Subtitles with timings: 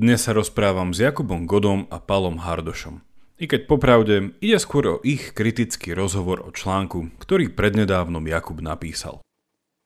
[0.00, 3.04] Dnes sa rozprávam s Jakubom Godom a Palom Hardošom.
[3.36, 9.20] I keď popravde ide skôr o ich kritický rozhovor o článku, ktorý prednedávnom Jakub napísal.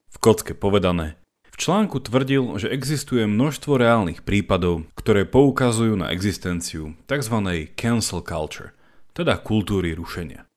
[0.07, 1.19] V kocke povedané,
[1.51, 7.35] v článku tvrdil, že existuje množstvo reálnych prípadov, ktoré poukazujú na existenciu tzv.
[7.75, 8.71] cancel culture,
[9.11, 10.47] teda kultúry rušenia.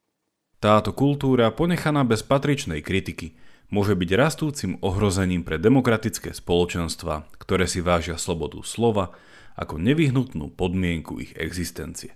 [0.63, 3.35] Táto kultúra, ponechaná bez patričnej kritiky,
[3.75, 9.19] môže byť rastúcim ohrozením pre demokratické spoločenstva, ktoré si vážia slobodu slova
[9.59, 12.15] ako nevyhnutnú podmienku ich existencie.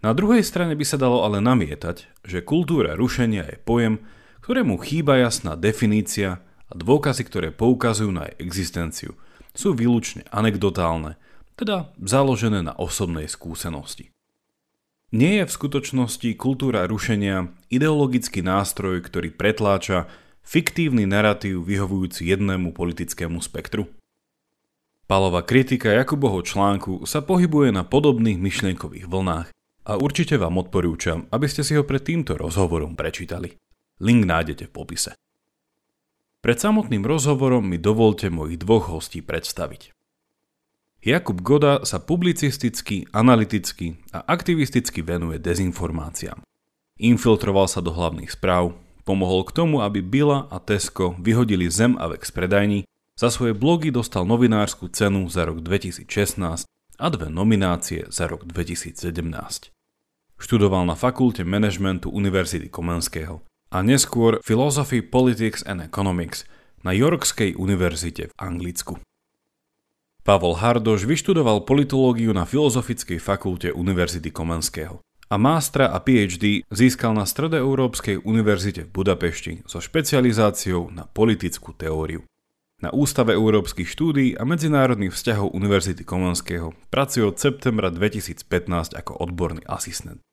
[0.00, 4.00] Na druhej strane by sa dalo ale namietať, že kultúra rušenia je pojem,
[4.40, 9.12] ktorému chýba jasná definícia a dôkazy, ktoré poukazujú na jej existenciu,
[9.52, 11.20] sú výlučne anekdotálne,
[11.60, 14.08] teda založené na osobnej skúsenosti.
[15.12, 20.06] Nie je v skutočnosti kultúra rušenia ideologický nástroj, ktorý pretláča
[20.46, 23.90] fiktívny narratív vyhovujúci jednému politickému spektru?
[25.10, 29.50] Palová kritika Jakubovho článku sa pohybuje na podobných myšlienkových vlnách
[29.82, 33.58] a určite vám odporúčam, aby ste si ho pred týmto rozhovorom prečítali.
[33.98, 35.18] Link nájdete v popise.
[36.38, 39.90] Pred samotným rozhovorom mi dovolte mojich dvoch hostí predstaviť.
[41.02, 46.38] Jakub Goda sa publicisticky, analyticky a aktivisticky venuje dezinformáciám.
[47.02, 52.06] Infiltroval sa do hlavných správ, Pomohol k tomu, aby Bila a Tesco vyhodili Zem a
[52.14, 52.86] Vex predajní,
[53.20, 56.64] za svoje blogy dostal novinárskú cenu za rok 2016
[56.96, 58.96] a dve nominácie za rok 2017.
[60.40, 66.48] Študoval na fakulte manažmentu Univerzity Komenského a neskôr Philosophy, Politics and Economics
[66.80, 68.96] na Yorkskej univerzite v Anglicku.
[70.24, 77.28] Pavol Hardoš vyštudoval politológiu na Filozofickej fakulte Univerzity Komenského a mástra a PhD získal na
[77.28, 82.24] Stredoeurópskej univerzite v Budapešti so špecializáciou na politickú teóriu.
[82.80, 88.48] Na Ústave európskych štúdií a medzinárodných vzťahov Univerzity Komenského pracuje od septembra 2015
[88.96, 90.24] ako odborný asistent.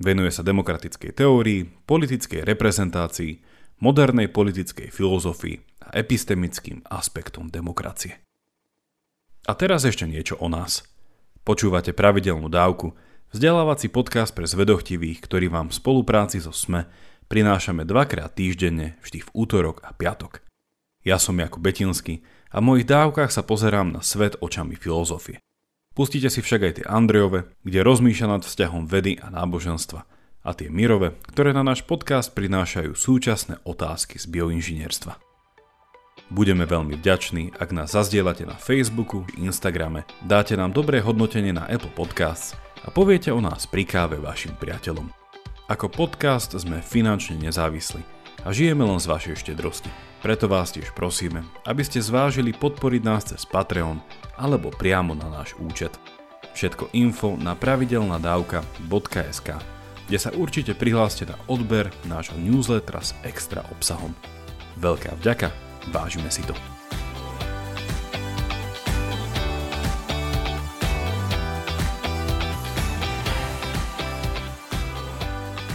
[0.00, 3.44] Venuje sa demokratickej teórii, politickej reprezentácii,
[3.84, 8.24] modernej politickej filozofii a epistemickým aspektom demokracie.
[9.44, 10.84] A teraz ešte niečo o nás.
[11.44, 12.92] Počúvate pravidelnú dávku–
[13.30, 16.90] Vzdelávací podcast pre zvedochtivých, ktorý vám v spolupráci so SME
[17.30, 20.42] prinášame dvakrát týždenne, vždy v útorok a piatok.
[21.00, 22.20] Ja som Jakub Betinský
[22.52, 25.40] a v mojich dávkach sa pozerám na svet očami filozofie.
[25.96, 30.04] Pustite si však aj tie Andrejove, kde rozmýšľa nad vzťahom vedy a náboženstva
[30.40, 35.16] a tie Mirove, ktoré na náš podcast prinášajú súčasné otázky z bioinžinierstva.
[36.30, 41.92] Budeme veľmi vďační, ak nás zazdielate na Facebooku, Instagrame, dáte nám dobré hodnotenie na Apple
[41.96, 45.08] Podcasts a poviete o nás pri káve vašim priateľom.
[45.72, 48.04] Ako podcast sme finančne nezávislí
[48.44, 50.09] a žijeme len z vašej štedrosti.
[50.20, 54.04] Preto vás tiež prosíme, aby ste zvážili podporiť nás cez Patreon
[54.36, 55.96] alebo priamo na náš účet.
[56.52, 64.10] Všetko info na pravidelnadavka.sk kde sa určite prihláste na odber nášho newslettera s extra obsahom.
[64.82, 65.54] Veľká vďaka,
[65.94, 66.79] vážime si to.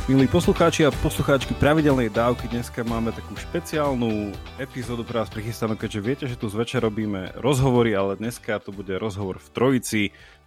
[0.06, 6.00] Milí poslucháči a poslucháčky pravidelnej dávky, dneska máme takú špeciálnu epizódu pre vás prichystánú, keďže
[6.06, 10.02] viete, že tu zvečer robíme rozhovory, ale dneska to bude rozhovor v trojici.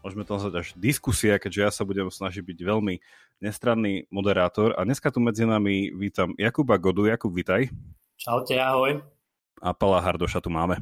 [0.06, 3.02] Môžeme to nazvať až diskusia, keďže ja sa budem snažiť byť veľmi
[3.42, 4.78] nestranný moderátor.
[4.78, 7.10] A dneska tu medzi nami vítam Jakuba Godu.
[7.10, 7.66] Jakub, vitaj.
[8.14, 9.02] Čaute, ahoj.
[9.58, 10.78] A Pala Hardoša tu máme.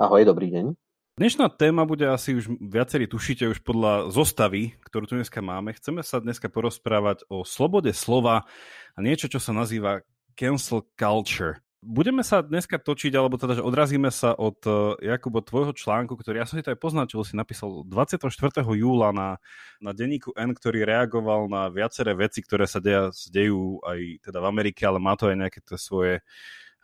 [0.00, 0.72] Ahoj, dobrý deň.
[1.14, 5.70] Dnešná téma bude asi už viacerí tušíte už podľa zostavy, ktorú tu dneska máme.
[5.70, 8.50] Chceme sa dneska porozprávať o slobode slova
[8.92, 10.02] a niečo, čo sa nazýva
[10.34, 11.62] cancel culture.
[11.86, 16.42] Budeme sa dneska točiť, alebo teda, že odrazíme sa od eh, Jakubo tvojho článku, ktorý
[16.42, 18.26] ja som si to aj poznačil, si napísal 24.
[18.74, 19.38] júla na,
[19.78, 24.50] na denníku N, ktorý reagoval na viaceré veci, ktoré sa deja, dejú aj teda v
[24.50, 26.26] Amerike, ale má to aj nejaké to svoje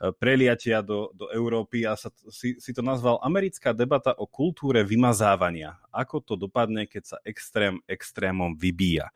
[0.01, 5.77] preliatia do, do Európy a sa, si, si to nazval Americká debata o kultúre vymazávania.
[5.93, 9.13] Ako to dopadne, keď sa extrém extrémom vybíja.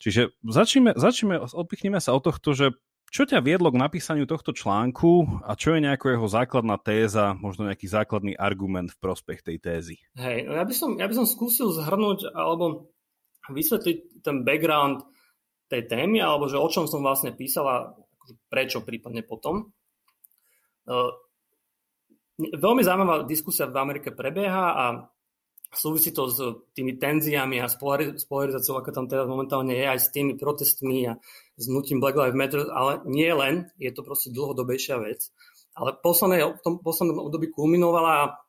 [0.00, 2.72] Čiže začneme, začneme, odpichneme sa od tohto, že
[3.08, 7.64] čo ťa viedlo k napísaniu tohto článku a čo je nejaká jeho základná téza, možno
[7.68, 9.96] nejaký základný argument v prospech tej tézy?
[10.16, 12.92] Hej, no ja by som, ja by som skúsil zhrnúť alebo
[13.48, 15.08] vysvetliť ten background
[15.72, 19.72] tej témy, alebo že o čom som vlastne písala, akože prečo prípadne potom.
[20.88, 21.12] Ehm,
[22.40, 24.84] veľmi zaujímavá diskusia v Amerike prebieha a
[25.68, 26.40] súvisí to s
[26.72, 27.76] tými tenziami a s
[28.24, 31.20] polarizáciou, ako tam teda momentálne je, aj s tými protestmi a
[31.60, 35.28] s nutím Black Lives Matter, ale nie len, je to proste dlhodobejšia vec.
[35.76, 38.40] Ale posledné, v tom poslednom období kulminovala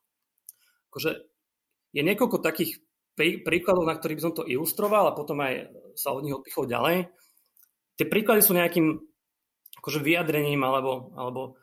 [0.89, 1.12] akože
[1.94, 2.81] je niekoľko takých
[3.13, 6.65] prí, príkladov, na ktorých by som to ilustroval a potom aj sa od nich odpichol
[6.65, 7.12] ďalej.
[8.00, 8.95] Tie príklady sú nejakým
[9.83, 11.59] akože vyjadrením alebo, alebo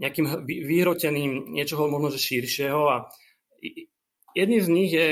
[0.00, 2.96] nejakým vyhroteným niečoho možno že širšieho a
[4.32, 5.08] jedným z nich je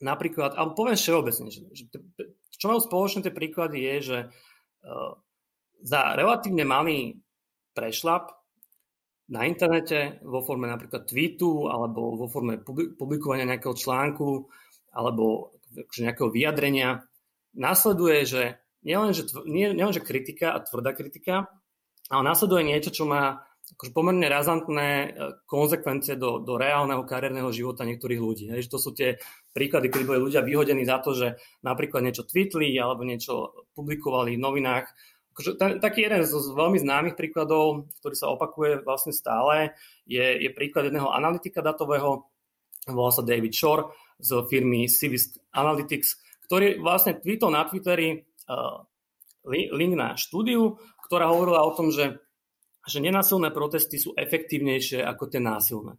[0.00, 1.84] napríklad, alebo poviem všeobecne, že, že
[2.56, 5.12] čo majú spoločné tie príklady je, že uh,
[5.80, 7.20] za relatívne malý
[7.72, 8.32] prešlap
[9.30, 12.58] na internete vo forme napríklad tweetu alebo vo forme
[12.98, 14.50] publikovania nejakého článku
[14.90, 17.06] alebo akože nejakého vyjadrenia
[17.54, 18.42] následuje, že
[18.82, 21.46] nielen, že, nie, nielen, že kritika a tvrdá kritika,
[22.10, 25.08] ale následuje niečo, čo má akože pomerne razantné e,
[25.46, 28.44] konsekvencie do, do reálneho kariérneho života niektorých ľudí.
[28.50, 29.16] Hej, že to sú tie
[29.54, 34.42] príklady, keď boli ľudia vyhodení za to, že napríklad niečo tweetli alebo niečo publikovali v
[34.42, 34.86] novinách.
[35.34, 40.22] Akože ten, taký jeden z, z veľmi známych príkladov, ktorý sa opakuje vlastne stále, je,
[40.42, 42.26] je príklad jedného analytika datového,
[42.90, 46.18] volá sa David Shore z firmy Civis Analytics,
[46.50, 48.20] ktorý vlastne tweetol na Twitteri
[48.50, 48.82] uh,
[49.46, 50.76] link na štúdiu,
[51.06, 52.20] ktorá hovorila o tom, že
[52.90, 55.94] že nenásilné protesty sú efektívnejšie ako tie násilné.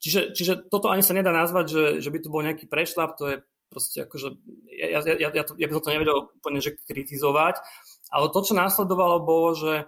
[0.00, 3.24] Čiže, čiže toto ani sa nedá nazvať, že, že by to bol nejaký prešlap, to
[3.28, 3.36] je
[3.68, 4.28] proste akože,
[4.72, 7.60] ja, ja, ja, to, ja by som to nevedel úplne že kritizovať,
[8.10, 9.86] ale to, čo následovalo, bolo, že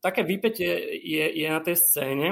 [0.00, 2.28] také výpetie je, je na tej scéne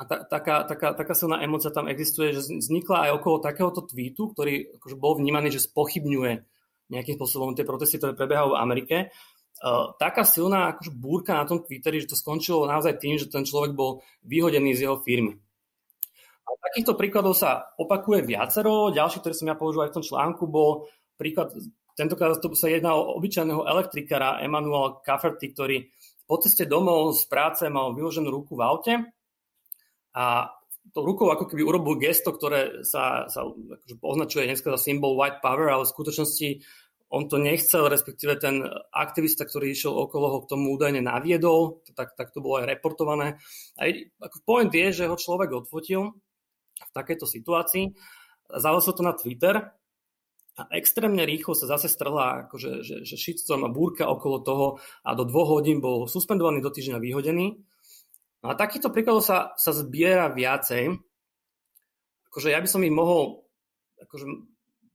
[0.00, 4.32] a ta, taká, taká, taká silná emocia tam existuje, že vznikla aj okolo takéhoto tweetu,
[4.32, 6.32] ktorý akože bol vnímaný, že spochybňuje
[6.90, 8.96] nejakým spôsobom tie protesty, ktoré prebiehajú v Amerike
[9.60, 13.44] Uh, taká silná akože búrka na tom Twitteri, že to skončilo naozaj tým, že ten
[13.44, 15.36] človek bol vyhodený z jeho firmy.
[16.48, 18.88] A takýchto príkladov sa opakuje viacero.
[18.88, 20.88] Ďalší, ktorý som ja použil aj v tom článku, bol
[21.20, 21.52] príklad,
[21.92, 25.92] tentokrát to sa jedná o obyčajného elektrikára Emanuel Cafferty, ktorý
[26.24, 28.94] po ceste domov z práce mal vyloženú ruku v aute
[30.16, 30.48] a
[30.90, 35.44] to rukou ako keby urobil gesto, ktoré sa, sa akože označuje dneska za symbol white
[35.44, 36.48] power, ale v skutočnosti
[37.10, 38.62] on to nechcel, respektíve ten
[38.94, 43.34] aktivista, ktorý išiel okolo ho k tomu údajne naviedol, tak, tak to bolo aj reportované.
[43.82, 43.90] A
[44.22, 46.14] ako point je, že ho človek odfotil
[46.80, 47.90] v takejto situácii,
[48.46, 49.58] zavesil to na Twitter
[50.54, 54.66] a extrémne rýchlo sa zase strhla akože, že, že shitstorm a búrka okolo toho
[55.02, 57.58] a do dvoch hodín bol suspendovaný do týždňa vyhodený.
[58.40, 60.94] No a takýchto príkladov sa, sa zbiera viacej.
[62.32, 63.44] Akože ja by som ich mohol
[64.00, 64.24] akože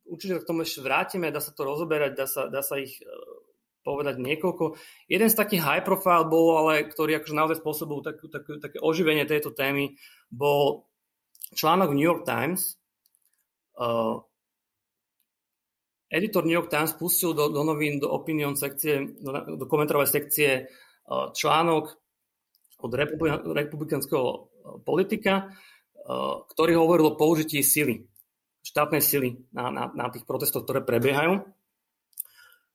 [0.05, 3.05] určite k tomu ešte vrátime, dá sa to rozoberať, dá sa, dá sa ich e,
[3.85, 4.77] povedať niekoľko.
[5.09, 9.29] Jeden z takých high profile bol, ale ktorý akože naozaj spôsobil tak, tak, také oživenie
[9.29, 9.97] tejto témy,
[10.33, 10.89] bol
[11.53, 12.81] článok New York Times.
[13.75, 14.23] Uh,
[16.09, 20.49] editor New York Times pustil do, do novín, do opinion sekcie, do, do komentárovej sekcie
[20.65, 21.91] uh, článok
[22.81, 22.91] od
[23.53, 24.49] republikanského
[24.87, 28.14] politika, uh, ktorý hovoril o použití sily
[28.65, 31.45] štátnej sily na, na, na tých protestoch, ktoré prebiehajú.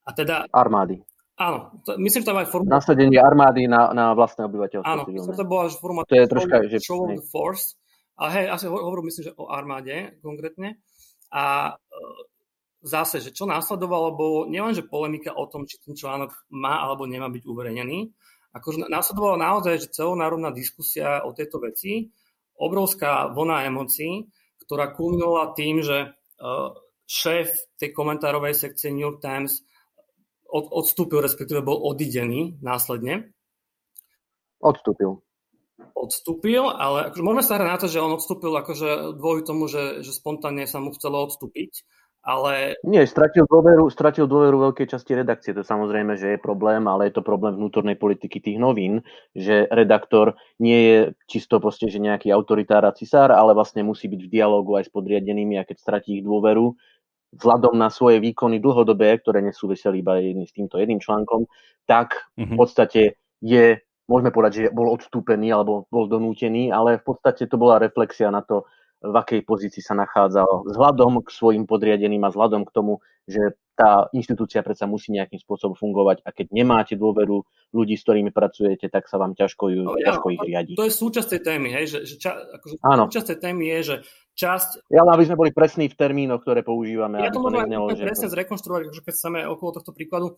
[0.06, 0.46] A teda...
[0.54, 1.02] Armády.
[1.34, 2.68] Áno, to, myslím, že tam aj formu...
[2.68, 4.86] Nasadenie armády na, na vlastné obyvateľstvo.
[4.86, 6.06] Áno, myslím, že to bola forma...
[6.06, 6.78] To je troška, že...
[6.78, 7.74] Show of the force.
[8.20, 10.76] Ale hej, asi hovorím, myslím, že o armáde konkrétne.
[11.32, 11.98] A e,
[12.84, 17.32] zase, že čo následovalo, bolo nielenže polemika o tom, či ten článok má alebo nemá
[17.32, 18.12] byť uverejnený,
[18.52, 22.10] akože následovala naozaj, že celonárodná diskusia o tejto veci,
[22.60, 24.28] obrovská vlna emócií,
[24.70, 26.08] ktorá kulminovala tým, že e,
[27.10, 27.50] šéf
[27.82, 29.66] tej komentárovej sekcie New York Times
[30.46, 33.34] od, odstúpil, respektíve bol odidený následne.
[34.62, 35.18] Odstúpil.
[35.98, 40.06] Odstúpil, ale akože môžeme sa hrať na to, že on odstúpil akože dvoju tomu, že,
[40.06, 41.82] že spontánne sa mu chcelo odstúpiť
[42.20, 42.76] ale...
[42.84, 45.56] Nie, stratil dôveru, stratil dôveru veľkej časti redakcie.
[45.56, 49.00] To samozrejme, že je problém, ale je to problém vnútornej politiky tých novín,
[49.32, 54.20] že redaktor nie je čisto proste, že nejaký autoritár a cisár, ale vlastne musí byť
[54.28, 56.76] v dialogu aj s podriadenými a keď stratí ich dôveru,
[57.40, 61.46] vzhľadom na svoje výkony dlhodobé, ktoré nesúviseli iba jedný s týmto jedným článkom,
[61.88, 62.56] tak v mhm.
[62.58, 67.80] podstate je, môžeme povedať, že bol odstúpený alebo bol donútený, ale v podstate to bola
[67.80, 68.68] reflexia na to,
[69.00, 74.12] v akej pozícii sa nachádzal, vzhľadom k svojim podriadeným a vzhľadom k tomu, že tá
[74.12, 77.40] inštitúcia predsa musí nejakým spôsobom fungovať a keď nemáte dôveru
[77.72, 80.76] ľudí, s ktorými pracujete, tak sa vám ťažko, ju, no, ťažko ja, ich riadiť.
[80.76, 83.08] To je súčasť tej témy, hej, že, že ča, akože Áno.
[83.08, 83.96] súčasť tej témy je, že
[84.36, 84.92] časť...
[84.92, 87.24] Ja aby sme boli presní v termínoch, ktoré používame.
[87.24, 90.36] Ja to môžem presne zrekonštruovať, akože keď chceme okolo tohto príkladu,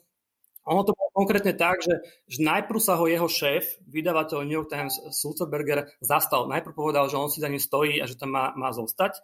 [0.62, 4.70] ono to bolo konkrétne tak, že, že najprv sa ho jeho šéf, vydavateľ New York
[4.70, 6.46] Times Sulzberger, zastal.
[6.46, 9.18] Najprv povedal, že on si za ním stojí a že tam má, má zostať.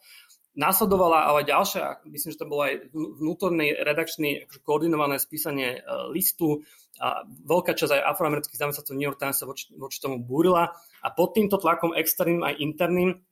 [0.58, 5.80] Následovala ale ďalšia, myslím, že to bolo aj vnútorný redakčný akože koordinované spísanie e,
[6.10, 6.66] listu
[6.98, 11.08] a veľká časť aj afroamerických zamestnancov New York Times sa voči, voči tomu búrila a
[11.14, 13.22] pod týmto tlakom externým aj interným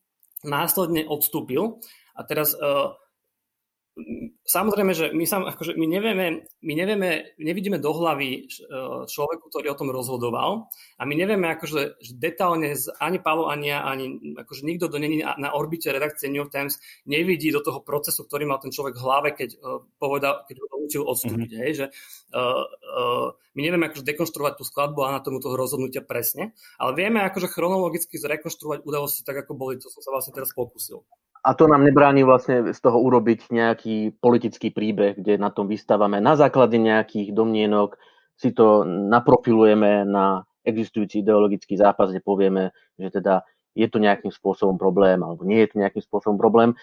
[0.47, 1.83] následne odstúpil
[2.15, 2.95] a teraz uh,
[4.45, 8.61] Samozrejme, že my, sa, akože my, nevieme, my nevieme, nevidíme do hlavy e,
[9.09, 10.69] človeku, ktorý o tom rozhodoval
[11.01, 15.25] a my nevieme akože že detálne ani Pavel, ani ja, ani akože nikto, kto není
[15.25, 16.77] na, na orbite redakcie New York Times,
[17.09, 20.77] nevidí do toho procesu, ktorý mal ten človek v hlave, keď uh, povedal, keď ho
[20.85, 21.51] učil odstúpiť.
[21.57, 21.65] Mm-hmm.
[21.65, 21.87] Hej, že,
[22.37, 23.27] uh, uh,
[23.57, 27.49] my nevieme akože dekonštruovať tú skladbu a na tomu toho rozhodnutia presne, ale vieme akože
[27.49, 31.01] chronologicky zrekonštruovať udalosti tak, ako boli, to som sa vlastne teraz pokúsil.
[31.47, 36.19] A to nám nebráni vlastne z toho urobiť nejaký politický príbeh, kde na tom vystávame
[36.19, 37.95] na základe nejakých domnienok,
[38.35, 43.47] si to naprofilujeme na existujúci ideologický zápas, kde povieme, že teda
[43.79, 46.75] je to nejakým spôsobom problém, alebo nie je to nejakým spôsobom problém.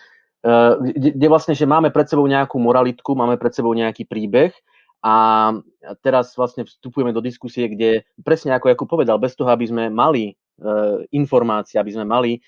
[0.42, 0.54] E,
[0.96, 4.56] kde, kde vlastne, že máme pred sebou nejakú moralitku, máme pred sebou nejaký príbeh
[5.04, 5.52] a
[6.00, 10.32] teraz vlastne vstupujeme do diskusie, kde presne ako ako povedal, bez toho, aby sme mali
[10.32, 10.34] e,
[11.12, 12.42] informácie, aby sme mali e,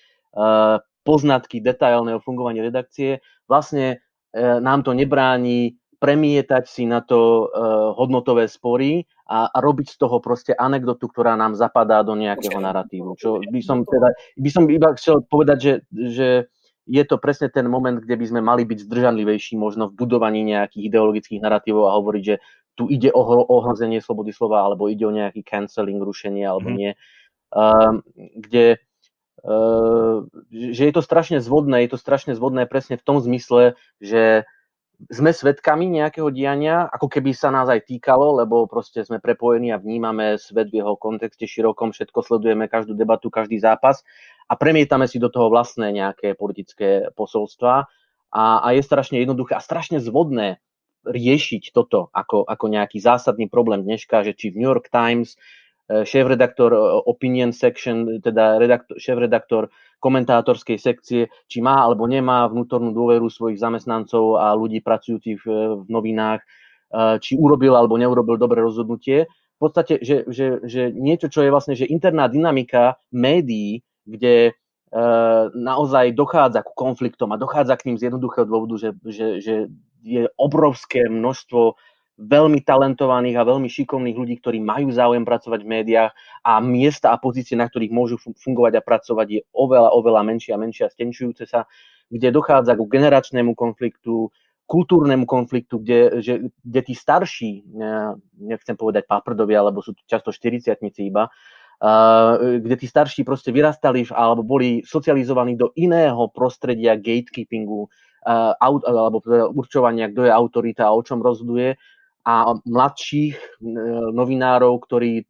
[1.05, 4.01] poznatky detailného fungovania redakcie, vlastne
[4.33, 7.62] e, nám to nebráni premietať si na to e,
[7.95, 13.15] hodnotové spory a, a robiť z toho proste anekdotu, ktorá nám zapadá do nejakého narratívu.
[13.15, 16.29] Čo by som teda, by som iba chcel povedať, že, že
[16.85, 20.93] je to presne ten moment, kde by sme mali byť zdržanlivejší možno v budovaní nejakých
[20.93, 22.38] ideologických narratívov a hovoriť, že
[22.75, 26.75] tu ide o ohrozenie slobody slova, alebo ide o nejaký canceling, rušenie, alebo mm.
[26.75, 26.91] nie.
[27.55, 28.03] Um,
[28.35, 28.83] kde
[30.50, 34.50] že je to strašne zvodné, je to strašne zvodné presne v tom zmysle, že
[35.12, 39.82] sme svedkami nejakého diania, ako keby sa nás aj týkalo, lebo proste sme prepojení a
[39.82, 44.02] vnímame svet v jeho kontexte širokom, všetko sledujeme, každú debatu, každý zápas
[44.48, 47.92] a premietame si do toho vlastné nejaké politické posolstva.
[48.36, 50.60] A, a je strašne jednoduché a strašne zvodné
[51.06, 55.38] riešiť toto ako, ako nejaký zásadný problém dneška, že či v New York Times
[55.89, 59.70] šéf-redaktor eh, opinion section, teda redaktor, šéf-redaktor
[60.01, 65.48] komentátorskej sekcie, či má alebo nemá vnútornú dôveru svojich zamestnancov a ľudí pracujúcich v,
[65.86, 69.30] v novinách, eh, či urobil alebo neurobil dobré rozhodnutie.
[69.56, 74.51] V podstate, že, že, že niečo, čo je vlastne že interná dynamika médií, kde
[75.51, 79.56] naozaj dochádza k konfliktom a dochádza k ním z jednoduchého dôvodu, že, že, že
[80.06, 81.75] je obrovské množstvo
[82.15, 86.12] veľmi talentovaných a veľmi šikovných ľudí, ktorí majú záujem pracovať v médiách
[86.48, 90.62] a miesta a pozície, na ktorých môžu fungovať a pracovať, je oveľa, oveľa menšie a
[90.62, 91.67] menšie a stenčujúce sa,
[92.07, 94.31] kde dochádza k generačnému konfliktu,
[94.63, 97.67] kultúrnemu konfliktu, kde, že, kde tí starší,
[98.39, 100.72] nechcem povedať paprdovia, alebo sú často 40
[101.03, 101.29] iba,
[102.63, 107.91] kde tí starší proste vyrastali alebo boli socializovaní do iného prostredia gatekeepingu,
[108.57, 111.75] alebo teda určovania, kto je autorita a o čom rozhoduje,
[112.25, 113.48] a mladších e,
[114.10, 115.29] novinárov, ktorí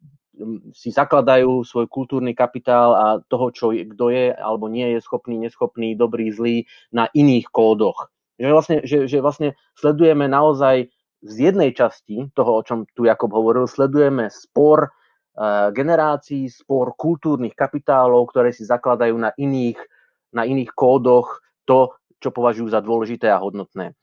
[0.76, 5.40] si zakladajú svoj kultúrny kapitál a toho, čo je, kto je alebo nie je schopný,
[5.40, 8.12] neschopný, dobrý, zlý na iných kódoch.
[8.36, 10.92] Že vlastne, že, že vlastne sledujeme naozaj
[11.24, 17.56] z jednej časti toho, o čom tu Jakob hovoril, sledujeme spor uh, generácií, spor kultúrnych
[17.56, 19.80] kapitálov, ktoré si zakladajú na iných,
[20.36, 23.96] na iných kódoch to, čo považujú za dôležité a hodnotné.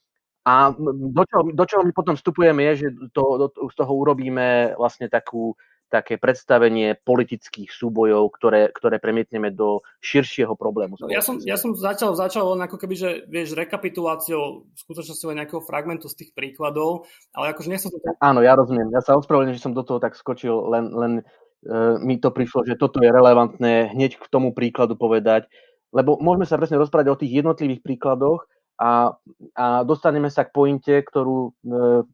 [0.43, 4.75] A do čoho, do čoho my potom vstupujeme je, že to, do, z toho urobíme
[4.75, 5.55] vlastne takú,
[5.93, 10.97] také predstavenie politických súbojov, ktoré, ktoré premietneme do širšieho problému.
[10.97, 15.21] No, ja, som, ja som začal, začal len ako keby, že vieš, rekapituláciou v skutočnosti
[15.29, 18.01] len nejakého fragmentu z tých príkladov, ale akože nechcem to...
[18.17, 18.89] Áno, ja rozumiem.
[18.89, 22.65] Ja sa ospravedlňujem, že som do toho tak skočil, len, len uh, mi to prišlo,
[22.65, 25.45] že toto je relevantné hneď k tomu príkladu povedať,
[25.93, 29.13] lebo môžeme sa presne rozprávať o tých jednotlivých príkladoch, a,
[29.53, 31.49] a dostaneme sa k pointe, ktorú e,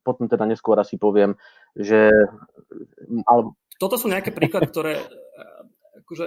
[0.03, 1.39] potom teda neskôr asi poviem,
[1.75, 2.11] že...
[3.25, 3.55] Ale...
[3.79, 5.03] Toto sú nejaké príklady, ktoré e,
[6.03, 6.25] akože,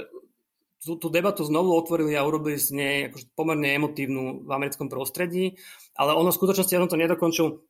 [0.83, 5.61] tú, tú debatu znovu otvorili a urobili z nej akože, pomerne emotívnu v americkom prostredí,
[5.95, 7.63] ale ono v skutočnosti, ja som to nedokončil,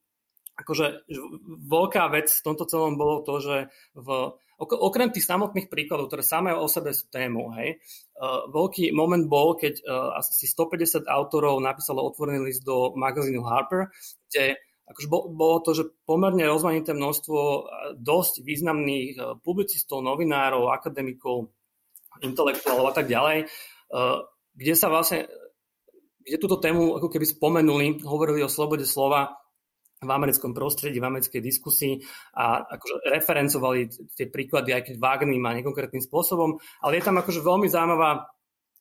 [0.53, 1.09] akože
[1.69, 3.57] veľká vec v tomto celom bolo to, že
[3.97, 4.09] v,
[4.61, 7.81] okrem tých samotných príkladov, ktoré samé o sebe sú tému, hej,
[8.21, 13.89] uh, veľký moment bol, keď uh, asi 150 autorov napísalo otvorený list do magazínu Harper,
[14.29, 14.61] kde
[14.93, 17.39] akože bolo to, že pomerne rozmanité množstvo
[17.97, 21.49] dosť významných publicistov, novinárov, akademikov,
[22.21, 23.49] intelektuálov a tak ďalej,
[24.53, 25.31] kde sa vlastne
[26.23, 29.42] kde túto tému ako keby spomenuli, hovorili o slobode slova
[30.03, 32.03] v americkom prostredí, v americkej diskusii
[32.35, 33.81] a akože referencovali
[34.13, 38.27] tie príklady, aj keď vágným a nekonkrétnym spôsobom, ale je tam akože veľmi zaujímavá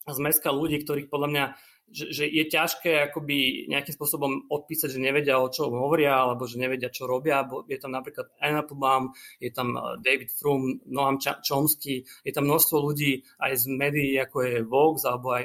[0.09, 1.45] zmeska ľudí, ktorých podľa mňa
[1.91, 6.55] že, že je ťažké akoby nejakým spôsobom odpísať, že nevedia, o čo hovoria, alebo že
[6.55, 7.43] nevedia, čo robia.
[7.67, 9.11] Je tam napríklad Anna Applebaum,
[9.43, 14.37] je tam eh, David Frum, Noam Chomsky, je tam množstvo ľudí aj z médií, ako
[14.39, 15.43] je Vogue, alebo aj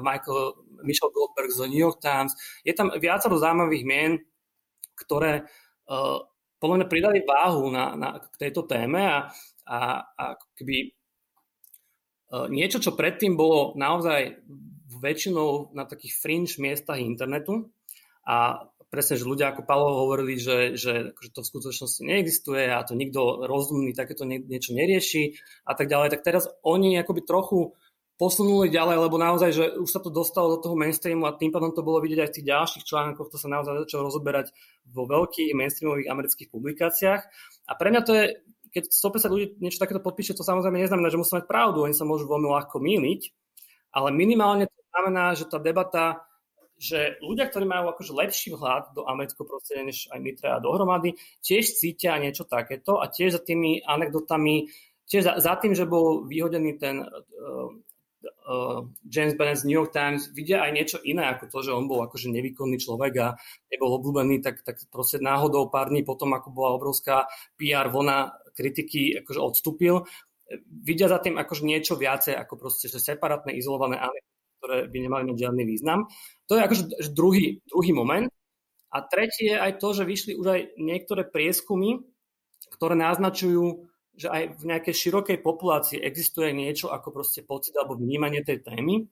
[0.00, 0.40] Michael,
[0.82, 2.32] Michel Goldberg z New York Times.
[2.64, 4.12] Je tam viacero zaujímavých mien,
[4.94, 5.46] ktoré
[5.90, 6.18] uh,
[6.58, 9.28] podľa mňa pridali váhu na, na, k tejto téme a,
[9.68, 10.24] a, a
[10.56, 10.94] keby
[12.32, 14.40] uh, niečo, čo predtým bolo naozaj
[14.94, 17.68] väčšinou na takých fringe miestach internetu
[18.24, 22.86] a presne, že ľudia ako Paolo hovorili, že, že, že to v skutočnosti neexistuje a
[22.86, 25.34] to nikto rozumný takéto nie, niečo nerieši
[25.66, 27.74] a tak ďalej, tak teraz oni akoby trochu
[28.14, 31.74] posunuli ďalej, lebo naozaj, že už sa to dostalo do toho mainstreamu a tým pádom
[31.74, 34.54] to bolo vidieť aj v tých ďalších článkoch, to sa naozaj začalo rozoberať
[34.86, 37.22] vo veľkých mainstreamových amerických publikáciách.
[37.66, 38.24] A pre mňa to je,
[38.70, 42.06] keď 150 ľudí niečo takéto podpíše, to samozrejme neznamená, že musí mať pravdu, oni sa
[42.06, 43.20] môžu veľmi ľahko míliť,
[43.98, 46.22] ale minimálne to znamená, že tá debata,
[46.78, 51.18] že ľudia, ktorí majú akože lepší vhľad do amerického prostredia než aj my a dohromady,
[51.42, 54.70] tiež cítia niečo takéto a tiež za tými anekdotami,
[55.06, 57.70] tiež za, za tým, že bol vyhodený ten uh,
[58.24, 62.02] uh, James Bennett New York Times, vidia aj niečo iné ako to, že on bol
[62.04, 63.28] akože nevýkonný človek a
[63.68, 67.28] nebol obľúbený, tak, tak proste náhodou pár dní potom, ako bola obrovská
[67.60, 70.06] PR vlna kritiky, akože odstúpil
[70.68, 75.22] vidia za tým akože niečo viacej ako proste, že separátne, izolované anekdoty ktoré by nemali
[75.28, 76.08] mať žiadny význam.
[76.48, 78.32] To je akože druhý, druhý moment.
[78.88, 82.00] A tretí je aj to, že vyšli už aj niektoré prieskumy,
[82.72, 88.46] ktoré naznačujú, že aj v nejakej širokej populácii existuje niečo ako proste pocit alebo vnímanie
[88.46, 89.10] tej témy.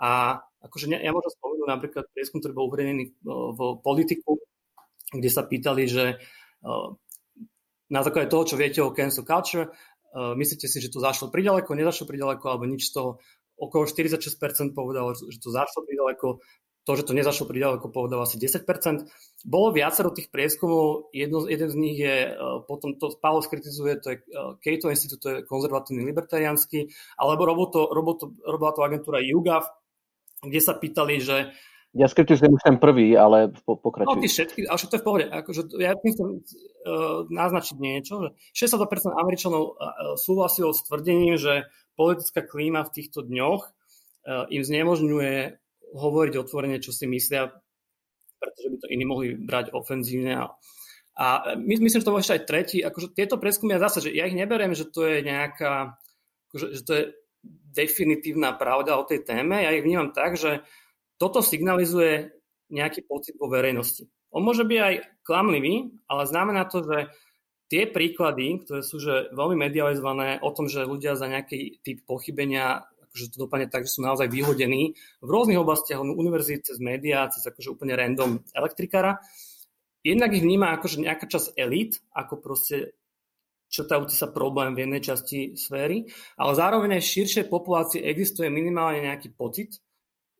[0.00, 4.40] A akože ja môžem spomenúť napríklad prieskum, ktorý bol uverejnený v politiku,
[5.12, 6.16] kde sa pýtali, že
[7.90, 9.68] na základe toho, čo viete o cancel culture,
[10.16, 13.20] myslíte si, že to zašlo priďaleko, nezašlo priďaleko, alebo nič z toho
[13.60, 16.40] okolo 46% povedalo, že to zašlo pridaleko,
[16.90, 18.66] to, že to nezašlo pridaleko, povedalo asi 10%.
[19.46, 24.06] Bolo viacero tých prieskumov, jedno, jeden z nich je, e, potom to Paolo skritizuje, to
[24.10, 28.82] je e, Cato Institute, to je konzervatívny libertariánsky, alebo robol to, robol to, robila to
[28.82, 29.70] agentúra YouGov,
[30.42, 31.54] kde sa pýtali, že
[31.90, 34.06] ja skritizujem už ten prvý, ale po, pokračuj.
[34.06, 35.26] No, ty všetky, ale to je v pohode.
[35.26, 41.66] Akože, ja tým chcem uh, naznačiť niečo, že 62% Američanov uh, súhlasilo s tvrdením, že
[41.98, 47.50] politická klíma v týchto dňoch eh, im znemožňuje hovoriť otvorene, čo si myslia,
[48.38, 50.32] pretože by to iní mohli brať ofenzívne.
[50.38, 50.46] A,
[51.20, 51.26] a
[51.58, 52.78] my, myslím, že to bol ešte aj tretí.
[52.80, 55.98] Akože tieto preskumy, zase, že ja ich neberiem, že to je nejaká,
[56.50, 57.04] akože, že to je
[57.70, 59.60] definitívna pravda o tej téme.
[59.60, 60.64] Ja ich vnímam tak, že
[61.20, 62.32] toto signalizuje
[62.70, 64.08] nejaký pocit vo verejnosti.
[64.30, 64.94] On môže byť aj
[65.26, 67.10] klamlivý, ale znamená to, že
[67.70, 72.86] tie príklady, ktoré sú že veľmi medializované o tom, že ľudia za nejaký typ pochybenia
[73.10, 77.42] akože to dopadne tak, že sú naozaj vyhodení v rôznych oblastiach, univerzít, cez médiá, cez
[77.42, 79.18] akože úplne random elektrikára.
[80.06, 82.94] Jednak ich vníma akože nejaká časť elít, ako proste
[83.68, 86.06] črtajúci sa problém v jednej časti sféry,
[86.38, 89.82] ale zároveň aj v širšej populácii existuje minimálne nejaký pocit,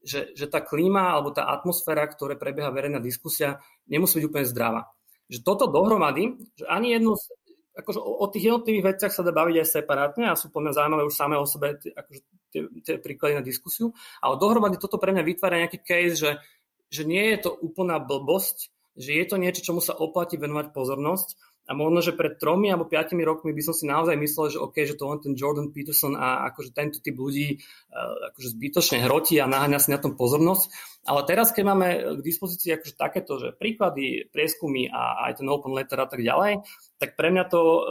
[0.00, 4.82] že, že tá klíma alebo tá atmosféra, ktoré prebieha verejná diskusia, nemusí byť úplne zdravá
[5.30, 7.30] že toto dohromady, že ani jednu z,
[7.76, 11.02] akože o, o tých jednotlivých veciach sa dá baviť aj separátne a sú podľa zaujímavé
[11.06, 15.22] už samé o sebe akože tie, tie príklady na diskusiu, ale dohromady toto pre mňa
[15.22, 16.30] vytvára nejaký case, že,
[16.90, 21.49] že nie je to úplná blbosť, že je to niečo, čomu sa oplatí venovať pozornosť
[21.70, 24.82] a možno, že pred tromi alebo piatimi rokmi by som si naozaj myslel, že OK,
[24.82, 27.62] že to len ten Jordan Peterson a akože tento typ ľudí
[27.94, 30.66] uh, akože zbytočne hrotí a naháňa si na tom pozornosť.
[31.06, 31.86] Ale teraz, keď máme
[32.18, 36.66] k dispozícii akože takéto, že príklady, prieskumy a aj ten open letter a tak ďalej,
[36.98, 37.82] tak pre mňa to uh,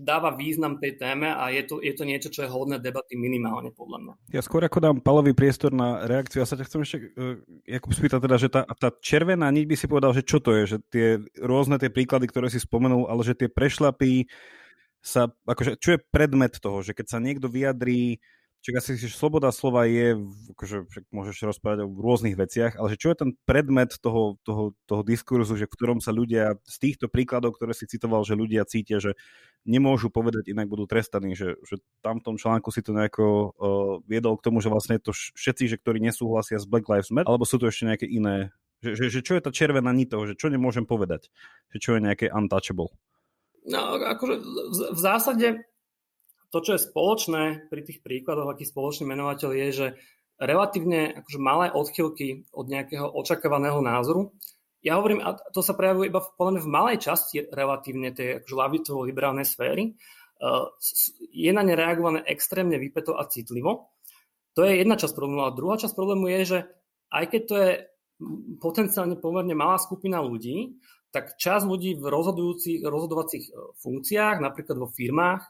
[0.00, 3.72] dáva význam tej téme a je to, je to niečo, čo je hodné debaty minimálne
[3.72, 4.12] podľa mňa.
[4.34, 7.92] Ja skôr ako dám Palovi priestor na reakciu, ja sa ťa chcem ešte, uh, Jakub
[7.92, 10.78] spýtať teda, že tá, tá červená niť by si povedal, že čo to je, že
[10.92, 11.06] tie
[11.40, 14.28] rôzne tie príklady, ktoré si spomenul, ale že tie prešlapy
[15.00, 18.18] sa, akože, čo je predmet toho, že keď sa niekto vyjadrí
[18.66, 20.18] Čiže asi, že sloboda slova je,
[20.50, 25.06] akože môžeš rozprávať o rôznych veciach, ale že čo je ten predmet toho, toho, toho
[25.06, 28.98] diskurzu, že v ktorom sa ľudia z týchto príkladov, ktoré si citoval, že ľudia cítia,
[28.98, 29.14] že
[29.62, 34.02] nemôžu povedať, inak budú trestaní, že, že tam v tom článku si to nejako uh,
[34.02, 37.46] viedol k tomu, že vlastne to všetci, že ktorí nesúhlasia s Black Lives Matter, alebo
[37.46, 38.50] sú to ešte nejaké iné,
[38.82, 41.30] že, že, že čo je tá červená nit toho, že čo nemôžem povedať,
[41.70, 42.90] že čo je nejaké untouchable.
[43.62, 44.34] No, akože
[44.90, 45.62] v zásade
[46.56, 49.86] to, čo je spoločné pri tých príkladoch, aký spoločný menovateľ je, že
[50.40, 54.32] relatívne akože malé odchylky od nejakého očakávaného názoru.
[54.80, 59.44] Ja hovorím, a to sa prejavuje iba v, v malej časti relatívne tej akože lavicovo-liberálnej
[59.44, 59.92] sféry.
[60.36, 60.68] Uh,
[61.32, 63.92] je na ne reagované extrémne vypeto a citlivo.
[64.56, 65.44] To je jedna časť problému.
[65.44, 66.58] A druhá časť problému je, že
[67.12, 67.70] aj keď to je
[68.60, 70.80] potenciálne pomerne malá skupina ľudí,
[71.12, 75.48] tak čas ľudí v rozhodujúcich, rozhodovacích e, funkciách, napríklad vo firmách,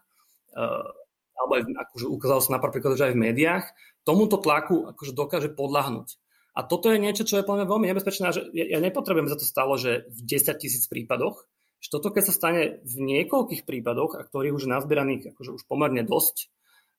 [1.37, 3.65] alebo aj, akože ukázalo sa napríklad, že aj v médiách,
[4.09, 6.17] tomuto tlaku akože dokáže podľahnúť.
[6.57, 9.45] A toto je niečo, čo je plne veľmi nebezpečné, že ja, ja nepotrebujem za to
[9.45, 11.45] stalo, že v 10 tisíc prípadoch,
[11.85, 16.01] že toto keď sa stane v niekoľkých prípadoch, a ktorých už nazbieraných akože už pomerne
[16.01, 16.49] dosť,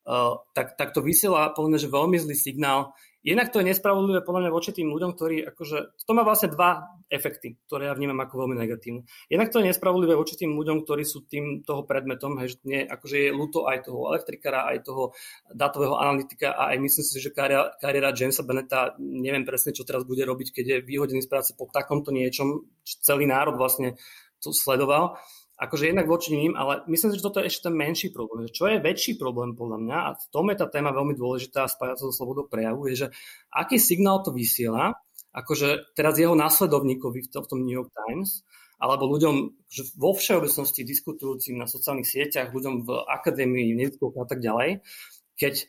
[0.06, 2.94] uh, tak, tak to vysiela podľa že veľmi zlý signál
[3.26, 7.02] Jednak to je nespravodlivé podľa mňa voči tým ľuďom, ktorí akože, to má vlastne dva
[7.10, 9.10] efekty, ktoré ja vnímam ako veľmi negatívne.
[9.28, 12.82] Jednak to je nespravodlivé voči tým ľuďom, ktorí sú tým toho predmetom, hej, že nie,
[12.86, 15.18] akože je ľúto aj toho elektrikára, aj toho
[15.50, 20.06] datového analytika a aj myslím si, že kariéra, kariéra Jamesa Beneta, neviem presne, čo teraz
[20.06, 23.98] bude robiť, keď je vyhodený z práce po takomto niečom, celý národ vlastne
[24.38, 25.18] to sledoval
[25.58, 28.46] akože jednak voči ním, ale myslím si, že toto je ešte ten menší problém.
[28.46, 31.72] Čo je väčší problém podľa mňa, a v tom je tá téma veľmi dôležitá a
[31.72, 33.08] spájať so slobodou prejavu, je, že
[33.50, 34.94] aký signál to vysiela,
[35.34, 38.46] akože teraz jeho následovníkovi v tom New York Times,
[38.78, 44.40] alebo ľuďom že vo všeobecnosti diskutujúcim na sociálnych sieťach, ľuďom v akadémii, v a tak
[44.40, 44.86] ďalej,
[45.34, 45.66] keď,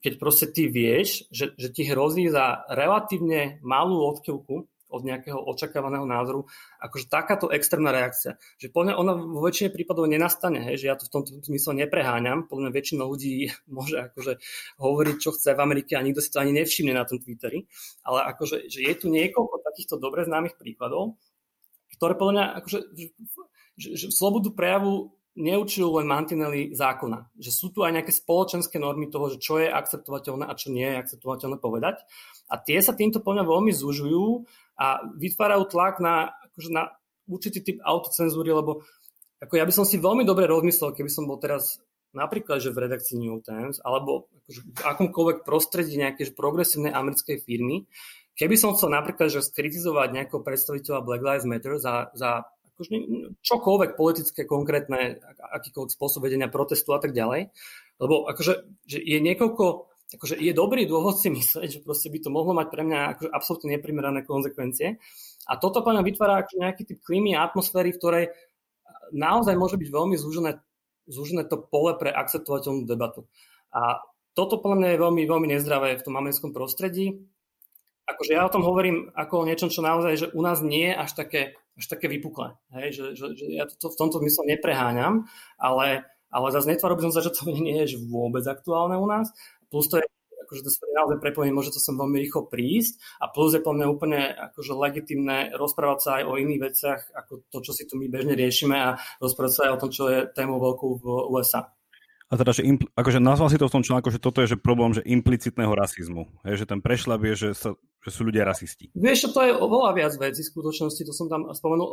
[0.00, 6.08] keď proste ty vieš, že, že ti hrozí za relatívne malú odchylku od nejakého očakávaného
[6.08, 6.48] názoru,
[6.80, 8.40] akože takáto extrémna reakcia.
[8.56, 12.48] Že podľa ona vo väčšine prípadov nenastane, hej, že ja to v tomto zmysle nepreháňam,
[12.48, 14.40] podľa mňa väčšina ľudí môže akože
[14.80, 17.68] hovoriť, čo chce v Amerike a nikto si to ani nevšimne na tom Twitteri,
[18.02, 21.20] ale akože že je tu niekoľko takýchto dobre známych príkladov,
[21.96, 22.78] ktoré podľa mňa akože,
[23.76, 27.30] že, že slobodu prejavu neučujú len mantinely zákona.
[27.38, 30.84] Že sú tu aj nejaké spoločenské normy toho, že čo je akceptovateľné a čo nie
[30.84, 32.02] je akceptovateľné povedať.
[32.50, 34.44] A tie sa týmto podľa veľmi zužujú
[34.78, 36.94] a vytvárajú tlak na, akože na
[37.26, 38.86] určitý typ autocenzúry, lebo
[39.38, 41.78] ako ja by som si veľmi dobre rozmyslel, keby som bol teraz
[42.16, 47.84] napríklad, že v redakcii New Times, alebo akože v akomkoľvek prostredí nejakej progresívnej americkej firmy,
[48.38, 52.94] keby som chcel napríklad že skritizovať nejakého predstaviteľa Black Lives Matter za, za akože
[53.42, 55.18] čokoľvek politické, konkrétne,
[55.58, 57.50] akýkoľvek spôsob vedenia protestu a tak ďalej,
[57.98, 58.52] lebo akože
[58.86, 62.68] že je niekoľko akože je dobrý dôvod si myslieť, že proste by to mohlo mať
[62.72, 64.96] pre mňa akože absolútne neprimerané konsekvencie.
[65.48, 68.24] A toto pána vytvára akože nejaký typ klímy a atmosféry, v ktorej
[69.12, 70.60] naozaj môže byť veľmi zúžené,
[71.08, 73.24] zúžené to pole pre akceptovateľnú debatu.
[73.72, 74.00] A
[74.36, 77.26] toto podľa mňa je veľmi, veľmi nezdravé v tom americkom prostredí.
[78.08, 80.96] Akože ja o tom hovorím ako o niečom, čo naozaj, že u nás nie je
[80.96, 81.42] až také,
[81.76, 82.56] až také vypuklé.
[82.72, 82.96] Hej?
[82.96, 85.28] Že, že, že ja to v tomto zmysle nepreháňam,
[85.60, 89.28] ale, ale zase netvárob som sa, že to nie je vôbec aktuálne u nás.
[89.68, 90.06] Plus to je
[90.48, 93.76] akože to sa naozaj prepojenie, môže to sem veľmi rýchlo prísť a plus je po
[93.76, 98.00] mňa úplne akože legitimné rozprávať sa aj o iných veciach, ako to, čo si tu
[98.00, 101.68] my bežne riešime a rozprávať sa aj o tom, čo je témou veľkou v USA.
[102.28, 104.60] A teda, že impl- akože nazval si to v tom článku, že toto je že
[104.60, 106.28] problém že implicitného rasizmu.
[106.44, 107.72] Je, že ten prešľap je, že, sa,
[108.04, 108.92] že sú ľudia rasisti.
[108.92, 111.88] Vieš, to je oveľa viac vecí v skutočnosti, to som tam spomenul.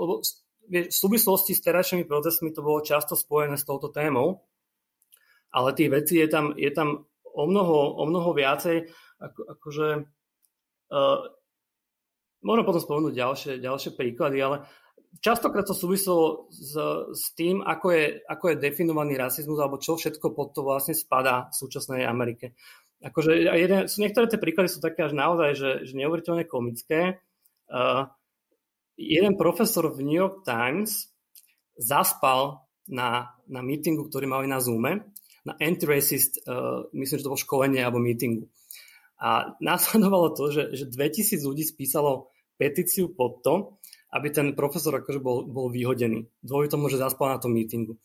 [0.68, 4.44] Vieš, v súvislosti s terajšími procesmi to bolo často spojené s touto témou,
[5.56, 8.88] ale tých vecí je tam, je tam o mnoho, o mnoho viacej.
[9.20, 9.88] Ako, akože,
[10.92, 11.20] uh,
[12.44, 14.64] možno potom spomenúť ďalšie, ďalšie príklady, ale
[15.20, 16.76] častokrát to súviselo s,
[17.12, 21.52] s tým, ako je, ako je definovaný rasizmus alebo čo všetko pod to vlastne spadá
[21.52, 22.56] v súčasnej Amerike.
[23.04, 27.22] Akože jeden, sú, niektoré tie príklady sú také až naozaj, že, že neuveriteľne komické.
[27.68, 28.08] Uh,
[28.96, 31.12] jeden profesor v New York Times
[31.76, 35.12] zaspal na, na meetingu, ktorý mali na Zoome
[35.46, 38.50] na anti-racist, uh, myslím, že to bolo školenie alebo meetingu.
[39.22, 43.80] A následovalo to, že, že 2000 ľudí spísalo petíciu pod to,
[44.16, 46.26] aby ten profesor akože bol, bol vyhodený.
[46.40, 48.00] Dvojí tomu, že zaspal na tom meetingu.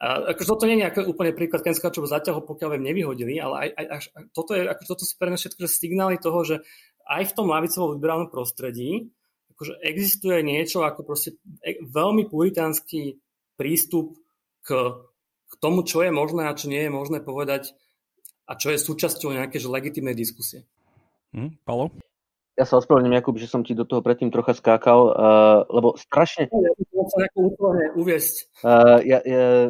[0.00, 3.38] A, akože toto nie je nejaký úplne príklad Kenska, čo zatiaľ ho pokiaľ viem nevyhodili,
[3.38, 6.56] ale aj, aj, až, toto, je, akože toto sú pre nás všetko signály toho, že
[7.06, 9.10] aj v tom lavicovom liberálnom prostredí
[9.56, 13.16] akože existuje niečo ako proste e, veľmi puritánsky
[13.56, 14.20] prístup
[14.60, 14.92] k
[15.58, 17.72] tomu, čo je možné a čo nie je možné povedať
[18.46, 20.64] a čo je súčasťou nejakej legitimnej diskusie.
[21.34, 21.90] Hm, Palo?
[22.56, 26.48] Ja sa ospravedlňujem, Jakub, že som ti do toho predtým trocha skákal, uh, lebo strašne...
[27.92, 28.34] Uviesť.
[28.64, 29.68] Uh, ja, ja,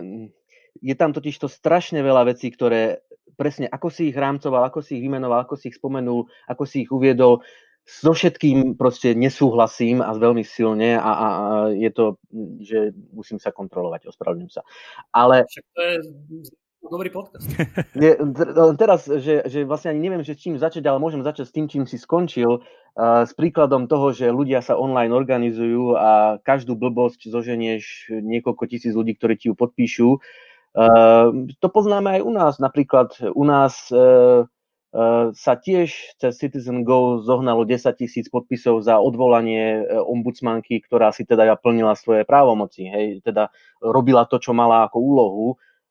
[0.78, 3.02] je tam totiž to strašne veľa vecí, ktoré
[3.34, 6.86] presne ako si ich rámcoval, ako si ich vymenoval, ako si ich spomenul, ako si
[6.86, 7.42] ich uviedol,
[7.86, 11.28] so všetkým proste nesúhlasím a veľmi silne a, a, a
[11.70, 12.18] je to,
[12.58, 14.66] že musím sa kontrolovať, ospravedlňujem sa.
[15.14, 15.46] Ale...
[15.46, 15.94] Však to je
[16.90, 17.46] dobrý podcast.
[17.94, 18.14] Je,
[18.78, 21.66] teraz, že, že vlastne ani neviem, že s čím začať, ale môžem začať s tým,
[21.66, 27.26] čím si skončil, uh, s príkladom toho, že ľudia sa online organizujú a každú blbosť
[27.26, 30.08] zoženieš niekoľko tisíc ľudí, ktorí ti ju podpíšu.
[30.76, 32.54] Uh, to poznáme aj u nás.
[32.62, 34.46] Napríklad u nás uh,
[35.36, 41.52] sa tiež cez Citizen Go zohnalo 10 tisíc podpisov za odvolanie ombudsmanky, ktorá si teda
[41.60, 42.88] plnila svoje právomoci.
[42.88, 43.52] Hej, teda
[43.84, 45.46] robila to, čo mala ako úlohu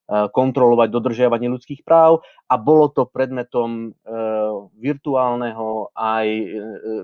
[0.09, 3.93] kontrolovať dodržiavanie ľudských práv a bolo to predmetom
[4.77, 6.27] virtuálneho aj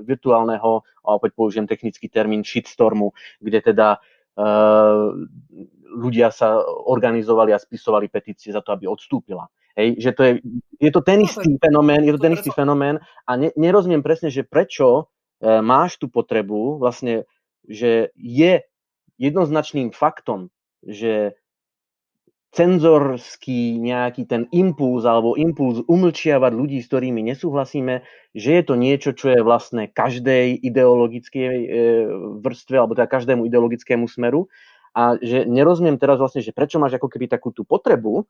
[0.06, 4.02] virtuálneho, a opäť použijem technický termín, shitstormu, kde teda
[5.98, 9.46] ľudia sa organizovali a spisovali petície za to, aby odstúpila.
[9.78, 10.34] Hej, že to je,
[10.84, 14.28] je to ten no, istý fenomén, je to ten istý fenomén a ne, nerozumiem presne,
[14.28, 15.08] že prečo
[15.40, 17.24] e, máš tú potrebu, vlastne,
[17.64, 18.68] že je
[19.16, 20.52] jednoznačným faktom,
[20.84, 21.40] že
[22.52, 28.04] cenzorský nejaký ten impuls alebo impuls umlčiavať ľudí, s ktorými nesúhlasíme,
[28.36, 31.68] že je to niečo, čo je vlastne každej ideologickej e,
[32.44, 34.52] vrstve alebo teda každému ideologickému smeru
[34.92, 38.28] a že nerozumiem teraz vlastne, že prečo máš ako keby takú tú potrebu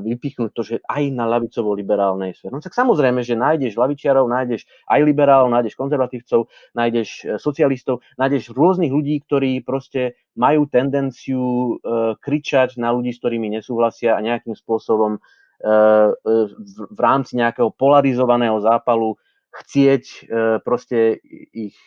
[0.00, 2.56] vypichnúť to, že aj na lavicovo-liberálnej sfére.
[2.56, 8.48] No tak samozrejme, že nájdeš lavičiarov, nájdeš aj liberálov, nájdeš konzervatívcov, nájdeš uh, socialistov, nájdeš
[8.56, 14.56] rôznych ľudí, ktorí proste majú tendenciu uh, kričať na ľudí, s ktorými nesúhlasia a nejakým
[14.56, 15.20] spôsobom
[15.62, 19.14] v, rámci nejakého polarizovaného zápalu
[19.54, 20.26] chcieť
[20.66, 21.22] proste
[21.54, 21.78] ich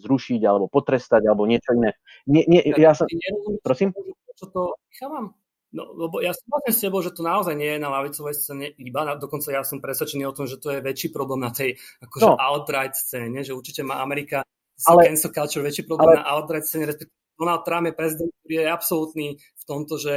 [0.00, 1.92] zrušiť alebo potrestať alebo niečo iné.
[2.24, 3.04] Nie, nie, ja som...
[3.60, 3.92] Prosím?
[4.40, 4.62] Čo to
[4.96, 5.36] chávam?
[5.72, 9.08] No, lebo ja vlastne s tebou, že to naozaj nie je na lavicovej scéne iba,
[9.16, 12.36] dokonca ja som presvedčený o tom, že to je väčší problém na tej akože no.
[12.36, 14.44] outright scéne, že určite má Amerika
[14.84, 18.54] ale, cancel culture väčší problém ale, na outright scéne, respektíve Donald Trump je prezident, ktorý
[18.54, 20.14] je absolútny v tomto, že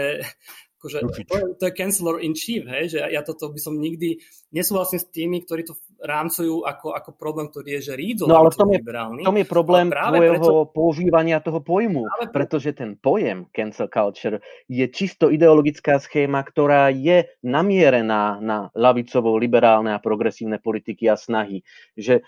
[0.86, 4.22] akože, to, je, to je canceller in chief, hej, že ja toto by som nikdy
[4.54, 8.54] nesúhlasím s tými, ktorí to rámcujú ako, ako problém, ktorý je, že rídzo no, ale
[8.54, 10.54] v tom je, v tom je problém tvojho preto...
[10.70, 12.26] používania toho pojmu, práve...
[12.30, 19.92] pretože ten pojem cancel culture je čisto ideologická schéma, ktorá je namierená na lavicovou, liberálne
[19.96, 21.66] a progresívne politiky a snahy.
[21.98, 22.22] Že,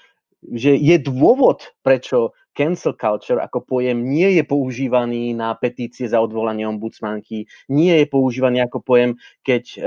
[0.45, 6.65] že je dôvod, prečo cancel culture ako pojem nie je používaný na petície za odvolanie
[6.65, 9.12] ombudsmanky, nie je používaný ako pojem,
[9.45, 9.84] keď uh,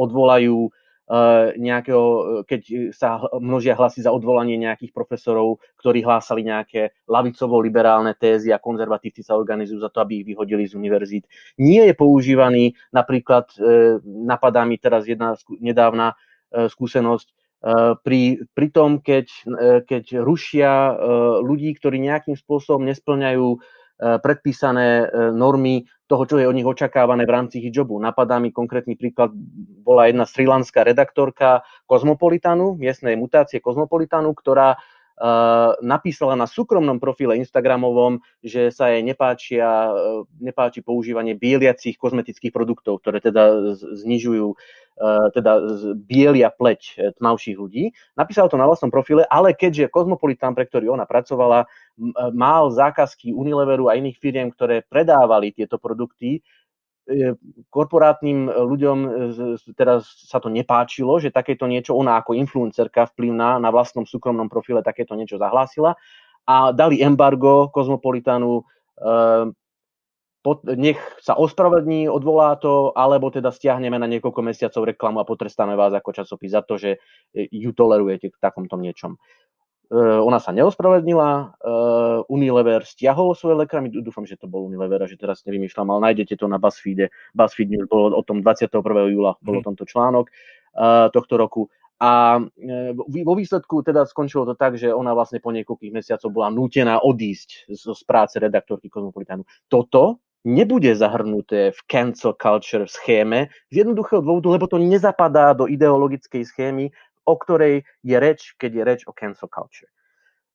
[0.00, 2.04] odvolajú uh, nejakého,
[2.48, 9.20] keď sa množia hlasy za odvolanie nejakých profesorov, ktorí hlásali nejaké lavicovo-liberálne tézy a konzervatívci
[9.20, 11.28] sa organizujú za to, aby ich vyhodili z univerzít.
[11.60, 16.16] Nie je používaný, napríklad uh, napadá mi teraz jedna nedávna
[16.52, 17.41] skúsenosť, Eh,
[18.02, 20.94] pri, pri tom, keď, eh, keď rušia eh,
[21.40, 27.62] ľudí, ktorí nejakým spôsobom nesplňajú predpísané normy toho, čo je od nich očakávané v rámci
[27.62, 28.02] hijobu.
[28.02, 29.30] Napadá mi konkrétny príklad,
[29.86, 34.74] bola jedna srilanská redaktorka Kozmopolitanu, miestnej mutácie Kozmopolitanu, ktorá
[35.78, 39.94] napísala na súkromnom profile Instagramovom, že sa jej nepáčia,
[40.42, 44.58] nepáči používanie bieliacich kozmetických produktov, ktoré teda znižujú
[44.92, 45.52] E, teda
[45.96, 47.96] bielia pleť tmavších ľudí.
[48.12, 51.64] Napísal to na vlastnom profile, ale keďže Kozmopolitan, pre ktorý ona pracovala,
[52.36, 56.44] mal zákazky Unileveru a iných firiem, ktoré predávali tieto produkty,
[57.68, 58.98] korporátnym ľuďom
[59.74, 64.86] teraz sa to nepáčilo, že takéto niečo, ona ako influencerka vplyvná na vlastnom súkromnom profile
[64.86, 65.98] takéto niečo zahlásila
[66.46, 68.62] a dali embargo Kozmopolitanu
[70.74, 75.94] nech sa ospravedlní, odvolá to, alebo teda stiahneme na niekoľko mesiacov reklamu a potrestáme vás
[75.94, 76.98] ako časopis za to, že
[77.30, 79.14] e, ju tolerujete v takomto niečom.
[79.92, 81.44] E, ona sa neospravedlila, e,
[82.32, 86.40] Unilever stiahol svoje reklamy, dúfam, že to bol Unilever a že teraz nevymýšľam, ale nájdete
[86.40, 87.12] to na BuzzFeede.
[87.36, 88.72] BuzzFeed News bolo o tom 21.
[89.12, 89.64] júla, bolo mm.
[89.68, 90.32] tomto článok
[91.12, 91.68] tohto roku.
[92.00, 92.40] A
[93.04, 97.68] vo výsledku teda skončilo to tak, že ona vlastne po niekoľkých mesiacoch bola nútená odísť
[97.68, 99.44] z, z práce redaktorky Kozmopolitánu.
[99.68, 106.42] Toto nebude zahrnuté v cancel culture schéme z jednoduchého dôvodu, lebo to nezapadá do ideologickej
[106.42, 106.90] schémy,
[107.24, 109.90] o ktorej je reč, keď je reč o cancel culture.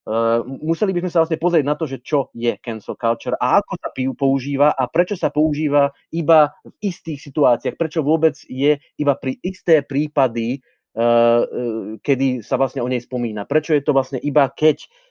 [0.07, 3.59] Uh, museli by sme sa vlastne pozrieť na to, že čo je cancel culture a
[3.59, 9.13] ako sa používa a prečo sa používa iba v istých situáciách, prečo vôbec je iba
[9.19, 10.63] pri isté prípady,
[10.95, 11.43] uh, uh,
[11.99, 13.43] kedy sa vlastne o nej spomína.
[13.43, 15.06] Prečo je to vlastne iba keď uh,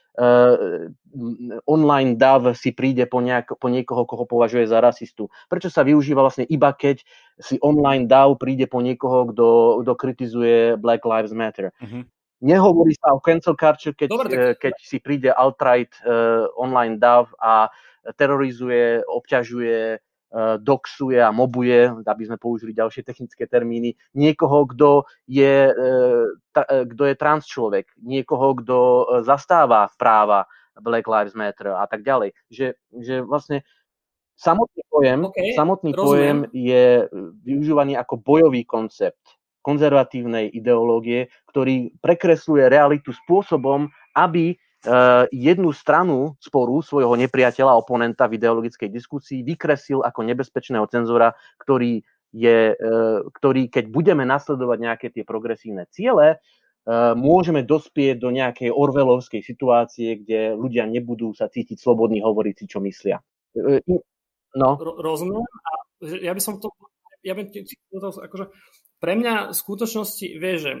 [1.69, 5.29] online DAV si príde po, nejak, po niekoho, koho považuje za rasistu.
[5.45, 7.05] Prečo sa využíva vlastne iba keď
[7.37, 9.47] si online DAV príde po niekoho, kto,
[9.85, 11.69] kto kritizuje Black Lives Matter.
[11.77, 12.01] Uh-huh.
[12.41, 14.37] Nehovorí sa o cancel culture, keď, Dobre, tak...
[14.37, 17.69] Eh, keď si príde alt-right uh, online DAV a
[18.13, 20.01] terorizuje, obťažuje
[20.59, 25.83] doxuje a mobuje, aby sme použili ďalšie technické termíny, niekoho, kto je, e,
[26.51, 28.77] e, kto je trans človek, niekoho, kto
[29.23, 30.43] zastáva práva
[30.77, 32.35] Black Lives Matter a tak ďalej.
[32.51, 32.67] Že,
[32.99, 33.63] že vlastne
[34.35, 37.07] samotný pojem, okay, samotný pojem je
[37.47, 44.55] využívaný ako bojový koncept konzervatívnej ideológie, ktorý prekresluje realitu spôsobom, aby
[45.33, 52.77] jednu stranu sporu svojho nepriateľa, oponenta v ideologickej diskusii vykresil ako nebezpečného cenzora, ktorý, je,
[53.33, 56.37] ktorý keď budeme nasledovať nejaké tie progresívne ciele,
[57.17, 62.79] môžeme dospieť do nejakej orvelovskej situácie, kde ľudia nebudú sa cítiť slobodní hovoriť si, čo
[62.79, 63.19] myslia.
[64.55, 64.69] No.
[64.79, 65.43] Rozumiem.
[65.43, 65.71] A
[66.05, 66.71] ja by som to...
[67.25, 67.49] Ja by,
[67.99, 68.45] akože,
[69.03, 70.71] pre mňa v skutočnosti, vie, že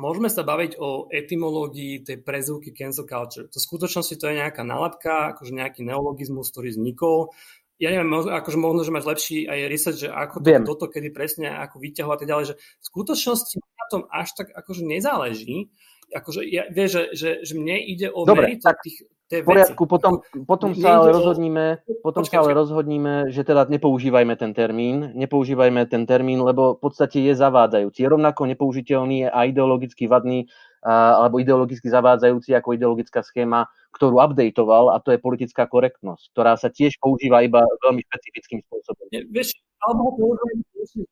[0.00, 3.44] môžeme sa baviť o etymológii tej prezúky cancel culture.
[3.52, 7.36] To v skutočnosti to je nejaká nálepka, akože nejaký neologizmus, ktorý vznikol.
[7.80, 11.48] Ja neviem, akože možno, že máš lepší aj research, že ako to, toto, kedy presne,
[11.48, 15.72] ako vyťahovať a tak ďalej, že v skutočnosti na tom až tak akože nezáleží.
[16.10, 18.82] Akože ja, vieš, že, že, že mne ide o Dobre, merito tak...
[18.82, 24.34] tých, v poriadku, potom, potom sa ale rozhodníme, potom sa ale rozhodníme, že teda nepoužívajme
[24.34, 28.02] ten termín, nepoužívajme ten termín, lebo v podstate je zavádzajúci.
[28.02, 30.50] Je rovnako nepoužiteľný a ideologicky vadný
[30.84, 36.72] alebo ideologicky zavádzajúci ako ideologická schéma, ktorú updateoval a to je politická korektnosť, ktorá sa
[36.72, 39.04] tiež používa iba veľmi špecifickým spôsobom.
[39.10, 40.62] Vieš, alebo ho používajme,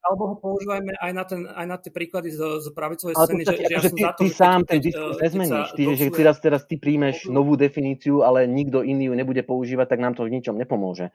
[0.05, 3.43] alebo ho používajme aj na, ten, aj na tie príklady z, z pravicovej scény.
[3.49, 5.69] Že, že ja ty, za to, ty sám ten diskurs uh, nezmeníš.
[5.73, 10.05] Ty, že teraz, teraz ty príjmeš novú definíciu, ale nikto iný ju nebude používať, tak
[10.05, 11.09] nám to v ničom nepomôže.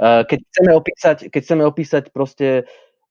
[0.00, 2.64] Uh, keď chceme opísať, keď chceme opísať proste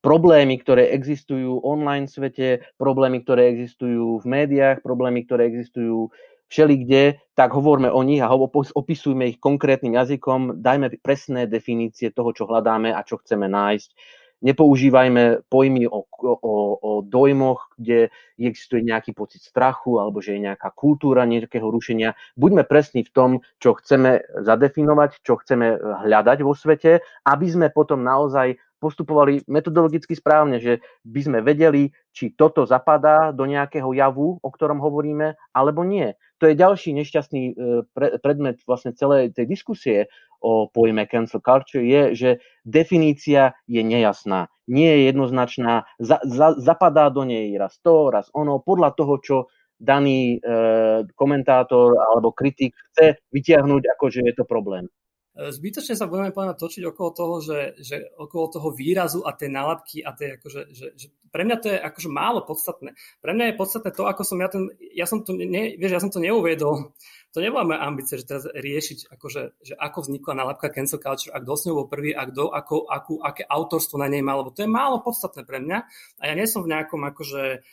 [0.04, 6.12] problémy, ktoré existujú online svete, problémy, ktoré existujú v médiách, problémy, ktoré existujú
[6.52, 8.30] všelikde, tak hovorme o nich a
[8.78, 14.22] opisujme ich konkrétnym jazykom, dajme presné definície toho, čo hľadáme a čo chceme nájsť.
[14.44, 20.68] Nepoužívajme pojmy o, o, o dojmoch, kde existuje nejaký pocit strachu alebo že je nejaká
[20.76, 22.12] kultúra nejakého rušenia.
[22.36, 23.30] Buďme presní v tom,
[23.64, 30.60] čo chceme zadefinovať, čo chceme hľadať vo svete, aby sme potom naozaj postupovali metodologicky správne,
[30.60, 36.12] že by sme vedeli, či toto zapadá do nejakého javu, o ktorom hovoríme, alebo nie.
[36.44, 37.54] To je ďalší nešťastný e,
[38.20, 39.98] predmet vlastne celej tej diskusie
[40.44, 42.30] o pojme cancel culture, je, že
[42.68, 48.60] definícia je nejasná, nie je jednoznačná, za, za, zapadá do nej raz to, raz ono,
[48.60, 49.38] podľa toho, čo
[49.80, 50.48] daný e,
[51.16, 54.92] komentátor alebo kritik chce vytiahnuť, ako že je to problém.
[55.34, 59.50] E, zbytočne sa budeme povedať točiť okolo toho, že, že okolo toho výrazu a tej
[59.50, 62.94] nálepky a tej akože, že, že pre mňa to je akože málo podstatné.
[63.18, 66.02] Pre mňa je podstatné to, ako som ja ten, ja som to, ne, vieš, ja
[66.06, 66.94] som to neuviedol,
[67.34, 71.54] to moja ambícia, že teraz riešiť, akože, že ako vznikla nálepka cancel culture, a kto
[71.58, 74.62] s ňou bol prvý a kto, ako, akú, aké autorstvo na nej mal, lebo to
[74.62, 75.78] je málo podstatné pre mňa.
[76.22, 77.66] A ja nie som v nejakom akože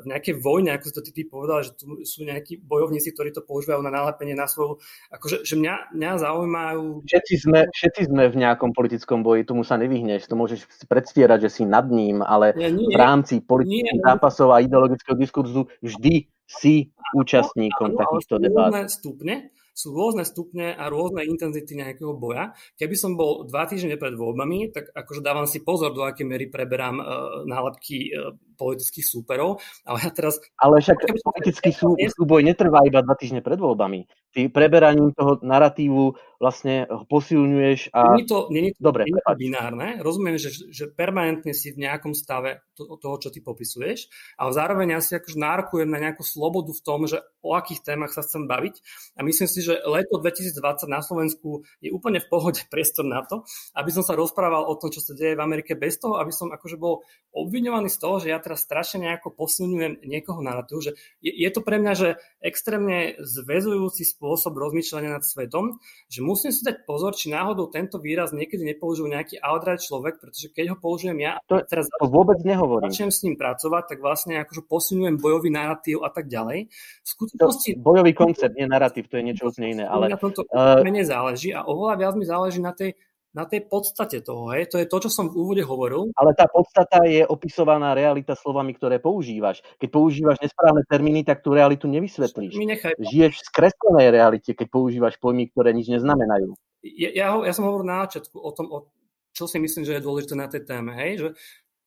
[0.00, 3.28] v nejakej vojne, ako si to ty, ty povedal, že tu sú nejakí bojovníci, ktorí
[3.36, 4.80] to používajú na nálepenie na svoju,
[5.12, 7.04] akože, že mňa, mňa zaujímajú...
[7.04, 11.60] Všetci sme, všetci sme v nejakom politickom boji, tomu sa nevyhneš, to môžeš predstierať, že
[11.60, 16.90] si nad ním, ale nie, nie, v rámci politických zápasov a ideologického diskurzu vždy si
[17.14, 18.90] účastníkom áno, takýchto debát.
[18.90, 22.52] stupne, sú rôzne stupne a rôzne intenzity nejakého boja.
[22.74, 26.50] Keby som bol dva týždne pred voľbami, tak akože dávam si pozor, do akej miery
[26.50, 27.06] preberám uh,
[27.46, 29.62] nálepky uh, politických súperov.
[29.86, 30.42] Ale ja teraz...
[30.58, 34.10] Ale však politický sú, súboj netrvá iba dva týždne pred voľbami.
[34.34, 38.16] Ty preberaním toho narratívu vlastne ho posilňuješ a...
[38.16, 40.00] Nie to, nie, to, Dobre, nie to binárne.
[40.00, 44.08] Rozumiem, že, že permanentne si v nejakom stave to, toho, čo ty popisuješ,
[44.40, 48.16] ale zároveň ja si akože nárokujem na nejakú slobodu v tom, že o akých témach
[48.16, 48.74] sa chcem baviť.
[49.16, 53.44] A myslím si, že leto 2020 na Slovensku je úplne v pohode priestor na to,
[53.76, 56.48] aby som sa rozprával o tom, čo sa deje v Amerike bez toho, aby som
[56.48, 57.04] akože bol
[57.36, 61.60] obviňovaný z toho, že ja teraz strašne nejako posilňujem niekoho narratív, že je, je to
[61.60, 62.08] pre mňa, že
[62.40, 65.76] extrémne zväzujúci spôsob rozmýšľania nad svetom,
[66.08, 70.54] že musím si dať pozor, či náhodou tento výraz niekedy nepoužil nejaký outright človek, pretože
[70.54, 72.86] keď ho použijem ja to, teraz to vôbec nehovorím.
[72.86, 76.70] začnem s ním pracovať, tak vlastne akože posilňujem bojový narratív a tak ďalej.
[77.02, 77.68] V skutočnosti...
[77.74, 79.84] To, bojový koncept, nie narratív, to je niečo úplne iné.
[79.90, 82.94] Ale, na tomto uh, menej záleží a oveľa viac mi záleží na tej
[83.30, 84.50] na tej podstate toho.
[84.50, 84.74] Hej?
[84.74, 86.10] To je to, čo som v úvode hovoril.
[86.18, 89.62] Ale tá podstata je opisovaná realita slovami, ktoré používaš.
[89.78, 92.58] Keď používaš nesprávne termíny, tak tú realitu nevysvetlíš.
[92.58, 92.98] Mi nechaj...
[92.98, 96.58] Žiješ v skreslenej realite, keď používaš pojmy, ktoré nič neznamenajú.
[96.82, 98.90] Ja, ja, ja som hovoril na začiatku o tom, o,
[99.30, 100.96] čo si myslím, že je dôležité na tej téme.
[100.98, 101.10] Hej?
[101.22, 101.28] Že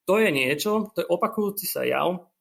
[0.07, 2.32] to je niečo, to je opakujúci sa jav,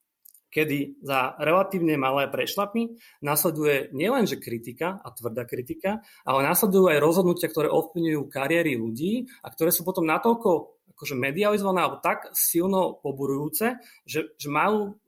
[0.52, 7.48] kedy za relatívne malé prešlapy nasleduje nielenže kritika a tvrdá kritika, ale nasledujú aj rozhodnutia,
[7.48, 13.80] ktoré ovplyvňujú kariéry ľudí a ktoré sú potom natoľko akože medializované alebo tak silno poburujúce,
[14.04, 15.00] že, že majú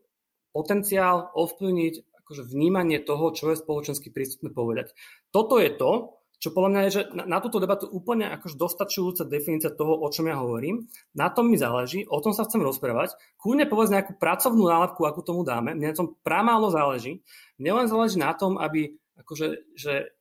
[0.56, 4.96] potenciál ovplyvniť akože vnímanie toho, čo je spoločensky prístupné povedať.
[5.28, 9.24] Toto je to, čo podľa mňa je, že na, na túto debatu úplne akož dostačujúca
[9.24, 10.84] definícia toho, o čom ja hovorím.
[11.16, 13.16] Na tom mi záleží, o tom sa chcem rozprávať.
[13.40, 15.72] Kľudne povedz nejakú pracovnú nálepku, akú tomu dáme.
[15.72, 17.24] Mne na tom pramálo záleží.
[17.56, 18.92] Mne len záleží na tom, aby,
[19.24, 20.12] akože, že,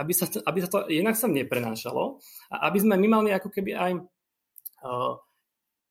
[0.00, 2.16] aby, sa, aby sa to jednak sa neprenášalo
[2.48, 3.92] a aby sme my mali ako keby aj
[4.88, 5.20] uh,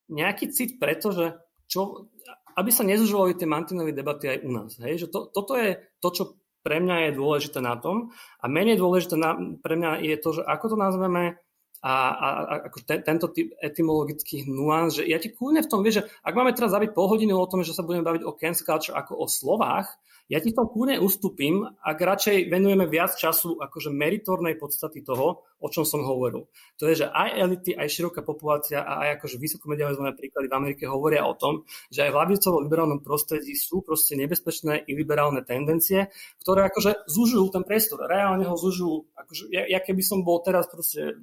[0.09, 1.37] nejaký cit, pretože
[1.69, 2.09] čo,
[2.57, 4.73] aby sa nezužovali tie mantinové debaty aj u nás.
[4.81, 5.05] Hej?
[5.05, 6.23] Že to, toto je to, čo
[6.67, 8.11] pre mňa je dôležité na tom.
[8.43, 11.39] A menej dôležité na, pre mňa je to, že ako to nazveme
[11.79, 15.79] a, a, a ako te, tento typ etymologických nuans, že ja ti kľudne v tom
[15.79, 18.35] vieš, že ak máme teraz zabiť pol hodinu o tom, že sa budeme baviť o
[18.35, 19.87] cancel culture ako o slovách,
[20.27, 25.67] ja ti to kľudne ustúpim, ak radšej venujeme viac času akože meritornej podstaty toho, o
[25.73, 26.45] čom som hovoril.
[26.77, 30.83] To je, že aj elity, aj široká populácia a aj akože vysokomedializované príklady v Amerike
[30.85, 36.13] hovoria o tom, že aj v lavicovo-liberálnom prostredí sú proste nebezpečné i liberálne tendencie,
[36.45, 38.05] ktoré akože zužujú ten priestor.
[38.05, 39.17] Reálne ho zužujú.
[39.17, 41.17] Akože, ja, ja keby som bol teraz proste...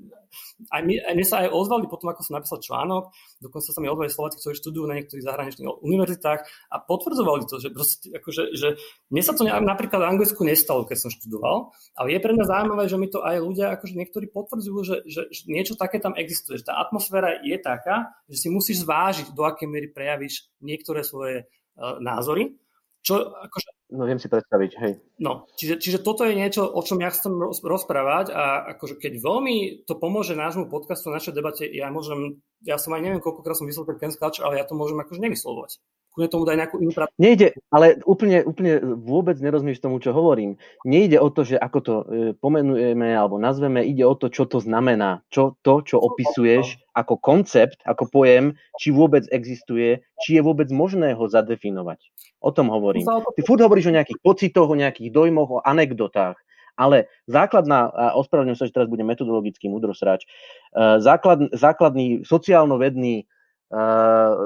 [0.74, 3.86] Aj, my, aj mne sa aj ozvali potom, ako som napísal článok, dokonca sa mi
[3.86, 6.40] ozvali Slováci, ktorí študujú na niektorých zahraničných univerzitách
[6.74, 8.74] a potvrdzovali to, že proste akože, že
[9.14, 12.84] mne sa to napríklad v Anglicku nestalo, keď som študoval, ale je pre mňa zaujímavé,
[12.90, 16.60] že mi to aj ľudia, akože niektorí potvrdzujú, že, že, že niečo také tam existuje,
[16.60, 21.44] že tá atmosféra je taká, že si musíš zvážiť, do akej miery prejavíš niektoré svoje
[21.44, 22.56] uh, názory.
[23.04, 24.92] Čo, akože, no viem si predstaviť, hej.
[25.20, 29.84] No, čiže, čiže toto je niečo, o čom ja chcem rozprávať a akože keď veľmi
[29.84, 34.00] to pomôže nášmu podcastu, našej debate, ja môžem, ja som aj neviem, koľkokrát som vyslovil
[34.00, 35.84] ten culture, ale ja to môžem akože nevyslovovať
[36.14, 37.10] kľudne tomu daj nejakú inú prácu.
[37.18, 40.54] Nejde, ale úplne, úplne vôbec nerozumieš tomu, čo hovorím.
[40.86, 42.04] Nejde o to, že ako to e,
[42.38, 45.26] pomenujeme alebo nazveme, ide o to, čo to znamená.
[45.34, 51.18] Čo to, čo opisuješ ako koncept, ako pojem, či vôbec existuje, či je vôbec možné
[51.18, 51.98] ho zadefinovať.
[52.38, 53.02] O tom hovorím.
[53.10, 56.38] Ty furt hovoríš o nejakých pocitoch, o nejakých dojmoch, o anekdotách.
[56.74, 63.26] Ale základná, a ospravedlňujem sa, že teraz budem metodologický mudrosráč, e, základ, základný sociálno-vedný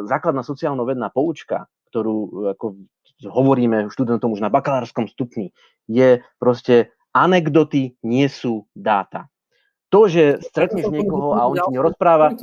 [0.08, 2.80] základná sociálno-vedná poučka, ktorú ako
[3.28, 5.52] hovoríme študentom už na bakalárskom stupni,
[5.90, 9.28] je proste anekdoty nie sú dáta.
[9.88, 12.36] To, že stretneš niekoho a on ti nerozpráva...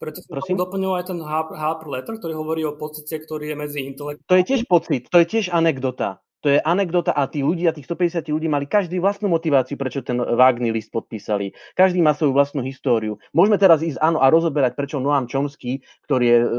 [0.00, 0.56] Preto som Prosím?
[0.56, 4.24] doplnil aj ten Harper letter, ktorý hovorí o pocite, ktorý je medzi intelektom.
[4.32, 7.84] To je tiež pocit, to je tiež anekdota to je anekdota a tí ľudia, tých
[7.84, 11.52] 150 ľudí mali každý vlastnú motiváciu, prečo ten vágný list podpísali.
[11.76, 13.20] Každý má svoju vlastnú históriu.
[13.36, 16.52] Môžeme teraz ísť áno a rozoberať, prečo Noam Chomsky, ktorý je e, e,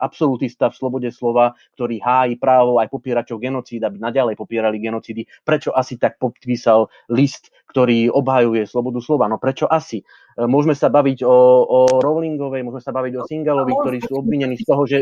[0.00, 5.76] absolutista v slobode slova, ktorý hájí právo aj popieračov genocíd, aby naďalej popierali genocídy, prečo
[5.76, 9.28] asi tak podpísal list, ktorý obhajuje slobodu slova.
[9.28, 10.00] No prečo asi?
[10.00, 10.04] E,
[10.48, 11.36] môžeme sa baviť o,
[11.68, 14.98] o Rowlingovej, môžeme sa baviť o Singalovi, ktorí sú obvinení z toho, že...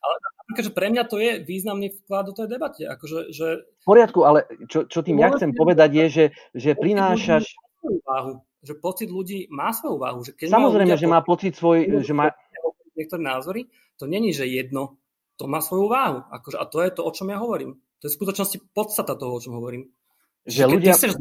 [0.00, 2.82] Ale napríklad, že pre mňa to je významný vklad do tej debate.
[2.88, 3.68] Akože, že...
[3.84, 6.24] V poriadku, ale čo, čo tým ja chcem povedať je, že,
[6.56, 7.52] že prinášaš...
[8.04, 10.20] Váhu, že pocit ľudí má svoju váhu.
[10.24, 12.04] Že keď Samozrejme, že má pocit svoj...
[12.04, 12.32] Že má...
[12.96, 13.60] Niektoré názory,
[13.96, 15.00] to není, že jedno,
[15.40, 16.20] to má svoju váhu.
[16.28, 17.80] Akože, a to je to, o čom ja hovorím.
[18.00, 19.88] To je v skutočnosti podstata toho, o čom hovorím.
[20.48, 20.92] Že, keď ľudia...
[20.96, 21.12] chceš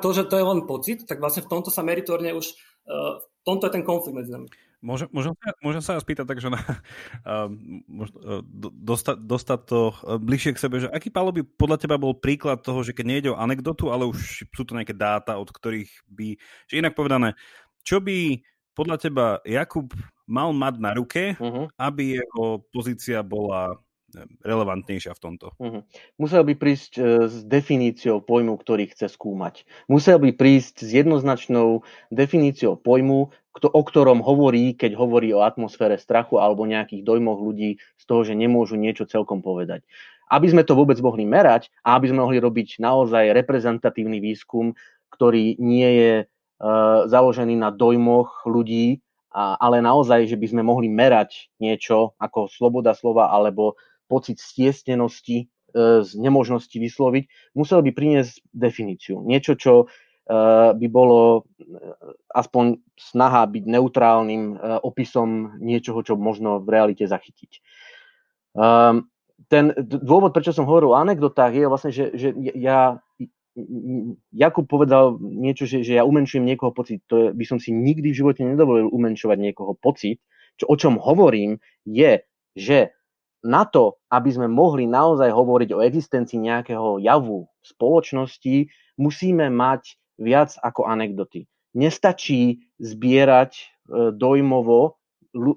[0.00, 2.56] to, že to je len pocit, tak vlastne v tomto sa meritorne už,
[2.88, 4.48] uh, v tomto je ten konflikt medzi nami.
[4.86, 6.62] Môžem, môžem, môžem sa vás pýtať takže na,
[7.26, 7.50] uh,
[8.70, 12.62] dostať, dostať to uh, bližšie k sebe, že aký Palo by podľa teba bol príklad
[12.62, 16.38] toho, že keď nejde o anekdotu, ale už sú to nejaké dáta, od ktorých by,
[16.70, 17.34] že inak povedané,
[17.82, 18.38] čo by
[18.78, 19.90] podľa teba Jakub
[20.30, 21.66] mal mať na ruke, uh-huh.
[21.74, 23.74] aby jeho pozícia bola
[24.40, 25.46] relevantnejšia v tomto.
[25.60, 25.84] Uh-huh.
[26.16, 29.68] Musel by prísť uh, s definíciou pojmu, ktorý chce skúmať.
[29.86, 36.36] Musel by prísť s jednoznačnou definíciou pojmu, o ktorom hovorí, keď hovorí o atmosfére strachu
[36.36, 39.84] alebo nejakých dojmoch ľudí z toho, že nemôžu niečo celkom povedať.
[40.28, 44.74] Aby sme to vôbec mohli merať a aby sme mohli robiť naozaj reprezentatívny výskum,
[45.08, 49.00] ktorý nie je uh, založený na dojmoch ľudí,
[49.36, 53.76] a, ale naozaj, že by sme mohli merať niečo ako sloboda slova alebo
[54.06, 55.46] pocit stiesnenosti, e,
[56.02, 59.22] z nemožnosti vysloviť, musel by priniesť definíciu.
[59.22, 59.86] Niečo, čo e,
[60.74, 61.66] by bolo e,
[62.32, 67.60] aspoň snaha byť neutrálnym opisom niečoho, čo možno v realite zachytiť.
[68.56, 69.12] Ehm,
[69.52, 72.98] ten dôvod, prečo som hovoril o anekdotách, je vlastne, že, že ja
[74.36, 77.00] Jakub povedal niečo, že, že ja umenšujem niekoho pocit.
[77.08, 80.20] To by som si nikdy v živote nedovolil umenšovať niekoho pocit.
[80.60, 81.56] Čo, o čom hovorím
[81.88, 82.20] je,
[82.52, 82.95] že
[83.46, 88.56] na to, aby sme mohli naozaj hovoriť o existencii nejakého javu v spoločnosti,
[88.98, 91.46] musíme mať viac ako anekdoty.
[91.78, 93.64] Nestačí zbierať e,
[94.16, 94.98] dojmovo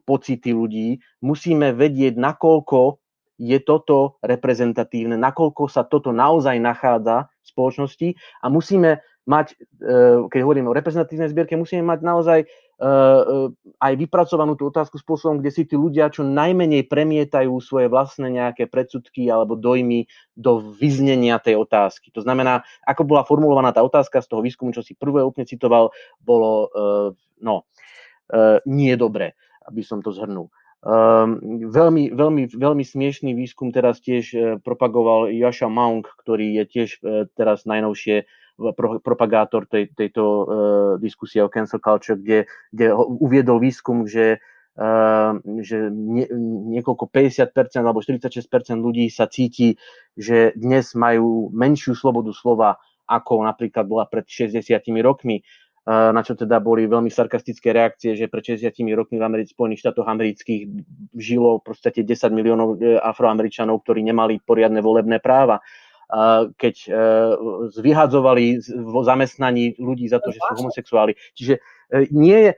[0.06, 3.00] pocity ľudí, musíme vedieť, nakoľko
[3.40, 8.10] je toto reprezentatívne, nakoľko sa toto naozaj nachádza v spoločnosti
[8.44, 9.56] a musíme mať,
[10.28, 12.40] keď hovorím o reprezentatívnej zbierke, musíme mať naozaj
[12.80, 18.72] aj vypracovanú tú otázku spôsobom, kde si tí ľudia čo najmenej premietajú svoje vlastné nejaké
[18.72, 20.08] predsudky alebo dojmy
[20.40, 22.08] do vyznenia tej otázky.
[22.16, 25.92] To znamená, ako bola formulovaná tá otázka z toho výskumu, čo si prvé úplne citoval,
[26.24, 26.72] bolo
[27.44, 27.68] no,
[28.64, 29.36] nie dobre,
[29.68, 30.48] aby som to zhrnul.
[30.80, 36.90] Um, veľmi, veľmi, veľmi smiešný výskum teraz tiež propagoval Jaša Maung, ktorý je tiež
[37.36, 38.24] teraz najnovšie
[38.76, 40.46] pro, propagátor tej, tejto uh,
[41.00, 42.46] diskusie o cancel culture, kde,
[42.76, 44.44] kde uviedol výskum, že,
[44.76, 46.28] uh, že nie,
[46.76, 49.80] niekoľko 50% alebo 46% ľudí sa cíti,
[50.20, 52.78] že dnes majú menšiu slobodu slova,
[53.10, 54.62] ako napríklad bola pred 60
[55.02, 55.42] rokmi.
[55.90, 60.06] Na čo teda boli veľmi sarkastické reakcie, že pred 60 rokmi v Americ- Spojených štátoch
[60.06, 60.70] amerických
[61.18, 65.58] žilo v podstate 10 miliónov e, afroameričanov, ktorí nemali poriadne volebné práva
[66.58, 66.92] keď e,
[67.78, 71.14] vyhadzovali vo zamestnaní ľudí za to, že sú homosexuáli.
[71.38, 71.62] Čiže
[71.94, 72.52] e, nie je...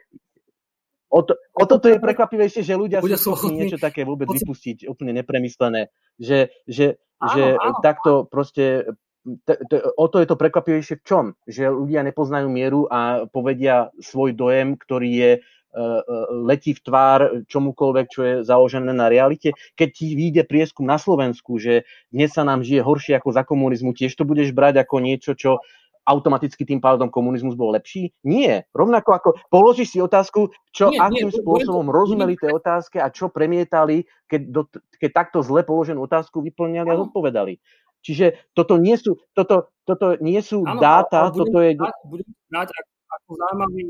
[1.12, 5.12] O, to, o toto je prekvapivejšie, že ľudia sú schopní niečo také vôbec vypustiť, úplne
[5.20, 5.92] nepremyslené.
[6.16, 7.84] Že, že, áno, že áno.
[7.84, 8.88] takto proste
[9.28, 11.26] t- t- o to je to prekvapivejšie v čom?
[11.44, 15.32] Že ľudia nepoznajú mieru a povedia svoj dojem, ktorý je
[16.44, 19.56] letí v tvár čomukoľvek, čo je založené na realite.
[19.80, 23.96] Keď ti vyjde prieskum na Slovensku, že dnes sa nám žije horšie ako za komunizmu,
[23.96, 25.64] tiež to budeš brať ako niečo, čo
[26.02, 28.12] automaticky tým pádom komunizmus bol lepší?
[28.26, 28.66] Nie.
[28.74, 33.14] Rovnako ako položíš si otázku, čo nie, akým nie, spôsobom nie, rozumeli tej otázke a
[33.14, 34.62] čo premietali, keď, do,
[34.98, 37.62] keď takto zle položenú otázku vyplňali a zodpovedali.
[38.02, 41.72] Čiže toto nie sú, toto, toto nie sú ano, dáta, budem toto je...
[42.10, 42.70] Budem brať
[43.22, 43.84] ako zaujímavý,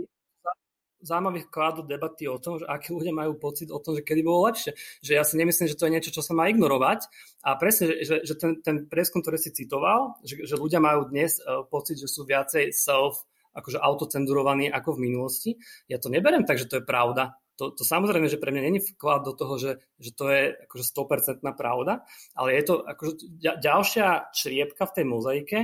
[1.02, 4.22] zaujímavý vklad do debaty o tom, že akí ľudia majú pocit o tom, že kedy
[4.22, 4.78] bolo lepšie.
[5.02, 7.10] Že ja si nemyslím, že to je niečo, čo sa má ignorovať.
[7.43, 11.41] A presne, že, že ten, ten prieskum, ktorý si citoval, že, že ľudia majú dnes
[11.41, 15.52] uh, pocit, že sú viacej self akože autocenzurovaní ako v minulosti.
[15.91, 18.82] Ja to neberiem tak, že to je pravda to, to samozrejme, že pre mňa není
[18.82, 22.01] vklad do toho, že, že to je akože 100% pravda,
[22.34, 25.57] ale je to akože ďalšia čriepka v tej mozaike,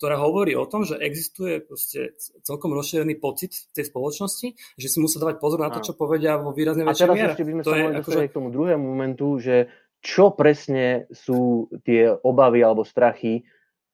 [0.00, 4.48] ktorá hovorí o tom, že existuje proste celkom rozšírený pocit v tej spoločnosti,
[4.80, 7.12] že si musí dávať pozor na to, čo povedia vo výrazne väčšej miere.
[7.12, 8.20] A teraz ešte by sme to sa mohli akože...
[8.32, 9.68] k tomu druhému momentu, že
[10.00, 13.44] čo presne sú tie obavy alebo strachy,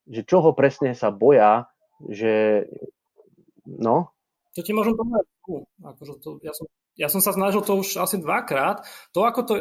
[0.07, 1.67] že čoho presne sa boja,
[2.07, 2.65] že
[3.67, 4.15] no?
[4.55, 5.27] Čo ti môžem povedať?
[5.83, 8.83] Akože to, ja som ja som sa snažil to už asi dvakrát.
[9.15, 9.55] To, ako to,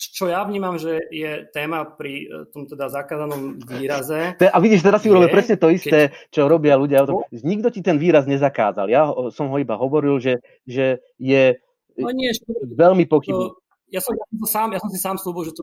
[0.00, 4.40] čo ja vnímam, že je téma pri e, tom teda zakázanom výraze.
[4.40, 6.32] A vidíš, teraz si urobil presne to isté, keď...
[6.32, 7.04] čo robia ľudia.
[7.04, 7.28] No.
[7.28, 8.88] Nikto ti ten výraz nezakázal.
[8.88, 9.04] Ja
[9.36, 11.60] som ho iba hovoril, že, že je
[12.00, 12.32] no nie,
[12.72, 13.52] veľmi pochybný.
[13.92, 15.62] Ja som, ja, som sám, ja som si sám slúbil, že to...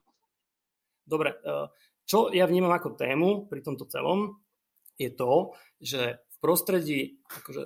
[1.09, 1.73] Dobre, e,
[2.05, 4.37] čo ja vnímam ako tému pri tomto celom,
[4.93, 7.61] je to, že prostredí, akože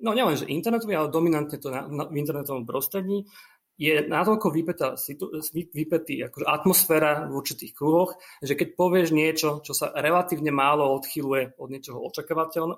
[0.00, 3.28] no nielen, že internetový, ale dominantne to na, na, v internetovom prostredí,
[3.76, 4.96] je natoľko vypetá,
[5.52, 11.60] vypetý akože atmosféra v určitých kruhoch, že keď povieš niečo, čo sa relatívne málo odchyluje
[11.60, 12.00] od niečoho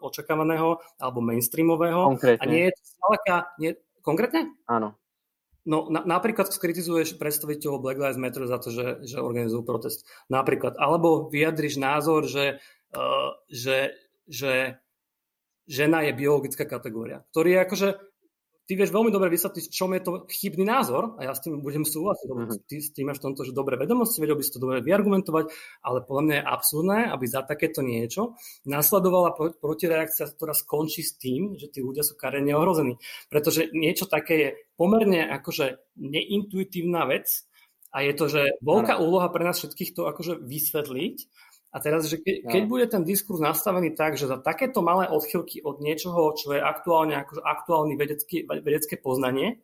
[0.03, 2.43] očakávaného alebo mainstreamového konkrétne.
[2.43, 3.35] a nie je to zďaleka...
[3.63, 3.71] Nie,
[4.03, 4.43] konkrétne?
[4.67, 4.99] Áno.
[5.69, 10.03] No na, napríklad skritizuješ predstaviteľov Black Lives Matter za to, že, že organizujú protest.
[10.27, 10.81] Napríklad.
[10.81, 12.59] Alebo vyjadriš názor, že,
[12.97, 13.95] uh, že,
[14.27, 14.81] že
[15.69, 17.89] žena je biologická kategória, ktorý je akože,
[18.65, 21.85] ty vieš veľmi dobre vysvetliť, čom je to chybný názor a ja s tým budem
[21.85, 22.65] súhlasiť, mm-hmm.
[22.65, 25.53] ty s tým máš tomto, že dobré vedomosti, vedel by si to dobre vyargumentovať,
[25.85, 31.57] ale podľa mňa je absurdné, aby za takéto niečo nasledovala protireakcia, ktorá skončí s tým,
[31.61, 32.97] že tí ľudia sú karenne ohrození.
[33.29, 37.49] Pretože niečo také je pomerne akože neintuitívna vec,
[37.89, 41.17] a je to, že veľká úloha pre nás všetkých to akože vysvetliť
[41.69, 45.61] a teraz, že ke, keď bude ten diskurs nastavený tak, že za takéto malé odchylky
[45.61, 49.61] od niečoho, čo je aktuálne akože aktuálny vedecký, vedecké poznanie,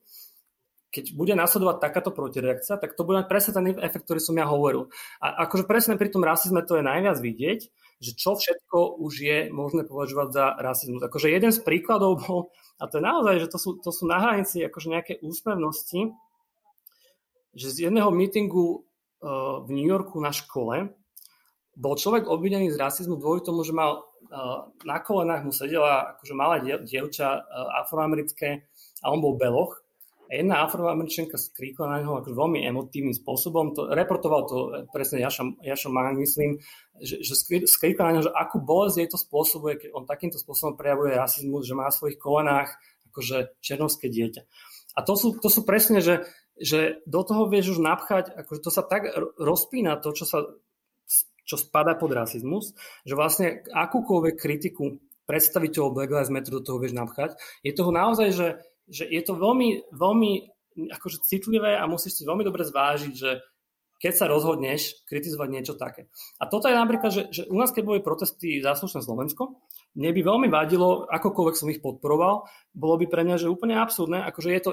[0.94, 4.46] keď bude nasledovať takáto protireakcia, tak to bude mať presne ten efekt, ktorý som ja
[4.46, 4.92] hovoril.
[5.18, 7.60] A akože presne pri tom rasizme to je najviac vidieť,
[7.98, 11.02] že čo všetko už je možné považovať za rasizmus.
[11.02, 14.22] Akože jeden z príkladov bol, a to je naozaj, že to sú, to sú na
[14.22, 16.14] hranici akože nejaké úsmevnosti,
[17.58, 18.86] že z jedného mítingu
[19.22, 20.94] uh, v New Yorku na škole
[21.74, 26.34] bol človek obvinený z rasizmu kvôli tomu, že mal uh, na kolenách mu sedela akože
[26.34, 28.66] malá dievča uh, afroamerické
[29.02, 29.84] a on bol beloch.
[30.24, 33.76] A jedna afroameričanka skríkla na neho akože veľmi emotívnym spôsobom.
[33.76, 36.64] To, reportoval to e, presne Jaša, Jaša Mang, myslím,
[36.96, 37.36] že, že
[37.68, 41.68] skríkla na neho, že akú bolesť jej to spôsobuje, keď on takýmto spôsobom prejavuje rasizmus,
[41.68, 42.72] že má na svojich kolenách
[43.12, 44.42] akože černovské dieťa.
[44.96, 46.24] A to sú, to sú presne, že,
[46.56, 50.38] že do toho vieš už napchať, akože to sa tak rozpína to, čo sa
[51.44, 52.72] čo spada pod rasizmus,
[53.04, 57.36] že vlastne akúkoľvek kritiku predstaviteľov Black Lives Matter do toho vieš napchať.
[57.64, 58.48] Je toho naozaj, že,
[58.88, 60.32] že je to veľmi, veľmi
[60.92, 63.40] akože citlivé a musíš si veľmi dobre zvážiť, že
[64.04, 66.12] keď sa rozhodneš kritizovať niečo také.
[66.36, 69.64] A toto je napríklad, že, že u nás, keď boli protesty záslušné Slovensko,
[69.96, 72.44] mne by veľmi vadilo, akokoľvek som ich podporoval,
[72.76, 74.70] bolo by pre mňa, že úplne absurdné, akože je to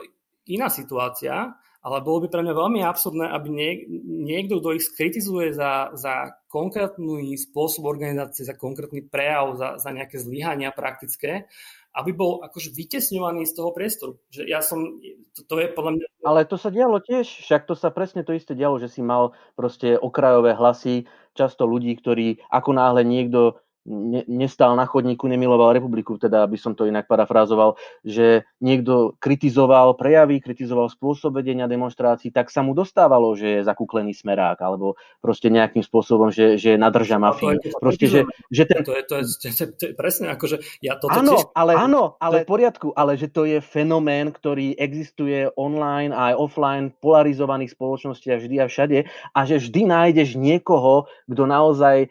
[0.52, 5.50] iná situácia, ale bolo by pre mňa veľmi absurdné, aby niek- niekto, kto ich skritizuje
[5.50, 11.50] za, za konkrétny spôsob organizácie, za konkrétny prejav, za, za nejaké zlyhania praktické,
[11.92, 14.14] aby bol akože vytesňovaný z toho priestoru.
[14.30, 15.02] Že ja som,
[15.34, 16.06] to, to je podľa mňa...
[16.22, 19.34] Ale to sa dialo tiež, však to sa presne to isté dialo, že si mal
[19.58, 26.18] proste okrajové hlasy, často ľudí, ktorí ako náhle niekto ne, nestal na chodníku, nemiloval republiku,
[26.18, 32.54] teda aby som to inak parafrázoval, že niekto kritizoval prejavy, kritizoval spôsob vedenia demonstrácií, tak
[32.54, 37.58] sa mu dostávalo, že je zakúklený smerák, alebo proste nejakým spôsobom, že, že nadrža mafiu.
[37.82, 38.20] Proste, že,
[38.54, 38.86] že ten...
[38.86, 41.54] to, je, to, je, to, je, to je presne ako, že ja toto áno, tiež...
[41.58, 46.36] ale, áno, ale v poriadku, ale že to je fenomén, ktorý existuje online a aj
[46.38, 49.00] offline, polarizovaných spoločnostiach vždy a všade
[49.34, 52.08] a že vždy nájdeš niekoho, kto naozaj e,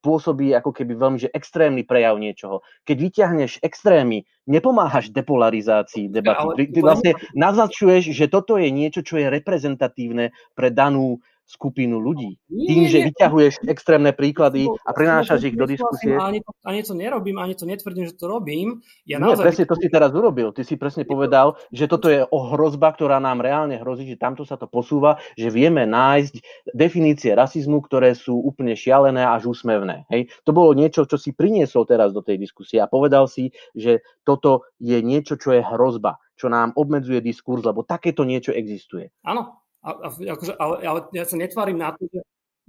[0.00, 2.64] pôsobí ako keby veľmi že extrémny prejav niečoho.
[2.88, 6.56] Keď vyťahneš extrémy, nepomáhaš depolarizácii debaty.
[6.56, 11.20] Ty, ty vlastne naznačuješ, že toto je niečo, čo je reprezentatívne pre danú
[11.50, 12.38] skupinu ľudí.
[12.46, 16.14] Nie, Tým, že nie, vyťahuješ extrémne príklady a prenášaš ich do diskusie.
[16.14, 18.78] Ani to, ani to nerobím, ani to netvrdím, že to robím.
[19.02, 19.42] Ja nie, naozaj...
[19.42, 20.54] presne to si teraz urobil.
[20.54, 24.46] Ty si presne povedal, že toto je o hrozba, ktorá nám reálne hrozí, že tamto
[24.46, 26.34] sa to posúva, že vieme nájsť
[26.70, 30.06] definície rasizmu, ktoré sú úplne šialené až úsmevné.
[30.14, 30.30] Hej?
[30.46, 34.70] To bolo niečo, čo si priniesol teraz do tej diskusie a povedal si, že toto
[34.78, 39.12] je niečo, čo je hrozba čo nám obmedzuje diskurs, lebo takéto niečo existuje.
[39.28, 42.20] Áno, a, a, akože, ale, ale ja sa netvárim na to, že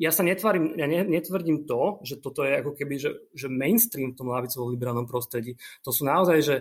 [0.01, 4.18] ja sa netvárim, ja netvrdím to, že toto je ako keby, že, že mainstream v
[4.18, 5.53] tom lavicovom liberálnom prostredí.
[5.86, 6.55] To sú naozaj, že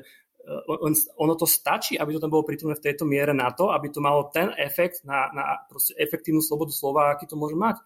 [0.68, 3.92] on, ono to stačí, aby to tam bolo prítomné v tejto miere na to, aby
[3.92, 5.64] to malo ten efekt na, na
[5.96, 7.80] efektívnu slobodu slova, aký to môže mať.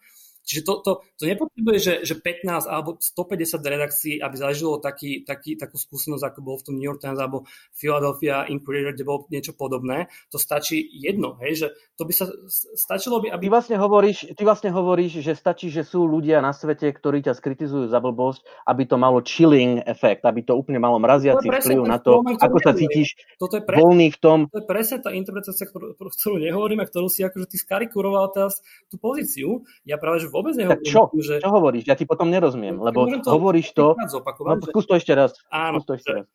[0.45, 5.57] Čiže to, to, to nepotrebuje, že, že 15 alebo 150 redakcií, aby zažilo taký, taký,
[5.57, 9.57] takú skúsenosť, ako bol v tom New York Times alebo Philadelphia Inquirer, kde bolo niečo
[9.57, 10.13] podobné.
[10.29, 11.67] To stačí jedno, hej, že
[11.97, 12.29] to by sa
[12.77, 13.49] stačilo by, aby...
[13.49, 17.33] Ty vlastne hovoríš, ty vlastne hovoríš že stačí, že sú ľudia na svete, ktorí ťa
[17.33, 21.97] skritizujú za blbosť, aby to malo chilling efekt, aby to úplne malo mraziaci vplyv na
[21.97, 23.81] to, ako sa cítiš Toto je pre...
[23.81, 24.39] voľný v tom.
[24.53, 28.61] To je presne tá interpretácia, ktorú, ktorú nehovorím a ktorú si akože ty skarikuroval teraz
[28.93, 29.63] tú pozíciu.
[29.87, 30.83] Ja práve, že vôbec nehovorím.
[30.83, 31.03] Tak čo?
[31.15, 31.35] Že...
[31.39, 31.85] Čo hovoríš?
[31.87, 33.95] Ja ti potom nerozumiem, lebo to hovoríš to...
[33.95, 35.39] No, skús to ešte raz.
[35.55, 36.27] Áno, to ešte raz.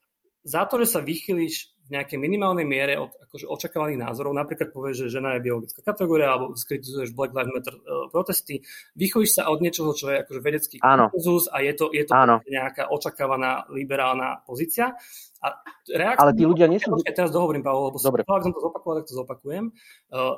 [0.48, 5.10] Za to, že sa vychylíš v nejakej minimálnej miere od akože očakávaných názorov, napríklad povieš,
[5.10, 8.62] že žena je biologická kategória, alebo skritizuješ Black Lives Matter uh, protesty,
[8.94, 12.14] vychylíš sa od niečoho, čo je akože vedecký konsenzus a je to, je to
[12.46, 14.94] nejaká očakávaná liberálna pozícia.
[15.42, 15.56] A
[15.90, 16.94] reakcia, Ale tí ľudia nie sú...
[17.02, 18.22] Ja teraz dohovorím, Pavel, lebo Dobre.
[18.22, 19.66] som to zopakoval, tak to zopakujem.
[20.14, 20.38] Uh,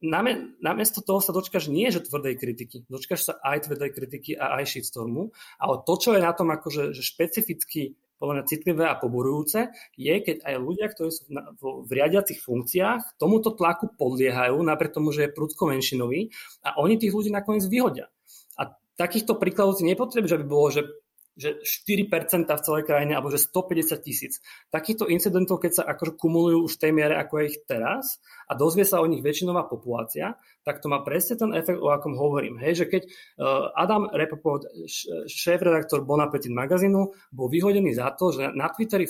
[0.00, 4.78] namiesto toho sa dočkáš nie že tvrdej kritiky, dočkáš sa aj tvrdej kritiky a aj
[4.78, 9.70] shitstormu, ale to, čo je na tom akože že špecificky podľa mňa citlivé a poborujúce,
[9.94, 15.14] je, keď aj ľudia, ktorí sú v, v riadiacich funkciách, tomuto tlaku podliehajú, napriek tomu,
[15.14, 16.34] že je prudko menšinový
[16.66, 18.10] a oni tých ľudí nakoniec vyhodia.
[18.58, 20.82] A takýchto príkladov si nepotrebuješ, aby bolo, že
[21.38, 24.42] že 4% v celej krajine, alebo že 150 tisíc.
[24.74, 28.18] Takýchto incidentov, keď sa akože kumulujú už v tej miere, ako je ich teraz
[28.50, 30.34] a dozvie sa o nich väčšinová populácia,
[30.66, 32.58] tak to má presne ten efekt, o akom hovorím.
[32.58, 34.66] Hej, že keď uh, Adam Repoport,
[35.30, 39.06] šéf-redaktor Bon Appetit magazínu, bol vyhodený za to, že na Twitteri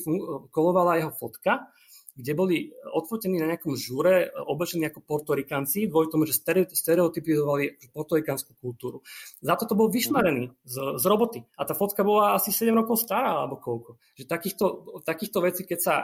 [0.53, 1.73] kolovala jeho fotka,
[2.19, 2.57] kde boli
[2.91, 9.07] odfotení na nejakom žure oblečení ako portorikanci, kvôli tomu, že stereotypizovali portorikánsku kultúru.
[9.39, 11.47] Za to to bol vyšmarený z, z roboty.
[11.55, 14.03] A tá fotka bola asi 7 rokov stará, alebo koľko.
[14.19, 14.67] Že takýchto,
[15.07, 15.95] takýchto vecí, keď sa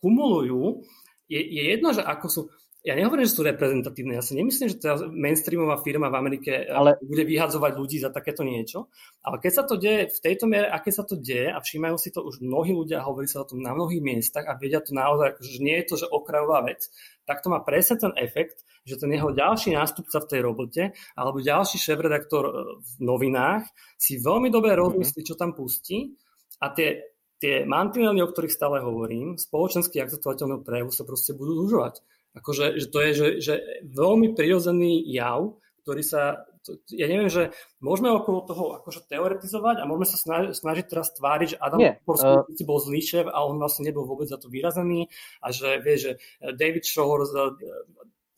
[0.00, 0.80] kumulujú,
[1.28, 2.40] je, je jedno, že ako sú
[2.86, 4.14] ja nehovorím, že sú reprezentatívne.
[4.14, 6.94] Ja si nemyslím, že tá mainstreamová firma v Amerike eh, ale...
[7.02, 8.86] bude vyhadzovať ľudí za takéto niečo.
[9.18, 12.14] Ale keď sa to deje v tejto miere, aké sa to deje a všímajú si
[12.14, 15.42] to už mnohí ľudia, hovorí sa o tom na mnohých miestach a vedia to naozaj,
[15.42, 16.86] že nie je to, že okrajová vec,
[17.26, 20.82] tak to má presne ten efekt, že ten jeho ďalší nástupca v tej robote
[21.18, 23.66] alebo ďalší šéf-redaktor eh, v novinách
[23.98, 24.80] si veľmi dobre mhm.
[24.86, 26.14] rozmyslí, čo tam pustí
[26.62, 27.02] a tie
[27.38, 32.02] tie mantinely, o ktorých stále hovorím, spoločensky akceptovateľného prejavu sa proste budú zužovať.
[32.36, 33.54] Akože, že to je že, že
[33.88, 36.44] veľmi prirodzený jav, ktorý sa,
[36.92, 41.56] ja neviem, že môžeme okolo toho akože teoretizovať a môžeme sa snažiť, snažiť teraz tváriť,
[41.56, 42.44] že Adam uh...
[42.44, 45.08] bol zlý šéf a on vlastne nebol vôbec za to vyrazený
[45.40, 46.10] a že vie, že
[46.44, 47.24] David Shore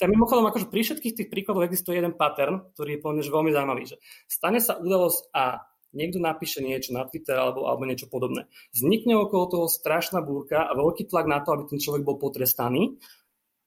[0.01, 3.84] tam mimochodom, akože pri všetkých tých príkladoch existuje jeden pattern, ktorý je podľa veľmi zaujímavý,
[3.84, 5.61] že stane sa udalosť A
[5.93, 8.47] niekto napíše niečo na Twitter alebo, alebo niečo podobné.
[8.72, 12.97] Vznikne okolo toho strašná búrka a veľký tlak na to, aby ten človek bol potrestaný.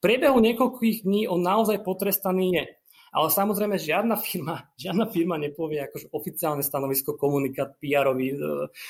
[0.03, 2.65] Priebehu niekoľkých dní on naozaj potrestaný je.
[3.13, 8.35] Ale samozrejme žiadna firma, žiadna firma nepovie akože oficiálne stanovisko komunikát pr e,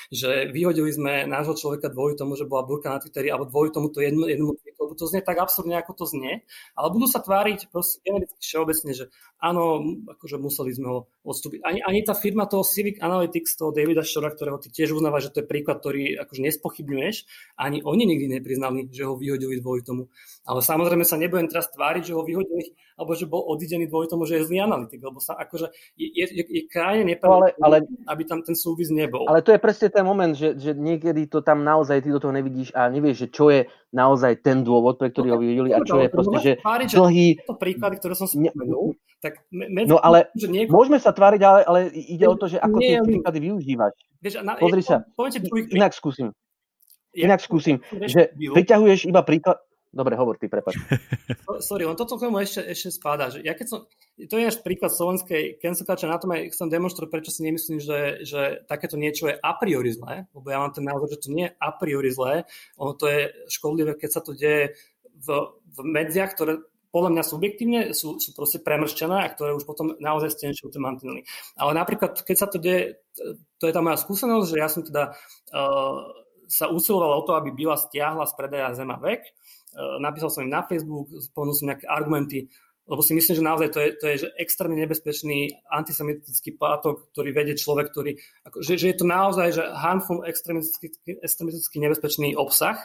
[0.09, 3.99] že vyhodili sme nášho človeka dvoju tomu, že bola burka na Twitteri, alebo dvoju tomuto
[4.01, 4.55] jednu, jednu
[4.93, 6.45] lebo to znie tak absurdne, ako to znie,
[6.77, 9.05] ale budú sa tváriť proste genericky všeobecne, že
[9.41, 11.65] áno, akože museli sme ho odstúpiť.
[11.65, 15.31] Ani, ani tá firma toho Civic Analytics, toho Davida Shora, ktorého ty tiež uznávaš, že
[15.33, 17.15] to je príklad, ktorý akože nespochybňuješ,
[17.57, 20.03] ani oni nikdy nepriznali, že ho vyhodili dvoj tomu.
[20.45, 24.29] Ale samozrejme sa nebudem teraz tváriť, že ho vyhodili, alebo že bol odidený dvoj tomu,
[24.29, 28.11] že je zlý analytik, lebo sa akože je, je, je, je krajne nepravdepodobné, ale, ale,
[28.11, 29.25] aby tam ten súvis nebol.
[29.27, 32.35] Ale to je presne ten moment, že, že niekedy to tam naozaj ty do toho
[32.35, 36.01] nevidíš a nevieš, že čo je naozaj ten dôvod, pre ktorý ho vyhodili a čo
[36.01, 36.51] je proste, že
[36.91, 37.37] dlhý...
[37.45, 40.73] To príklady, ktoré som spomenul, tak medzi no ale že nieko...
[40.73, 43.93] môžeme sa tváriť, ale, ale ide o to, že ako nie, tie príklady využívať.
[44.19, 45.05] Vieš, na, Pozri sa,
[45.71, 46.33] inak skúsim.
[47.13, 47.79] Inak skúsim,
[48.09, 49.61] že priťahuješ iba príklad...
[49.93, 50.81] Dobre, hovor ty, prepáč.
[51.69, 53.29] Sorry, len toto k tomu ešte, ešte spadá.
[53.29, 53.79] Že ja keď som,
[54.17, 57.77] to je až príklad slovenskej cancel culture, na tom aj chcem demonstrovať, prečo si nemyslím,
[57.77, 61.29] že, že takéto niečo je a priori zlé, lebo ja mám ten názor, že to
[61.29, 62.49] nie je a priori zlé,
[62.81, 64.73] ono to je škodlivé, keď sa to deje
[65.13, 66.57] v, v medziach, ktoré
[66.89, 71.25] podľa mňa subjektívne sú, sú proste premrštené a ktoré už potom naozaj stenčujú tie mantinely.
[71.57, 73.01] Ale napríklad, keď sa to deje,
[73.57, 75.17] to je tá moja skúsenosť, že ja som teda
[75.53, 75.97] uh,
[76.45, 79.25] sa usiloval o to, aby byla stiahla z predaja Zema vek.
[79.73, 82.47] Uh, napísal som im na Facebook, spomenul som nejaké argumenty,
[82.83, 87.31] lebo si myslím, že naozaj to je, to je že extrémne nebezpečný antisemitický pátok, ktorý
[87.31, 90.91] vedie človek, ktorý, ako, že, že je to naozaj že harmful extrémisticky,
[91.23, 92.75] extrémisticky nebezpečný obsah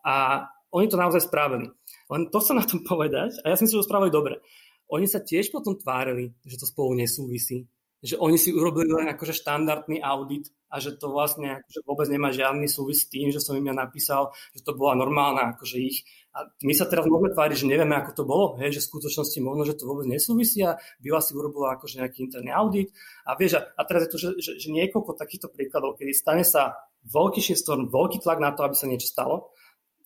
[0.00, 1.68] a oni to naozaj spravili.
[2.08, 4.40] Len to sa na tom povedať, a ja si myslím, že to spravili dobre.
[4.88, 7.66] Oni sa tiež potom tvárili, že to spolu nesúvisí.
[8.04, 12.28] Že oni si urobili len akože štandardný audit a že to vlastne akože vôbec nemá
[12.28, 16.04] žiadny súvis s tým, že som im ja napísal, že to bola normálna akože ich.
[16.36, 19.38] A my sa teraz môžeme tváriť, že nevieme, ako to bolo, hej, že v skutočnosti
[19.40, 22.92] možno, že to vôbec nesúvisí a byla si urobila akože nejaký interný audit.
[23.24, 26.44] A vieš, a, a teraz je to, že, že, že niekoľko takýchto príkladov, kedy stane
[26.44, 26.76] sa
[27.08, 29.56] veľký shitstorm, veľký tlak na to, aby sa niečo stalo.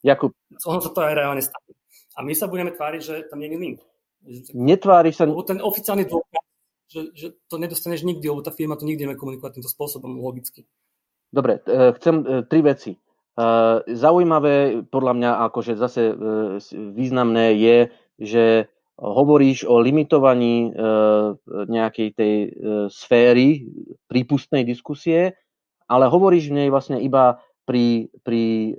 [0.07, 0.30] Jakub.
[0.55, 1.74] Ono sa to aj reálne stane.
[2.14, 3.78] A my sa budeme tváriť, že tam nie je link.
[4.53, 5.24] Netvári sa...
[5.24, 6.45] Lebo ten oficiálny dôkaz,
[6.91, 10.66] že, že to nedostaneš nikdy, lebo tá firma to nikdy nevie komunikovať týmto spôsobom logicky.
[11.30, 12.93] Dobre, e, chcem e, tri veci.
[12.93, 12.99] E,
[13.86, 16.11] zaujímavé, podľa mňa, akože zase
[16.74, 17.78] významné je,
[18.18, 18.45] že
[19.01, 20.76] hovoríš o limitovaní
[21.49, 22.34] nejakej tej
[22.93, 23.64] sféry
[24.12, 25.41] prípustnej diskusie,
[25.88, 28.76] ale hovoríš v nej vlastne iba pri, pri,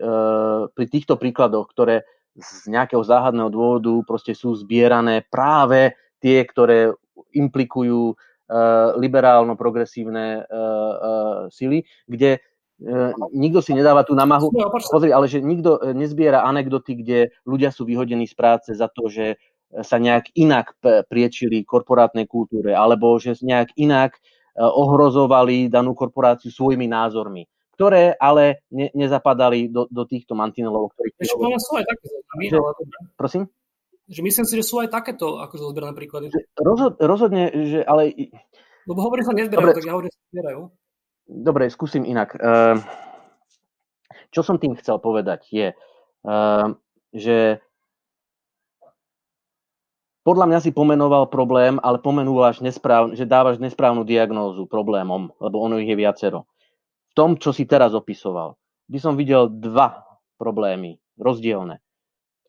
[0.78, 2.06] pri týchto príkladoch, ktoré
[2.38, 6.94] z nejakého záhadného dôvodu proste sú zbierané práve tie, ktoré
[7.34, 12.42] implikujú uh, liberálno-progresívne uh, uh, sily, kde
[13.30, 14.50] nikto si nedáva tú namahu.
[14.90, 19.38] Pozri, ale že nikto nezbiera anekdoty, kde ľudia sú vyhodení z práce za to, že
[19.86, 20.74] sa nejak inak
[21.06, 24.18] priečili korporátnej kultúre, alebo že nejak inak
[24.58, 27.46] ohrozovali danú korporáciu svojimi názormi
[27.82, 30.94] ktoré ale ne, nezapadali do, do týchto mantinelov.
[30.94, 32.82] Ktorých Ešte sú aj také zoznamy, že, ale
[33.18, 33.44] Prosím?
[34.12, 36.28] Že myslím si, že sú aj takéto akože zozbierané príklady.
[36.60, 38.12] Rozhod, rozhodne, že ale...
[38.84, 40.62] Lebo hovorí sa nezbierajú, tak ja hovorím, že sa zbierajú.
[41.32, 42.36] Dobre, skúsim inak.
[42.36, 42.84] Ehm,
[44.36, 45.68] čo som tým chcel povedať je,
[46.28, 46.76] ehm,
[47.16, 47.64] že
[50.28, 55.80] podľa mňa si pomenoval problém, ale pomenúvaš nespráv, že dávaš nesprávnu diagnózu problémom, lebo ono
[55.80, 56.52] ich je viacero
[57.12, 58.56] v tom, čo si teraz opisoval,
[58.88, 60.08] by som videl dva
[60.40, 61.84] problémy rozdielne,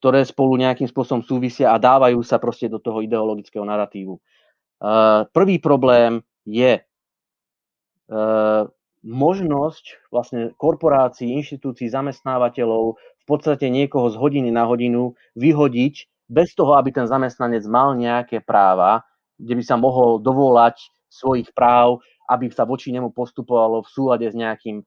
[0.02, 4.18] ktoré spolu nejakým spôsobom súvisia a dávajú sa proste do toho ideologického narratívu.
[4.82, 8.66] Uh, prvý problém je uh,
[9.06, 16.74] možnosť vlastne korporácií, inštitúcií, zamestnávateľov v podstate niekoho z hodiny na hodinu vyhodiť bez toho,
[16.74, 19.06] aby ten zamestnanec mal nejaké práva,
[19.38, 24.36] kde by sa mohol dovolať svojich práv aby sa voči nemu postupovalo v súlade s
[24.36, 24.84] nejakým e,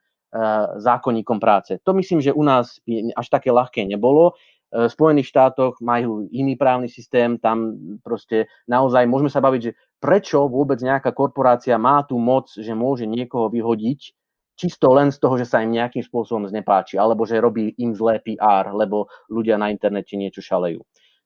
[0.81, 1.77] zákonníkom práce.
[1.85, 2.81] To myslím, že u nás
[3.13, 4.33] až také ľahké nebolo.
[4.75, 9.71] E, v Spojených štátoch majú iný právny systém, tam proste naozaj môžeme sa baviť, že
[10.03, 14.11] prečo vôbec nejaká korporácia má tú moc, že môže niekoho vyhodiť,
[14.59, 18.19] čisto len z toho, že sa im nejakým spôsobom znepáči, alebo že robí im zlé
[18.19, 20.83] PR, lebo ľudia na internete niečo šalejú.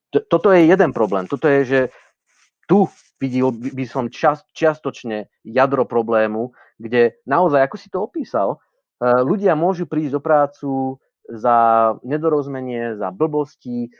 [0.09, 1.29] Toto je jeden problém.
[1.29, 1.79] Toto je, že
[2.65, 2.89] tu
[3.21, 9.53] videl by som čas, čiastočne jadro problému, kde naozaj, ako si to opísal, eh, ľudia
[9.53, 10.69] môžu prísť do prácu
[11.33, 11.57] za
[12.01, 13.93] nedorozumenie, za blbosti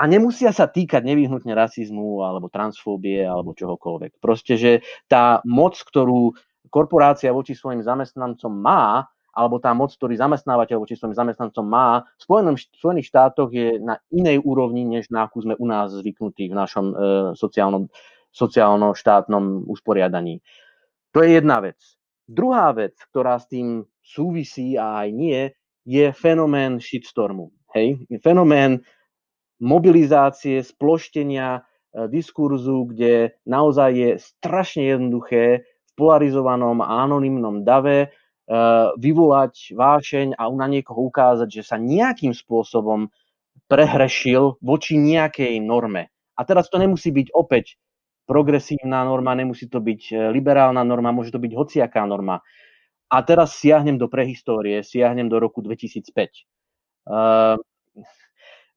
[0.00, 4.16] a nemusia sa týkať nevyhnutne rasizmu alebo transfóbie alebo čohokoľvek.
[4.16, 4.72] Proste, že
[5.12, 6.32] tá moc, ktorú
[6.72, 12.56] korporácia voči svojim zamestnancom má, alebo tá moc, ktorý zamestnávateľ voči svojim zamestnancom má, v
[12.74, 16.86] Spojených štátoch je na inej úrovni, než na akú sme u nás zvyknutí v našom
[16.90, 16.94] e,
[17.38, 17.86] sociálnom,
[18.34, 20.42] sociálno-štátnom usporiadaní.
[21.14, 21.78] To je jedna vec.
[22.26, 25.50] Druhá vec, ktorá s tým súvisí a aj nie,
[25.84, 27.50] je fenomén shitstormu.
[27.74, 28.04] Hej?
[28.20, 28.84] Fenomén
[29.60, 31.60] mobilizácie, sploštenia e,
[32.08, 38.08] diskurzu, kde naozaj je strašne jednoduché v polarizovanom a anonimnom dave e,
[38.96, 43.12] vyvolať vášeň a na niekoho ukázať, že sa nejakým spôsobom
[43.68, 46.10] prehrešil voči nejakej norme.
[46.34, 47.76] A teraz to nemusí byť opäť
[48.24, 52.40] progresívna norma, nemusí to byť e, liberálna norma, môže to byť hociaká norma.
[53.10, 56.14] A teraz siahnem do prehistórie, siahnem do roku 2005.
[57.10, 57.58] Uh,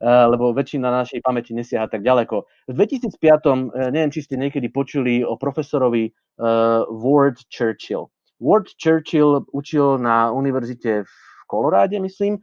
[0.01, 2.49] uh, lebo väčšina našej pamäti nesiaha tak ďaleko.
[2.65, 6.09] V 2005, uh, neviem, či ste niekedy počuli o profesorovi
[6.41, 8.09] uh, Ward Churchill.
[8.41, 11.13] Ward Churchill učil na univerzite v
[11.45, 12.41] Koloráde, myslím,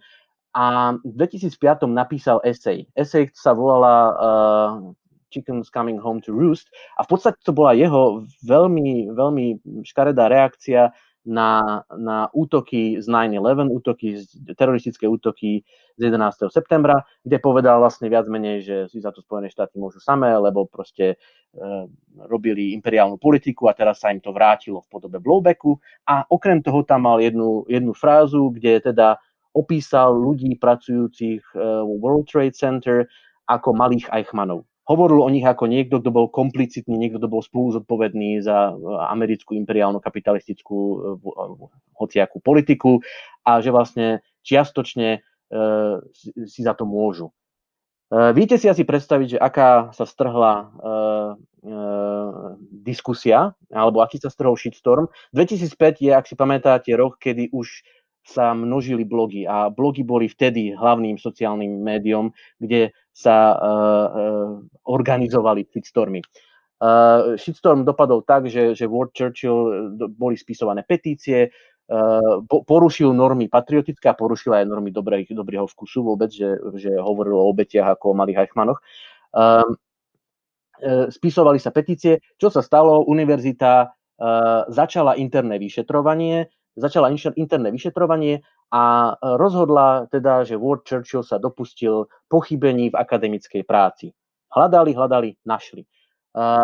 [0.55, 2.86] a v 2005 napísal esej.
[2.95, 4.74] Esej sa volala uh,
[5.30, 9.47] Chickens Coming Home to Roost a v podstate to bola jeho veľmi, veľmi
[9.86, 10.91] škaredá reakcia
[11.27, 14.09] na, na útoky z 9-11, útoky,
[14.57, 15.61] teroristické útoky
[16.01, 16.49] z 11.
[16.49, 20.64] septembra, kde povedal vlastne viac menej, že si za to Spojené štáty môžu samé, lebo
[20.64, 21.16] proste e,
[22.25, 25.77] robili imperiálnu politiku a teraz sa im to vrátilo v podobe blowbacku.
[26.09, 29.21] A okrem toho tam mal jednu, jednu frázu, kde teda
[29.53, 31.57] opísal ľudí pracujúcich e,
[32.01, 33.05] World Trade Center
[33.45, 37.78] ako malých Eichmannov hovoril o nich ako niekto, kto bol komplicitný, niekto, kto bol spolu
[37.78, 38.74] zodpovedný za
[39.07, 40.78] americkú imperiálnu kapitalistickú
[41.95, 42.99] hociakú politiku
[43.47, 45.22] a že vlastne čiastočne
[46.43, 47.30] si za to môžu.
[48.11, 50.74] Viete si asi predstaviť, že aká sa strhla
[52.82, 55.07] diskusia, alebo aký sa strhol shitstorm.
[55.30, 57.86] 2005 je, ak si pamätáte, rok, kedy už
[58.25, 64.53] sa množili blogy a blogy boli vtedy hlavným sociálnym médium, kde sa uh, uh,
[64.87, 66.23] organizovali shitstormy.
[66.81, 71.53] Uh, shitstorm dopadol tak, že, že Ward Churchill boli spisované petície,
[71.93, 77.37] uh, porušil normy patriotické a porušil aj normy dobrého, dobrého vkusu vôbec, že, že hovoril
[77.37, 78.81] o obetiach ako o malých Eichmanoch.
[79.37, 79.64] Uh,
[80.81, 82.23] uh, spisovali sa petície.
[82.41, 83.05] Čo sa stalo?
[83.05, 91.27] Univerzita uh, začala interné vyšetrovanie, začala interné vyšetrovanie a e, rozhodla teda, že Ward Churchill
[91.27, 94.14] sa dopustil pochybení v akademickej práci.
[94.51, 95.83] Hľadali, hľadali, našli.
[95.83, 95.89] E,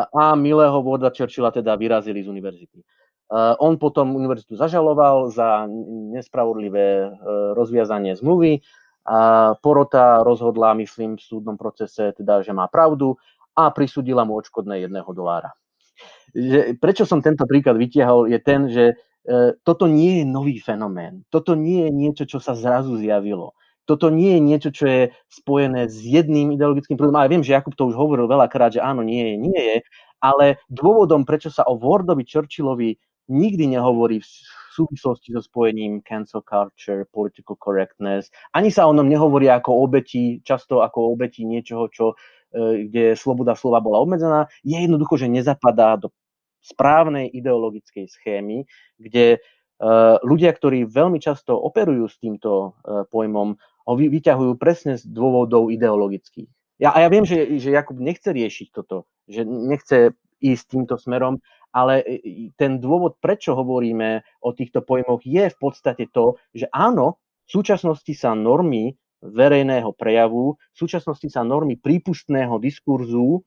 [0.07, 2.79] a milého Warda Churchilla teda vyrazili z univerzity.
[2.79, 2.85] E,
[3.59, 5.67] on potom univerzitu zažaloval za
[6.15, 7.11] nespravodlivé
[7.59, 8.63] rozviazanie zmluvy
[9.07, 13.15] a porota rozhodla, myslím, v súdnom procese, teda, že má pravdu
[13.55, 15.55] a prisúdila mu odškodné jedného dolára.
[16.83, 18.99] Prečo som tento príklad vytiahol, je ten, že
[19.67, 21.27] toto nie je nový fenomén.
[21.35, 23.59] Toto nie je niečo, čo sa zrazu zjavilo.
[23.87, 27.23] Toto nie je niečo, čo je spojené s jedným ideologickým problémom.
[27.23, 29.77] Ale viem, že Jakub to už hovoril veľakrát, že áno, nie je, nie je.
[30.19, 32.99] Ale dôvodom, prečo sa o Wardovi Churchillovi
[33.31, 34.29] nikdy nehovorí v
[34.77, 40.85] súvislosti so spojením cancel culture, political correctness, ani sa o ňom nehovorí ako obeti, často
[40.85, 42.13] ako obeti niečoho, čo,
[42.53, 46.13] e, kde sloboda slova bola obmedzená, je jednoducho, že nezapadá do
[46.67, 48.67] správnej ideologickej schémy,
[48.99, 49.39] kde e,
[50.27, 52.51] ľudia, ktorí veľmi často operujú s týmto
[52.83, 53.55] e, pojmom,
[53.87, 56.51] ho vyťahujú presne z dôvodov ideologických.
[56.83, 60.13] Ja, a ja viem, že, že Jakub nechce riešiť toto, že nechce
[60.43, 61.41] ísť týmto smerom,
[61.71, 67.23] ale e, ten dôvod, prečo hovoríme o týchto pojmoch, je v podstate to, že áno,
[67.47, 73.41] v súčasnosti sa normy verejného prejavu, v súčasnosti sa normy prípustného diskurzu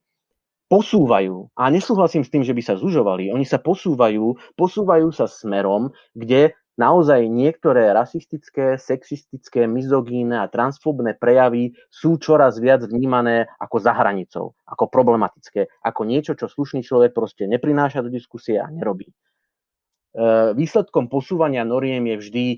[0.70, 1.50] posúvajú.
[1.58, 3.34] A nesúhlasím s tým, že by sa zužovali.
[3.34, 11.76] Oni sa posúvajú, posúvajú sa smerom, kde naozaj niektoré rasistické, sexistické, mizogíne a transfobné prejavy
[11.92, 17.52] sú čoraz viac vnímané ako za hranicou, ako problematické, ako niečo, čo slušný človek proste
[17.52, 19.12] neprináša do diskusie a nerobí.
[19.12, 19.14] E,
[20.56, 22.58] výsledkom posúvania noriem je vždy, e,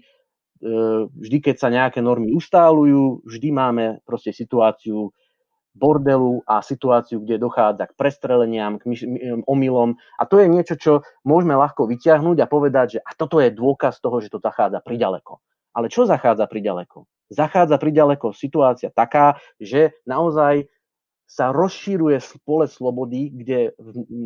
[1.09, 5.09] vždy keď sa nejaké normy ustálujú, vždy máme proste situáciu
[5.71, 8.87] bordelu a situáciu, kde dochádza k prestreleniam, k
[9.47, 9.95] omylom.
[10.19, 10.93] A to je niečo, čo
[11.23, 15.39] môžeme ľahko vyťahnuť a povedať, že a toto je dôkaz toho, že to zachádza priďaleko.
[15.71, 17.07] Ale čo zachádza priďaleko?
[17.31, 20.67] Zachádza priďaleko situácia taká, že naozaj
[21.31, 23.71] sa rozšíruje pole slobody, kde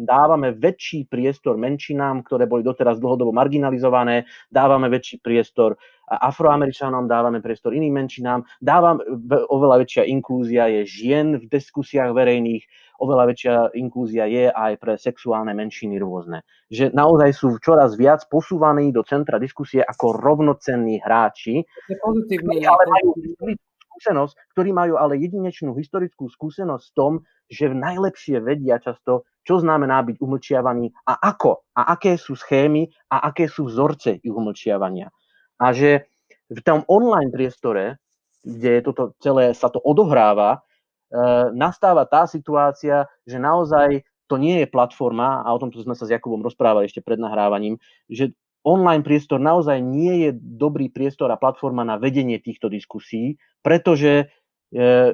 [0.10, 5.78] dávame väčší priestor menšinám, ktoré boli doteraz dlhodobo marginalizované, dávame väčší priestor
[6.10, 8.98] afroameričanom, dávame priestor iným menšinám, dávam
[9.54, 12.66] oveľa väčšia inklúzia je žien v diskusiách verejných,
[12.98, 16.42] oveľa väčšia inklúzia je aj pre sexuálne menšiny rôzne.
[16.74, 21.62] Že naozaj sú čoraz viac posúvaní do centra diskusie ako rovnocenní hráči,
[22.66, 23.14] ale majú
[23.96, 27.14] skúsenosť, ktorí majú ale jedinečnú historickú skúsenosť v tom,
[27.48, 33.32] že najlepšie vedia často, čo znamená byť umlčiavaný a ako, a aké sú schémy a
[33.32, 35.08] aké sú vzorce ich umlčiavania.
[35.64, 36.12] A že
[36.52, 38.04] v tom online priestore,
[38.44, 40.60] kde toto celé sa to odohráva, e,
[41.56, 46.14] nastáva tá situácia, že naozaj to nie je platforma, a o tomto sme sa s
[46.14, 47.78] Jakubom rozprávali ešte pred nahrávaním,
[48.10, 48.34] že
[48.66, 54.26] online priestor naozaj nie je dobrý priestor a platforma na vedenie týchto diskusí, pretože e,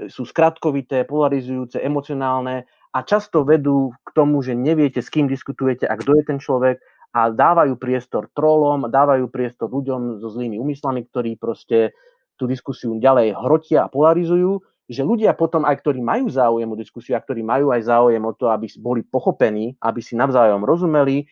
[0.07, 2.63] sú skratkovité, polarizujúce, emocionálne
[2.95, 6.79] a často vedú k tomu, že neviete, s kým diskutujete a kto je ten človek
[7.11, 11.91] a dávajú priestor trolom, dávajú priestor ľuďom so zlými úmyslami, ktorí proste
[12.39, 17.15] tú diskusiu ďalej hrotia a polarizujú, že ľudia potom, aj ktorí majú záujem o diskusiu
[17.15, 21.27] a ktorí majú aj záujem o to, aby boli pochopení, aby si navzájom rozumeli,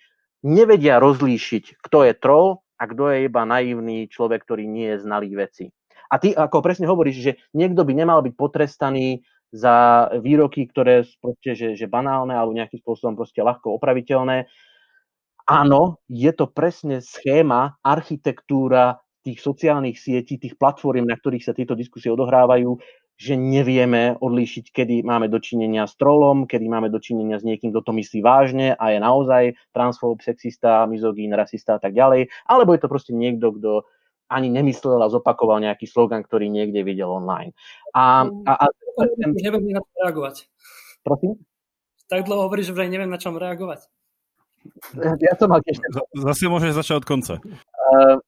[0.46, 5.36] nevedia rozlíšiť, kto je troll a kto je iba naivný človek, ktorý nie je znalý
[5.36, 5.68] veci.
[6.10, 9.22] A ty, ako presne hovoríš, že niekto by nemal byť potrestaný
[9.54, 14.46] za výroky, ktoré sú proste, že, že banálne alebo nejakým spôsobom proste ľahko opraviteľné.
[15.50, 21.74] Áno, je to presne schéma, architektúra tých sociálnych sietí, tých platform, na ktorých sa tieto
[21.74, 22.78] diskusie odohrávajú,
[23.20, 27.92] že nevieme odlíšiť, kedy máme dočinenia s trolom, kedy máme dočinenia s niekým, kto to
[27.92, 29.44] myslí vážne a je naozaj
[29.76, 33.84] transfób, sexista, mizogín, rasista a tak ďalej, alebo je to proste niekto, kto
[34.32, 37.52] ani nemyslel a zopakoval nejaký slogan, ktorý niekde videl online.
[37.92, 38.66] A, a, a,
[39.36, 40.48] neviem na to reagovať.
[41.04, 41.44] Prosím?
[42.08, 43.90] Tak dlho hovoríš, že vraj neviem na čom reagovať.
[44.96, 45.82] Ja som mal tiež...
[46.14, 47.34] Zase môžeš začať od konca.
[47.40, 48.22] Uh,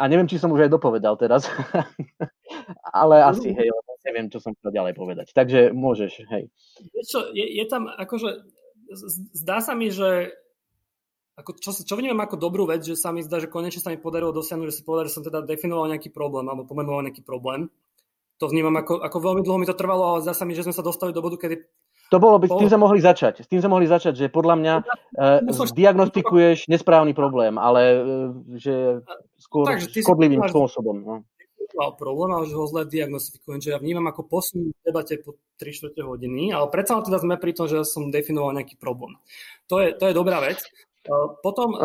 [0.00, 1.44] a neviem, či som už aj dopovedal teraz.
[2.96, 5.36] Ale asi, hej, lebo neviem, čo som chcel ďalej povedať.
[5.36, 6.48] Takže môžeš, hej.
[7.04, 8.48] Čo, je, je tam akože,
[9.36, 10.32] zdá sa mi, že
[11.36, 14.00] ako, čo, čo vnímam ako dobrú vec, že sa mi zdá, že konečne sa mi
[14.00, 17.72] podarilo dosiahnuť, že si povedal, že som teda definoval nejaký problém alebo pomenoval nejaký problém.
[18.40, 20.72] To vnímam ako, ako veľmi dlho mi to trvalo, ale zdá sa mi, že sme
[20.72, 21.60] sa dostali do bodu, kedy
[22.10, 23.46] to bolo by, s tým sme mohli začať.
[23.46, 28.02] S tým sme mohli začať, že podľa mňa uh, diagnostikuješ nesprávny problém, ale uh,
[28.58, 29.06] že
[29.38, 30.96] skôr Takže škodlivým spôsobom.
[30.98, 31.14] No
[31.94, 35.94] problém, ale že ho zle diagnostikujem, že ja vnímam ako posun v debate po 3
[35.94, 39.16] 4 hodiny, ale predsa teda sme pri tom, že som definoval nejaký problém.
[39.70, 40.60] To je, to je dobrá vec.
[41.40, 41.78] Potom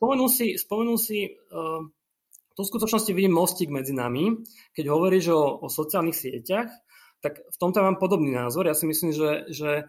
[0.00, 1.36] spomenul si, spomenul si
[2.52, 4.44] tu v skutočnosti vidím mostík medzi nami,
[4.76, 6.68] keď hovoríš o, o sociálnych sieťach,
[7.22, 8.66] tak v tomto mám podobný názor.
[8.66, 9.86] Ja si myslím, že, že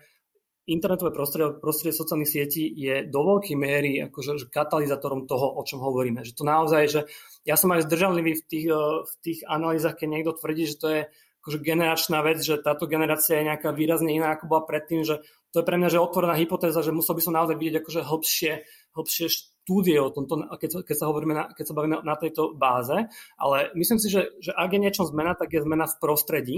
[0.63, 5.83] internetové prostredie, prostredie sociálnych sietí je do veľkej miery akože, že katalizátorom toho, o čom
[5.83, 6.23] hovoríme.
[6.23, 7.01] Že to naozaj, že
[7.43, 10.87] ja som aj zdržanlivý v tých, eh, v tých analýzach, keď niekto tvrdí, že to
[10.87, 11.01] je
[11.43, 15.19] akože generačná vec, že táto generácia je nejaká výrazne iná, ako bola predtým, že
[15.51, 18.51] to je pre mňa že otvorená hypotéza, že musel by som naozaj vidieť akože hlbšie,
[18.95, 22.95] hlbšie štúdie o tomto, keď, keď, sa, hovoríme na, keď sa bavíme na tejto báze,
[23.35, 26.55] ale myslím si, že, že ak je niečo zmena, tak je zmena v prostredí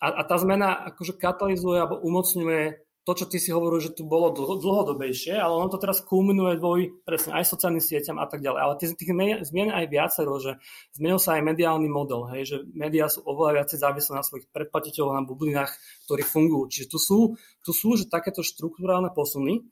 [0.00, 4.04] a, a tá zmena akože katalizuje alebo umocňuje to, čo ty si hovoril, že tu
[4.04, 8.60] bolo dlhodobejšie, ale ono to teraz kulminuje dvoj, presne aj sociálnym sieťam a tak ďalej.
[8.60, 9.10] Ale tých, tých
[9.48, 10.60] zmien aj viacero, že
[10.92, 15.16] zmenil sa aj mediálny model, hej, že médiá sú oveľa viacej závislé na svojich predplatiteľov,
[15.16, 15.72] na bublinách,
[16.04, 16.68] ktorí fungujú.
[16.68, 17.18] Čiže tu sú,
[17.64, 19.64] tu sú že takéto štruktúrálne posuny,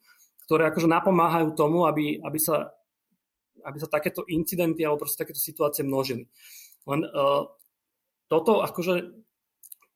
[0.49, 2.73] ktoré akože napomáhajú tomu, aby, aby, sa,
[3.61, 6.25] aby sa takéto incidenty alebo proste takéto situácie množili.
[6.89, 7.45] Len uh,
[8.33, 9.28] toto akože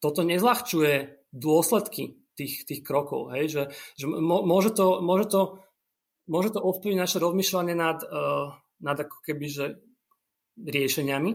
[0.03, 3.31] toto nezľahčuje dôsledky tých, tých krokov.
[3.31, 3.45] Hej?
[3.55, 3.63] Že,
[4.03, 5.63] že môže, to, môže, to,
[6.27, 9.67] môže to ovplyvniť naše rozmýšľanie nad, uh, nad ako keby, že
[10.59, 11.31] riešeniami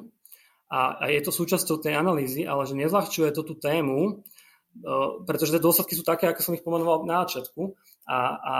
[0.67, 5.55] a, a je to súčasťou tej analýzy, ale že nezľahčuje to tú tému, uh, pretože
[5.55, 7.71] tie dôsledky sú také, ako som ich pomenoval na začiatku
[8.05, 8.55] a, a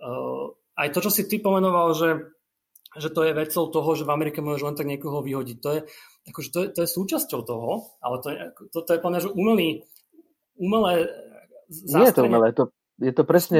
[0.00, 0.46] uh,
[0.80, 2.35] aj to, čo si ty pomenoval, že,
[2.96, 5.80] že to je vecou toho, že v Amerike môžeš len tak niekoho vyhodiť, to je,
[6.32, 7.70] akože to je, to je súčasťou toho,
[8.00, 8.38] ale to je,
[8.72, 9.84] to, to je plne, že umelý,
[10.56, 11.08] umelé
[11.68, 12.70] nie je to umelé, to,
[13.02, 13.58] je to presne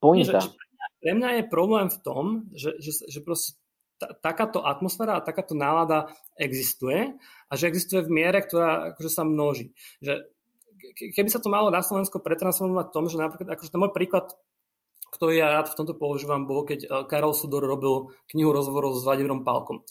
[0.00, 0.40] pointa.
[0.40, 2.24] Pre mňa, pre mňa je problém v tom,
[2.56, 3.60] že, že, že proste
[4.00, 6.08] t- takáto atmosféra a takáto nálada
[6.40, 7.12] existuje
[7.48, 9.76] a že existuje v miere, ktorá akože sa množí.
[10.00, 10.24] Že
[11.12, 14.32] keby sa to malo na Slovensko pretransformovať v tom, že napríklad, akože ten môj príklad,
[15.14, 19.06] ktorý ja rád v tomto používam, bol, keď eh, Karol Sudor robil knihu rozhovorov s
[19.06, 19.82] Vladimírom Pálkom.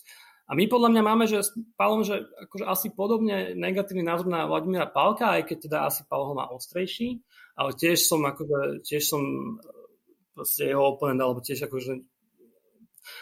[0.45, 4.45] A my podľa mňa máme, že s Pavlom, že akože asi podobne negatívny názor na
[4.45, 7.25] Vladimíra Pálka, aj keď teda asi Pavel ho má ostrejší,
[7.57, 9.25] ale tiež som akože, tiež som
[10.37, 11.97] proste jeho oponent, alebo tiež akože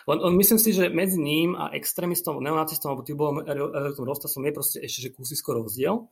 [0.08, 4.78] len, myslím si, že medzi ním a extrémistom, neonacistom alebo Tibolom Eriktom Rostasom je proste
[4.80, 6.08] ešte že kúsisko rozdiel.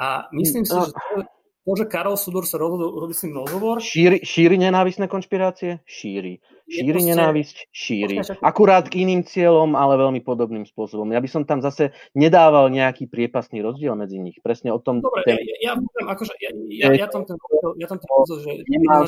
[0.00, 1.28] A myslím si, že to,
[1.62, 3.78] to, že Karol Sudor sa rozhodol urobiť s ním rozhovor...
[3.78, 5.78] Šíri, šíri nenávisné konšpirácie?
[5.86, 6.42] Šíri.
[6.66, 7.56] Šíri proste, nenávisť?
[7.70, 8.16] Šíri.
[8.42, 11.06] Akurát k iným cieľom, ale veľmi podobným spôsobom.
[11.14, 14.42] Ja by som tam zase nedával nejaký priepasný rozdiel medzi nich.
[14.42, 14.98] Presne o tom...
[15.04, 15.38] Dobre, ten...
[15.38, 17.38] ja, ja, akože, ja, ja, ja, tam ten,
[17.78, 18.08] ja tam ten
[18.42, 19.06] že nemá,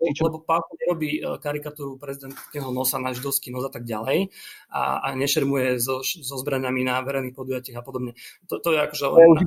[0.00, 4.30] lebo Pálko nerobí e, karikatúru prezidentského nosa na židovský nos a tak ďalej
[4.70, 8.14] a, a nešermuje so, so zbraniami na verejných podujatiach a podobne.
[8.46, 9.04] To, to je akože...
[9.04, 9.42] To je už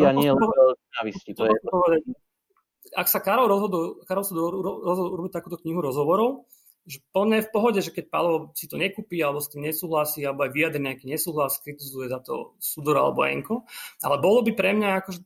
[0.00, 1.30] a nie level nenávisti.
[1.36, 1.54] To je...
[2.94, 6.46] Ak sa Karol rozhodol, Karol sa rozhodol urobiť takúto knihu rozhovorov,
[6.84, 10.44] že plne v pohode, že keď Palo si to nekúpi alebo s tým nesúhlasí alebo
[10.44, 13.64] aj vyjadri nejaký nesúhlas, kritizuje za to Sudor alebo Enko,
[14.04, 15.20] ale bolo by pre mňa akože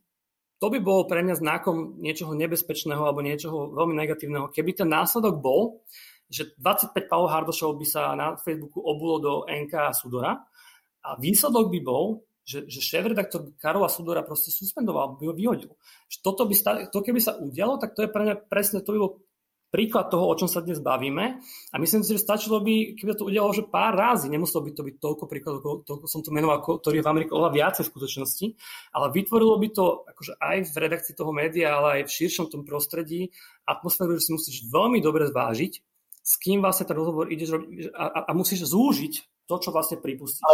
[0.59, 4.51] to by bolo pre mňa znakom niečoho nebezpečného alebo niečoho veľmi negatívneho.
[4.51, 5.81] Keby ten následok bol,
[6.27, 10.35] že 25 Paolo Hardošov by sa na Facebooku obulo do NK a Sudora
[11.01, 15.71] a výsledok by bol, že, že šéf-redaktor Karola Sudora proste suspendoval, by ho vyhodil.
[16.19, 18.99] Toto by sta- to keby sa udialo, tak to je pre mňa presne, to by
[18.99, 19.11] bol
[19.69, 21.41] príklad toho, o čom sa dnes bavíme.
[21.71, 24.81] A myslím si, že stačilo by, keby to udialo že pár razy, nemuselo by to
[24.85, 28.45] byť toľko príkladov, toľko som to menoval, ktorý je v Amerike oveľa viacej v skutočnosti,
[28.93, 32.65] ale vytvorilo by to akože aj v redakcii toho média, ale aj v širšom tom
[32.65, 33.29] prostredí
[33.65, 35.73] atmosféru, že si musíš veľmi dobre zvážiť,
[36.19, 39.13] s kým vlastne ten rozhovor ideš robiť a, a, a musíš zúžiť
[39.49, 40.45] to, čo vlastne pripustíš.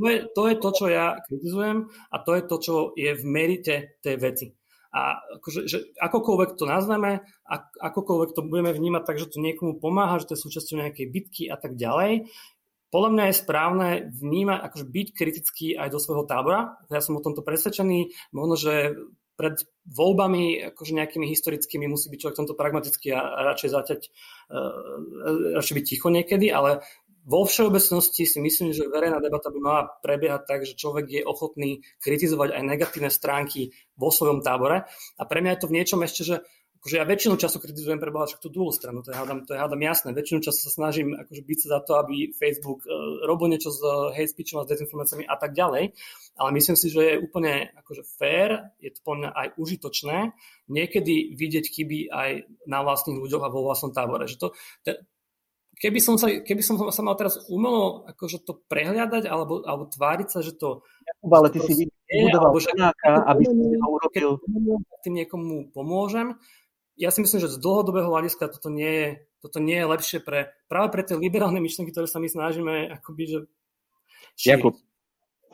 [0.00, 3.24] To, je, to je to, čo ja kritizujem a to je to, čo je v
[3.28, 4.46] merite tej veci.
[4.92, 9.80] A akože, že akokoľvek to nazveme, ak, akokoľvek to budeme vnímať tak, že to niekomu
[9.80, 12.28] pomáha, že to je súčasťou nejakej bitky a tak ďalej,
[12.92, 16.76] podľa mňa je správne vnímať, akože byť kritický aj do svojho tábora.
[16.92, 18.12] Ja som o tomto presvedčený.
[18.36, 18.92] Možno, že
[19.32, 24.00] pred voľbami, akože nejakými historickými, musí byť človek tomto pragmatický a radšej zaťať,
[24.52, 26.84] uh, radšej byť ticho niekedy, ale
[27.22, 31.86] vo všeobecnosti si myslím, že verejná debata by mala prebiehať tak, že človek je ochotný
[32.02, 34.86] kritizovať aj negatívne stránky vo svojom tábore.
[35.18, 36.36] A pre mňa je to v niečom ešte, že
[36.82, 39.58] akože ja väčšinu času kritizujem pre Boha tú druhú stranu, to je, hádam, to je
[39.62, 40.10] hádam jasné.
[40.10, 43.78] Väčšinu času sa snažím akože byť za to, aby Facebook uh, robil niečo s
[44.18, 45.94] hate speechom a s dezinformáciami a tak ďalej.
[46.42, 50.34] Ale myslím si, že je úplne akože fair, je to po mňa aj užitočné
[50.66, 52.30] niekedy vidieť chyby aj
[52.66, 54.26] na vlastných ľuďoch a vo vlastnom tábore.
[54.26, 54.48] Že to,
[55.78, 60.28] keby som sa, keby som sa mal teraz umelo akože to prehľadať alebo, alebo tváriť
[60.28, 60.84] sa, že to...
[61.02, 64.28] Jakub, ale ty si vybudoval nejaká, aby si ho urobil...
[65.02, 66.38] Tým niekomu pomôžem.
[66.94, 69.08] Ja si myslím, že z dlhodobého hľadiska toto nie je,
[69.40, 73.22] toto nie je lepšie pre, práve pre tie liberálne myšlenky, ktoré sa my snažíme akoby,
[73.26, 73.38] že...
[74.44, 74.76] Jakub,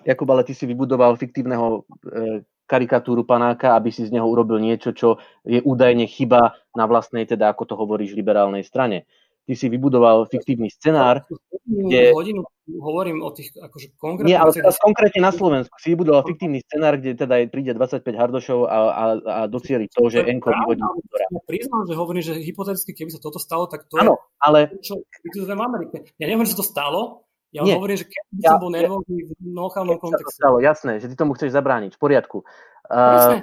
[0.04, 4.92] Jakub, ale ty si vybudoval fiktívneho e, karikatúru panáka, aby si z neho urobil niečo,
[4.92, 9.08] čo je údajne chyba na vlastnej, teda ako to hovoríš, liberálnej strane
[9.48, 11.24] ty si vybudoval fiktívny scenár.
[11.64, 12.12] Kde...
[12.12, 12.44] Hodinu
[12.76, 14.28] hovorím o tých akože konkrétnych...
[14.28, 18.68] Nie, ale teraz konkrétne na Slovensku si vybudoval fiktívny scenár, kde teda príde 25 hardošov
[18.68, 20.84] a, a, a docieli to, že Enko vyhodí.
[21.32, 24.58] Ja priznám, že hovorím, že hypoteticky, keby sa toto stalo, tak to ano, je ale...
[24.84, 25.96] čo kritizujem v Amerike.
[26.20, 27.80] Ja neviem, že to stalo, ja Nie.
[27.80, 30.28] hovorím, že keby ja, som bol nervózny v lokálnom kontexte.
[30.28, 32.44] To stalo, jasné, že ty tomu chceš zabrániť, v poriadku.
[32.92, 33.40] Uh,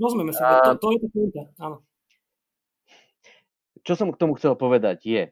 [0.00, 1.84] rozumieme sa, uh, to, to je to áno.
[3.82, 5.22] Čo som k tomu chcel povedať je,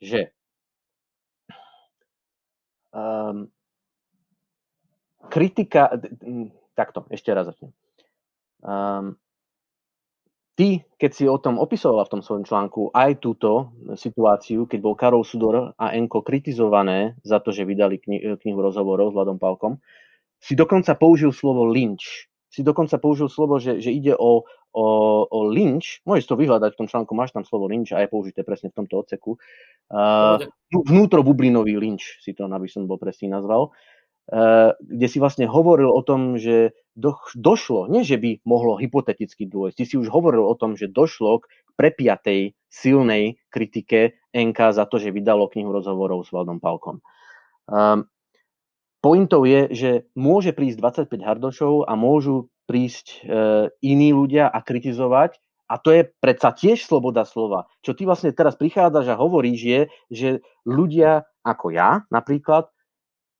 [0.00, 0.32] že
[2.90, 3.46] um,
[5.28, 5.92] kritika,
[6.74, 7.70] takto, ešte raz začnem.
[8.60, 9.16] Um,
[10.56, 14.94] ty, keď si o tom opisovala v tom svojom článku aj túto situáciu, keď bol
[14.96, 19.80] Karol Sudor a Enko kritizované za to, že vydali kni- knihu rozhovorov s Vladom Palkom,
[20.40, 22.29] si dokonca použil slovo lynč.
[22.50, 24.42] Si dokonca použil slovo, že, že ide o,
[24.74, 24.86] o,
[25.30, 26.02] o lynč.
[26.02, 28.82] Môžeš to vyhľadať v tom článku, máš tam slovo lynč a je použité presne v
[28.82, 29.38] tomto odseku.
[29.86, 30.42] Uh,
[30.74, 33.70] vnútrobublinový lynč si to, aby som bol presne nazval,
[34.34, 39.46] uh, kde si vlastne hovoril o tom, že do, došlo, nie že by mohlo hypoteticky
[39.46, 41.48] dôjsť, ty si už hovoril o tom, že došlo k
[41.78, 47.02] prepiatej silnej kritike NK za to, že vydalo knihu rozhovorov s Valdom Palkom.
[47.70, 48.10] Um,
[49.00, 55.40] pointou je, že môže prísť 25 hardošov a môžu prísť uh, iní ľudia a kritizovať
[55.70, 57.70] a to je predsa tiež sloboda slova.
[57.86, 60.28] Čo ty vlastne teraz prichádzaš a hovoríš je, že
[60.66, 62.68] ľudia ako ja napríklad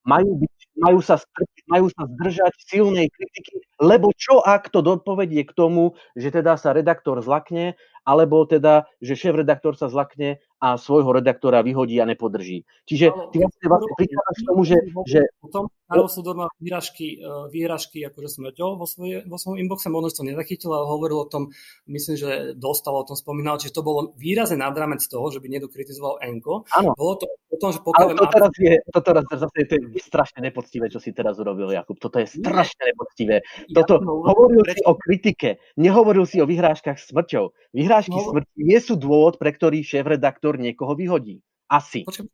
[0.07, 1.21] majú, byť, majú, sa,
[1.69, 6.73] majú sa zdržať silnej kritiky, lebo čo ak to dopovedie k tomu, že teda sa
[6.73, 7.77] redaktor zlakne
[8.09, 12.69] alebo teda, že šéf-redaktor sa zlakne a svojho redaktora vyhodí a nepodrží.
[12.85, 14.77] Čiže ty vlastne, vlastne prichádzaš k tomu, že...
[15.09, 15.21] že...
[15.41, 20.13] Potom Karol Sudor má výražky, e, výražky akože smrťou vo, svoje, vo svojom inboxe, možno
[20.13, 21.51] to nezachytil, ale hovoril o tom,
[21.91, 25.51] myslím, že dostal o tom spomínal, čiže to bolo výrazne nad rámec toho, že by
[25.51, 26.69] niekto kritizoval Enko.
[26.77, 26.95] Áno.
[26.95, 28.07] Bolo to o tom, že pokiaľ...
[28.07, 31.75] Ale to teraz je, to teraz zase to je strašne nepoctivé, čo si teraz urobil,
[31.75, 31.99] Jakub.
[31.99, 33.43] Toto je strašne nepoctivé.
[33.75, 37.51] Toto, ja hovoril si o kritike, nehovoril si o vyhrážkach smrťou.
[37.75, 38.31] Vyhrážky no.
[38.31, 41.39] smrti nie sú dôvod, pre ktorý šéf-redaktor niekoho vyhodí.
[41.69, 42.03] Asi.
[42.03, 42.27] Počkej,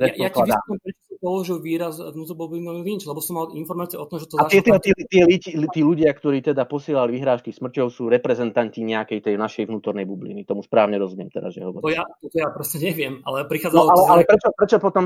[0.00, 4.06] ja, ja ti vysvetlím, prečo som použil výraz vnútroboblinový lynč, lebo som mal informácie o
[4.08, 7.86] tom, že to A tie, tie, tie, tie, tí ľudia, ktorí teda posielali vyhrážky smrťou,
[7.90, 10.46] sú reprezentanti nejakej tej našej vnútornej bubliny.
[10.46, 11.84] Tomu správne rozumiem teraz, že hovorím.
[11.86, 13.82] To ja, to ja proste neviem, ale prichádzalo...
[13.82, 15.04] No, ale, ale prečo, prečo potom...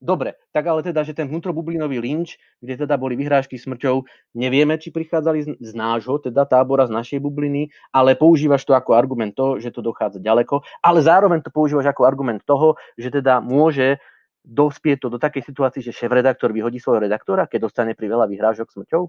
[0.00, 4.88] Dobre, tak ale teda, že ten vnútrobublinový lynč, kde teda boli vyhrážky smrťou, nevieme, či
[4.88, 9.60] prichádzali z, z nášho, teda tábora, z našej bubliny, ale používaš to ako argument toho,
[9.60, 13.99] že to dochádza ďaleko, ale zároveň to používaš ako argument toho, že teda môže
[14.44, 18.72] dospieť to do takej situácii, že šéf-redaktor vyhodí svojho redaktora, keď dostane pri veľa vyhrážok
[18.72, 19.02] smrťou?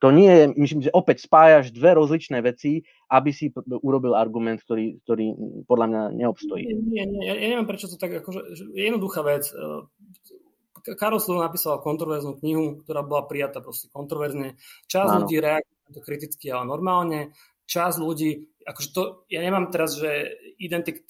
[0.00, 2.80] To nie je, myslím, že opäť spájaš dve rozličné veci,
[3.12, 3.52] aby si
[3.84, 5.36] urobil argument, ktorý, ktorý
[5.68, 6.64] podľa mňa neobstojí.
[6.88, 9.52] Nie, nie, ja, ja neviem, prečo to tak, akože, jednoduchá vec.
[9.52, 14.56] E, Karol Slovo napísal kontroverznú knihu, ktorá bola prijatá proste kontroverzne.
[14.88, 17.36] Časť ľudí reaguje to kriticky, ale normálne.
[17.68, 21.00] Časť ľudí akože to, ja nemám teraz, že identiky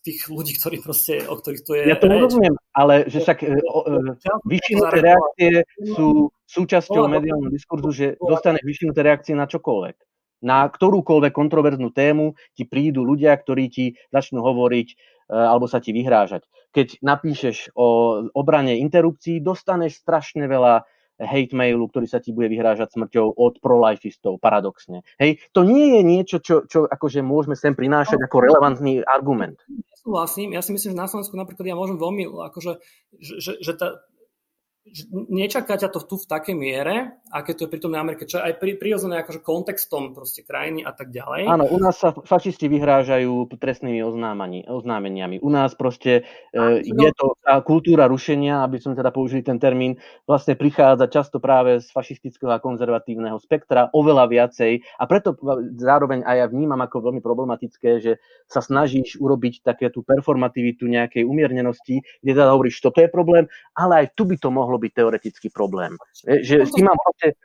[0.00, 3.48] tých ľudí, ktorí proste, o ktorých to je Ja to rozumiem, ale že však e,
[4.48, 5.52] vyššinuté reakcie
[5.92, 9.96] sú súčasťou mediálneho diskurzu, že dostaneš vyššinuté reakcie na čokoľvek.
[10.44, 14.94] Na ktorúkoľvek kontroverznú tému ti prídu ľudia, ktorí ti začnú hovoriť e,
[15.32, 16.48] alebo sa ti vyhrážať.
[16.74, 20.84] Keď napíšeš o obrane interrupcií, dostaneš strašne veľa
[21.20, 25.06] hate mailu, ktorý sa ti bude vyhrážať smrťou od prolifistov, paradoxne.
[25.18, 29.58] Hej, to nie je niečo, čo, čo akože môžeme sem prinášať ako relevantný argument.
[30.04, 32.72] Súhlasím, ja si myslím, že na Slovensku napríklad ja môžem veľmi, akože,
[33.16, 34.04] že, že, že tá,
[35.32, 38.52] nečaká ťa to tu v takej miere, aké to je pri tom Amerike, čo je
[38.52, 41.48] aj pri, prirodzené akože kontextom proste krajiny a tak ďalej.
[41.48, 44.04] Áno, u nás sa fašisti vyhrážajú trestnými
[44.68, 45.40] oznámeniami.
[45.40, 49.96] U nás proste e, je to tá kultúra rušenia, aby som teda použili ten termín,
[50.28, 55.32] vlastne prichádza často práve z fašistického a konzervatívneho spektra oveľa viacej a preto
[55.80, 58.12] zároveň aj ja vnímam ako veľmi problematické, že
[58.46, 64.04] sa snažíš urobiť také tú performativitu nejakej umiernenosti, kde teda hovoríš, toto je problém, ale
[64.04, 65.94] aj tu by to mohlo mohlo byť teoretický problém.
[66.26, 67.38] Že s tým mám proste...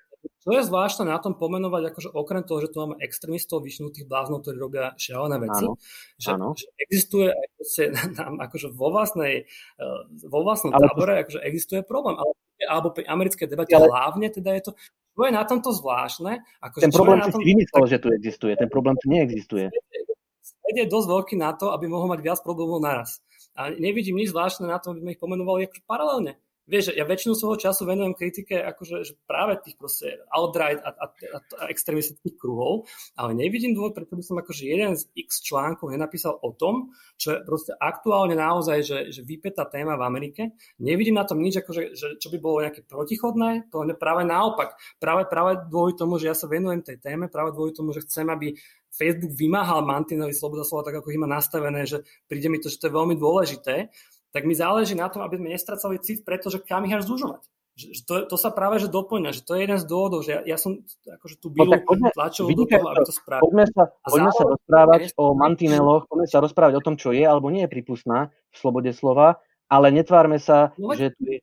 [0.44, 4.42] To je zvláštne na tom pomenovať, akože okrem toho, že tu máme extrémistov, vyšnutých bláznov,
[4.42, 5.80] ktorí robia šialené veci, áno,
[6.20, 6.48] že, áno.
[6.58, 7.84] že existuje proste,
[8.20, 11.20] nám, akože vo vlastnej, eh, vo vlastnom ale tábore, to...
[11.24, 12.36] akože existuje problém, ale,
[12.68, 13.88] alebo pri americkej debate ale...
[13.88, 14.72] hlavne teda je to,
[15.16, 16.44] čo je na tomto zvláštne.
[16.64, 17.44] Akože, ten problém si tom...
[17.44, 19.72] vymyslel, že tu existuje, ten problém tu neexistuje.
[20.44, 23.24] Svet je dosť veľký na to, aby mohol mať viac problémov naraz.
[23.56, 26.40] A nevidím nič zvláštne na tom, aby sme ich pomenovali akože paralelne
[26.70, 31.06] vieš, ja väčšinu svojho času venujem kritike akože že práve tých proste alt-right a, a,
[31.10, 32.86] a, a extremistických kruhov,
[33.18, 37.34] ale nevidím dôvod, prečo by som akože jeden z x článkov nenapísal o tom, čo
[37.34, 40.42] je proste aktuálne naozaj, že, že vypetá téma v Amerike.
[40.78, 44.78] Nevidím na tom nič, akože, že, čo by bolo nejaké protichodné, to je práve naopak.
[45.02, 48.30] Práve, práve dôvod tomu, že ja sa venujem tej téme, práve dôvod tomu, že chcem,
[48.30, 48.54] aby
[48.90, 52.82] Facebook vymáhal mantinely sloboda slova tak, ako ich má nastavené, že príde mi to, že
[52.82, 53.90] to je veľmi dôležité,
[54.30, 57.44] tak mi záleží na tom, aby sme nestracali cit, pretože kam ich až zužovať.
[57.80, 60.58] To, to sa práve že doplňa, že to je jeden z dôvodov, že ja, ja
[60.60, 63.48] som akože tú bilu no, tlačil do toho, aby to spravil.
[63.48, 67.48] Poďme sa, poďme sa rozprávať o mantineloch, poďme sa rozprávať o tom, čo je alebo
[67.48, 69.40] nie je prípustná v slobode slova,
[69.72, 71.40] ale netvárme sa, no, že tu je...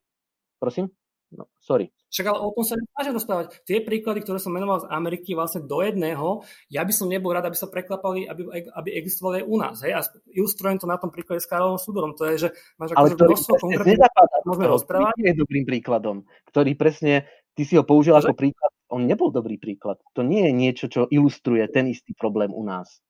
[0.61, 0.93] Prosím?
[1.35, 1.91] No, sorry.
[2.07, 3.47] Však ale o tom sa nemôže rozprávať.
[3.67, 7.51] Tie príklady, ktoré som menoval z Ameriky vlastne do jedného, ja by som nebol rád,
[7.51, 9.77] aby sa preklapali, aby, aby existovali aj u nás.
[9.83, 9.93] Hej?
[9.99, 10.01] A
[10.31, 12.15] ilustrujem to na tom príklade s Karolom Sudorom.
[12.15, 12.49] To je, že
[12.79, 13.99] máš ale to množstvo konkrétnych
[14.47, 15.13] môžeme rozprávať.
[15.19, 17.27] je dobrým príkladom, ktorý presne,
[17.59, 19.99] ty si ho použil ako príklad, on nebol dobrý príklad.
[20.15, 23.03] To nie je niečo, čo ilustruje ten istý problém u nás.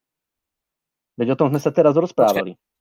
[1.20, 2.56] Veď o tom sme sa teraz rozprávali.
[2.56, 2.75] Počkej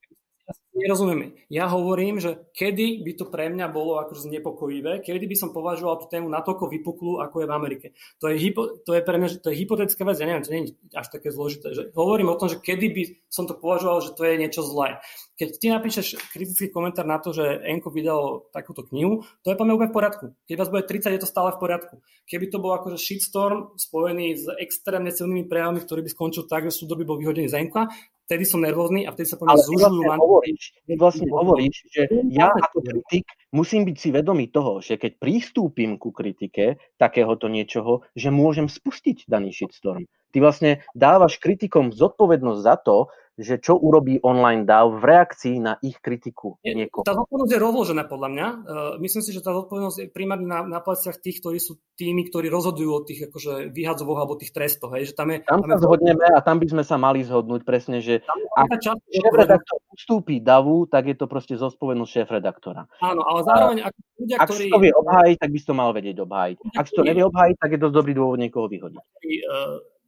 [0.75, 1.39] nerozumieme.
[1.47, 6.03] Ja hovorím, že kedy by to pre mňa bolo akože znepokojivé, kedy by som považoval
[6.03, 7.87] tú tému natoľko vypuklú, ako je v Amerike.
[8.19, 10.63] To je, hypo, to je pre mňa, to je hypotetická vec, ja neviem, to nie
[10.67, 11.71] je až také zložité.
[11.71, 14.99] Že hovorím o tom, že kedy by som to považoval, že to je niečo zlé.
[15.35, 19.65] Keď ty napíšeš kritický komentár na to, že Enko vydal takúto knihu, to je pre
[19.67, 20.25] mňa úplne v poriadku.
[20.47, 21.95] Keď vás bude 30, je to stále v poriadku.
[22.27, 26.75] Keby to bol akože shitstorm spojený s extrémne silnými prejavmi, ktorý by skončil tak, že
[26.75, 27.91] súd by bol vyhodený z Enka,
[28.25, 30.01] vtedy som nervózny a vtedy sa po mňa zúžujú.
[30.01, 30.63] Vlastne hovoríš,
[30.97, 32.01] vlastne hovoríš, že
[32.33, 38.03] ja ako kritik musím byť si vedomý toho, že keď pristúpim ku kritike takéhoto niečoho,
[38.17, 40.09] že môžem spustiť daný shitstorm.
[40.35, 45.75] Ty vlastne dávaš kritikom zodpovednosť za to, že čo urobí online DAO v reakcii na
[45.83, 47.03] ich kritiku niekoho.
[47.03, 48.47] Tá zodpovednosť je rozložená podľa mňa.
[48.47, 52.31] Uh, myslím si, že tá zodpovednosť je primárne na, na pleciach tých, ktorí sú tými,
[52.31, 54.95] ktorí rozhodujú o tých akože, vyhadzovoch alebo tých trestoch.
[54.95, 55.11] Hej.
[55.11, 55.83] Že tam, je, tam, tam sa je...
[55.83, 60.87] zhodneme a tam by sme sa mali zhodnúť presne, že tam ak šéf-redaktor ustúpi DAVu,
[60.87, 62.87] tak je to proste zodpovednosť šéf-redaktora.
[63.03, 64.63] Áno, ale zároveň ak ľudia, ak ktorí...
[64.63, 66.57] si to vie obhájiť, tak by si to mal vedieť obhájiť.
[66.75, 69.03] Ak si to nevie obhájiť, tak je dosť dobrý dôvod niekoho vyhodiť.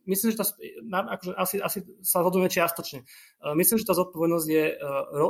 [0.07, 0.45] Myslím, že tá,
[1.19, 3.03] akože asi, asi sa zhodujeme čiastočne.
[3.03, 3.05] E,
[3.59, 4.75] myslím, že tá zodpovednosť je e,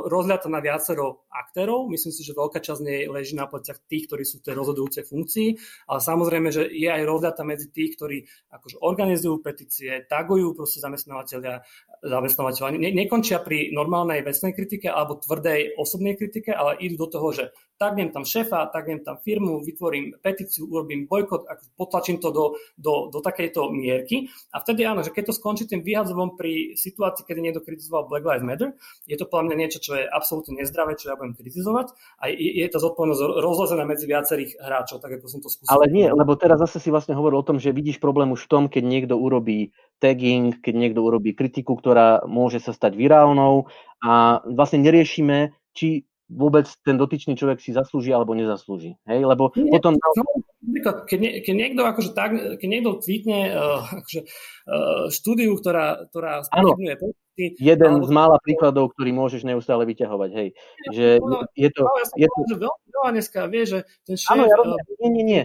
[0.06, 1.90] rozhľadá na viacero aktérov.
[1.90, 5.02] Myslím si, že veľká časť nej leží na pleciach tých, ktorí sú v tej rozhodujúcej
[5.02, 5.48] funkcii,
[5.90, 8.22] ale samozrejme, že je aj rozhľadá medzi tých, ktorí
[8.54, 11.66] akože organizujú petície, tagujú proste zamestnávateľia,
[12.06, 12.78] zamestnávateľa.
[12.78, 17.44] Ne, nekončia pri normálnej vecnej kritike alebo tvrdej osobnej kritike, ale idú do toho, že
[17.78, 21.46] tagnem tam šéfa, tagnem tam firmu, vytvorím petíciu, urobím bojkot,
[21.78, 22.44] potlačím to do,
[22.74, 24.26] do, do takejto mierky.
[24.50, 28.26] A vtedy áno, že keď to skončí tým vyhadzovom pri situácii, kedy niekto kritizoval Black
[28.26, 28.74] Lives Matter,
[29.06, 32.66] je to podľa mňa niečo, čo je absolútne nezdravé, čo ja budem kritizovať a je,
[32.66, 35.70] je to zodpovednosť rozlezená medzi viacerých hráčov, tak ako som to skúsil.
[35.70, 38.50] Ale nie, lebo teraz zase si vlastne hovoril o tom, že vidíš problém už v
[38.50, 39.70] tom, keď niekto urobí
[40.02, 43.70] tagging, keď niekto urobí kritiku, ktorá môže sa stať virálnou
[44.02, 49.00] a vlastne neriešime, či vôbec ten dotyčný človek si zaslúži alebo nezaslúži.
[49.08, 49.24] Hej?
[49.24, 49.96] Lebo Nie, potom...
[49.96, 50.24] No,
[51.08, 54.20] keď, nie, keď, niekto akože tak, keď niekto tweetne uh, akože,
[54.68, 56.96] uh, štúdiu, ktorá, ktorá spochybňuje
[57.38, 58.04] Jeden alebo...
[58.04, 60.48] z mála príkladov, ktorý môžeš neustále vyťahovať, hej.
[60.92, 61.82] Že no, je to...
[62.18, 62.66] Ja je to...
[62.68, 64.34] veľa dneska vie, že ten šéf...
[64.34, 64.84] Áno, ja rozumiem.
[64.84, 65.42] Uh, nie, nie, nie.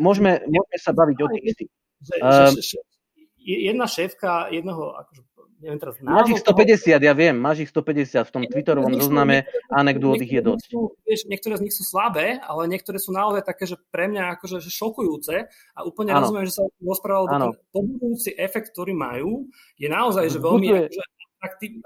[0.00, 1.70] Môžeme, môžeme sa baviť o tých istých.
[1.96, 2.16] Že,
[2.60, 2.78] že,
[3.46, 5.22] jedna šéfka jedného akože
[5.60, 10.20] neviem teraz Máš ich 150, ja viem, máš ich 150, v tom Twitterovom zozname anekdôt
[10.20, 10.68] ich je dosť.
[11.06, 14.60] Vieš, niektoré z nich sú slabé, ale niektoré sú naozaj také, že pre mňa akože
[14.60, 16.28] že šokujúce a úplne ano.
[16.28, 19.48] rozumiem, že sa rozprával, pobudujúci efekt, ktorý majú,
[19.80, 21.00] je naozaj že veľmi akože,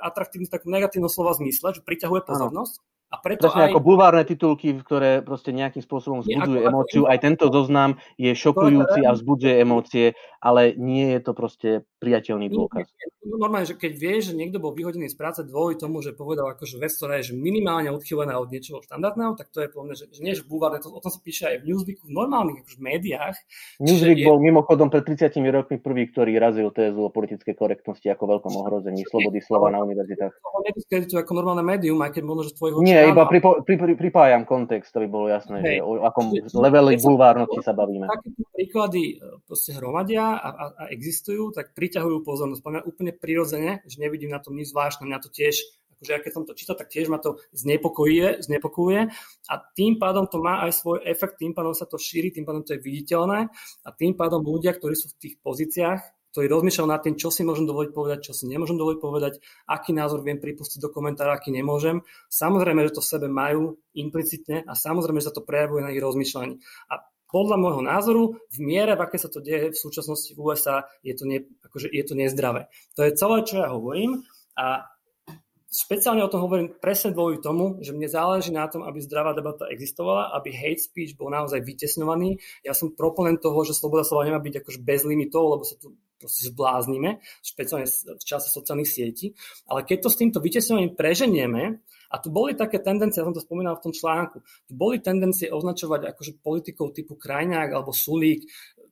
[0.00, 2.74] atraktívny v takom negatívnom slova zmysle, že priťahuje pozornosť.
[2.80, 2.88] Ano.
[3.10, 3.70] A preto Presne aj...
[3.74, 7.02] ako bulvárne titulky, ktoré proste nejakým spôsobom vzbudzujú emóciu.
[7.10, 10.06] Aj tento zoznam je šokujúci a vzbudzuje emócie,
[10.38, 12.86] ale nie je to proste priateľný dôkaz.
[13.26, 16.48] No, normálne, že keď vieš, že niekto bol vyhodený z práce dvoj tomu, že povedal
[16.56, 20.04] akože vec, ktorá je že minimálne odchylená od niečoho štandardného, tak to je podľa že,
[20.08, 22.78] že nie že búvarné, to, o tom sa píše aj v Newsweeku, v normálnych akože
[22.80, 23.36] médiách.
[23.84, 24.26] Newsweek je...
[24.30, 29.04] bol mimochodom pred 30 rokmi prvý, ktorý razil tézu o politickej korektnosti ako veľkom ohrození
[29.04, 30.32] slobody slova na univerzitách.
[30.32, 34.92] To ako normálne médium, aj keď možno, že tvojho Nie, iba pripo, pri, pripájam kontext,
[35.00, 35.78] aby bolo jasné, hey.
[35.78, 38.04] že o akom leveli bulvárnosti sa bavíme.
[38.04, 42.60] Takéto príklady e, proste hromadia a, a, a existujú, tak priťahujú pozornosť.
[42.60, 46.32] Podľa úplne prirodzene, že nevidím na tom nič zvláštne, mňa to tiež akože ja keď
[46.32, 49.12] som to čítal, tak tiež ma to znepokojuje, znepokojuje
[49.52, 52.64] a tým pádom to má aj svoj efekt, tým pádom sa to šíri, tým pádom
[52.64, 53.52] to je viditeľné
[53.84, 56.00] a tým pádom ľudia, ktorí sú v tých pozíciách,
[56.30, 59.32] ktorí rozmýšľajú nad tým, čo si môžem dovoliť povedať, čo si nemôžem dovoliť povedať,
[59.66, 62.02] aký názor viem pripustiť do komentára, aký nemôžem.
[62.30, 66.02] Samozrejme, že to v sebe majú implicitne a samozrejme, že sa to prejavuje na ich
[66.02, 66.58] rozmýšľaní.
[66.90, 66.94] A
[67.30, 71.14] podľa môjho názoru, v miere, v aké sa to deje v súčasnosti v USA, je
[71.14, 72.66] to, ne, akože je to nezdravé.
[72.98, 74.26] To je celé, čo ja hovorím
[74.58, 74.90] a
[75.70, 79.70] špeciálne o tom hovorím presne dôvod tomu, že mne záleží na tom, aby zdravá debata
[79.70, 82.42] existovala, aby hate speech bol naozaj vytesňovaný.
[82.66, 85.94] Ja som proponent toho, že sloboda slova nemá byť akože bez limitov, lebo sa tu
[86.20, 89.32] proste zbláznime, špeciálne v čase sociálnych sietí.
[89.64, 91.80] Ale keď to s týmto vytesňovaním preženieme,
[92.10, 95.46] a tu boli také tendencie, ja som to spomínal v tom článku, tu boli tendencie
[95.46, 98.50] označovať akože politikov typu Krajňák alebo Sulík,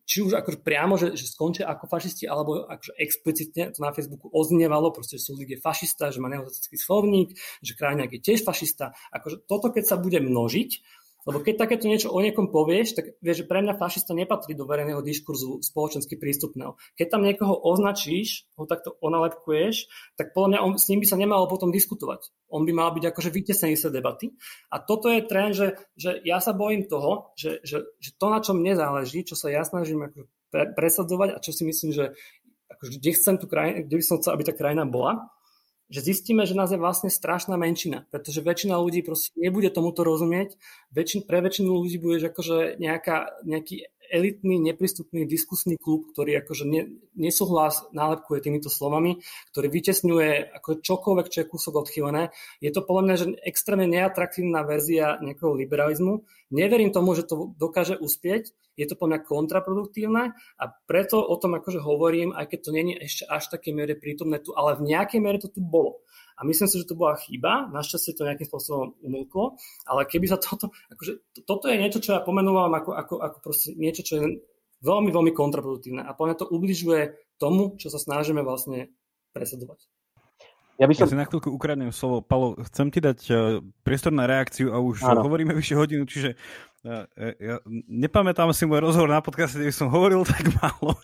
[0.08, 4.32] či už akože priamo, že, že skončia ako fašisti, alebo akože explicitne to na Facebooku
[4.32, 8.96] oznievalo, proste že Sulík je fašista, že má neozacický slovník, že Krajňák je tiež fašista.
[9.12, 10.70] Akože toto, keď sa bude množiť,
[11.28, 14.64] lebo keď takéto niečo o niekom povieš, tak vieš, že pre mňa fašista nepatrí do
[14.64, 16.80] verejného diskurzu spoločensky prístupného.
[16.96, 21.20] Keď tam niekoho označíš, ho takto onalepkuješ, tak podľa mňa on, s ním by sa
[21.20, 22.32] nemalo potom diskutovať.
[22.48, 24.32] On by mal byť akože vytesený sa debaty.
[24.72, 28.40] A toto je trend, že, že ja sa bojím toho, že, že, že to, na
[28.40, 32.16] čom mne záleží, čo sa ja snažím ako pre, presadzovať a čo si myslím, že
[32.72, 35.28] akože, kde, chcem tú krajinu, kde by som chcel, aby tá krajina bola,
[35.88, 40.60] že zistíme, že nás je vlastne strašná menšina, pretože väčšina ľudí proste nebude tomuto rozumieť.
[40.92, 47.00] Väčšin, pre väčšinu ľudí bude akože nejaká, nejaký elitný, neprístupný diskusný klub, ktorý akože ne,
[47.14, 49.20] nesúhlas nálepkuje týmito slovami,
[49.52, 52.34] ktorý vytesňuje ako čokoľvek, čo je kúsok odchylené.
[52.58, 56.24] Je to podľa mňa že extrémne neatraktívna verzia nejakého liberalizmu.
[56.48, 58.56] Neverím tomu, že to dokáže uspieť.
[58.78, 62.82] Je to podľa mňa kontraproduktívne a preto o tom akože hovorím, aj keď to je
[63.02, 65.98] ešte až také miere prítomné tu, ale v nejakej miere to tu bolo.
[66.38, 69.58] A myslím si, že to bola chyba, našťastie to nejakým spôsobom umlklo,
[69.90, 73.74] ale keby sa toto, akože, toto je niečo, čo ja pomenúvam ako, ako, ako proste
[73.74, 74.26] niečo, čo je
[74.86, 78.94] veľmi, veľmi kontraproduktívne a podľa to ubližuje tomu, čo sa snažíme vlastne
[79.34, 79.97] presedovať.
[80.78, 81.02] Ja, by som...
[81.04, 82.22] ja si na chvíľku ukradnem slovo.
[82.22, 83.36] Palo, chcem ti dať uh,
[83.82, 85.26] priestor na reakciu a už ano.
[85.26, 86.38] hovoríme vyše hodinu, čiže
[86.86, 87.02] uh,
[87.42, 87.58] ja
[87.90, 90.94] nepamätám si môj rozhovor na podcaste, kde som hovoril tak málo,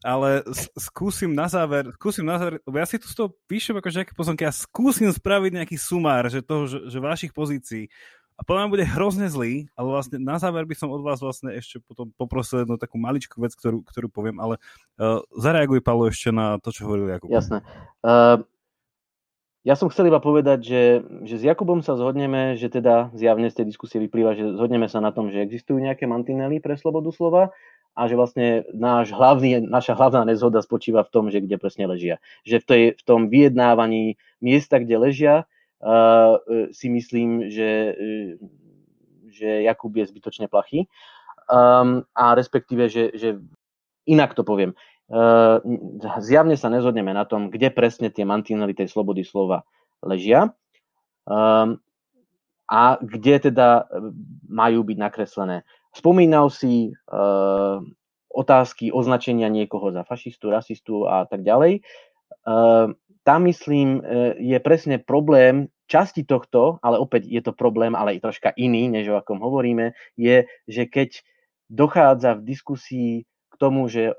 [0.00, 0.40] ale
[0.72, 4.48] skúsim na záver, skúsim na záver, ja si tu z toho píšem akože nejaké pozorky,
[4.48, 7.92] ja skúsim spraviť nejaký sumár, že toho, že, že vašich pozícií
[8.40, 11.52] a podľa mňa bude hrozne zlý, ale vlastne na záver by som od vás vlastne
[11.52, 14.56] ešte potom poprosil jednu takú maličkú vec, ktorú, ktorú poviem, ale
[14.96, 17.28] uh, zareaguj, Palo, ešte na to, čo hovoril Jakub.
[17.28, 17.60] Jasné.
[18.00, 18.40] Uh,
[19.60, 20.82] ja som chcel iba povedať, že,
[21.28, 25.04] že s Jakubom sa zhodneme, že teda zjavne z tej diskusie vyplýva, že zhodneme sa
[25.04, 27.52] na tom, že existujú nejaké mantinely pre slobodu slova
[27.92, 32.16] a že vlastne náš hlavný, naša hlavná nezhoda spočíva v tom, že kde presne ležia.
[32.48, 35.34] Že v, tej, v tom vyjednávaní miesta, kde ležia,
[35.84, 36.40] uh,
[36.72, 37.98] si myslím, že,
[39.28, 40.88] že Jakub je zbytočne plachý.
[41.50, 43.42] Um, a respektíve, že, že
[44.06, 44.72] inak to poviem.
[45.10, 49.66] Ehm, zjavne sa nezhodneme na tom, kde presne tie mantinely tej slobody slova
[50.06, 50.54] ležia
[51.26, 51.82] ehm,
[52.70, 53.90] a kde teda
[54.46, 55.66] majú byť nakreslené.
[55.90, 57.98] Spomínal si ehm,
[58.30, 61.82] otázky označenia niekoho za fašistu, rasistu a tak ďalej.
[63.26, 64.06] Tam myslím,
[64.38, 69.10] je presne problém časti tohto, ale opäť je to problém, ale i troška iný, než
[69.10, 71.26] o akom hovoríme, je, že keď
[71.66, 73.12] dochádza v diskusii
[73.60, 74.16] tomu, že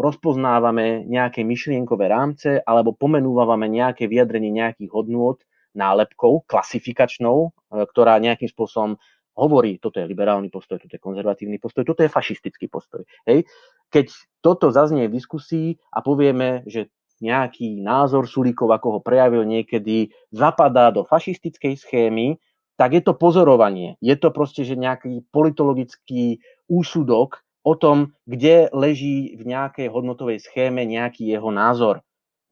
[0.00, 5.36] rozpoznávame nejaké myšlienkové rámce alebo pomenúvame nejaké vyjadrenie nejakých hodnôt
[5.76, 9.00] nálepkou, klasifikačnou, e, ktorá nejakým spôsobom
[9.32, 13.04] hovorí, toto je liberálny postoj, toto je konzervatívny postoj, toto je fašistický postoj.
[13.24, 13.48] Hej?
[13.88, 14.06] Keď
[14.44, 16.92] toto zaznie v diskusii a povieme, že
[17.24, 22.36] nejaký názor Sulíkov, ako ho prejavil niekedy, zapadá do fašistickej schémy,
[22.74, 23.94] tak je to pozorovanie.
[24.02, 30.82] Je to proste, že nejaký politologický úsudok, o tom, kde leží v nejakej hodnotovej schéme
[30.82, 32.02] nejaký jeho názor.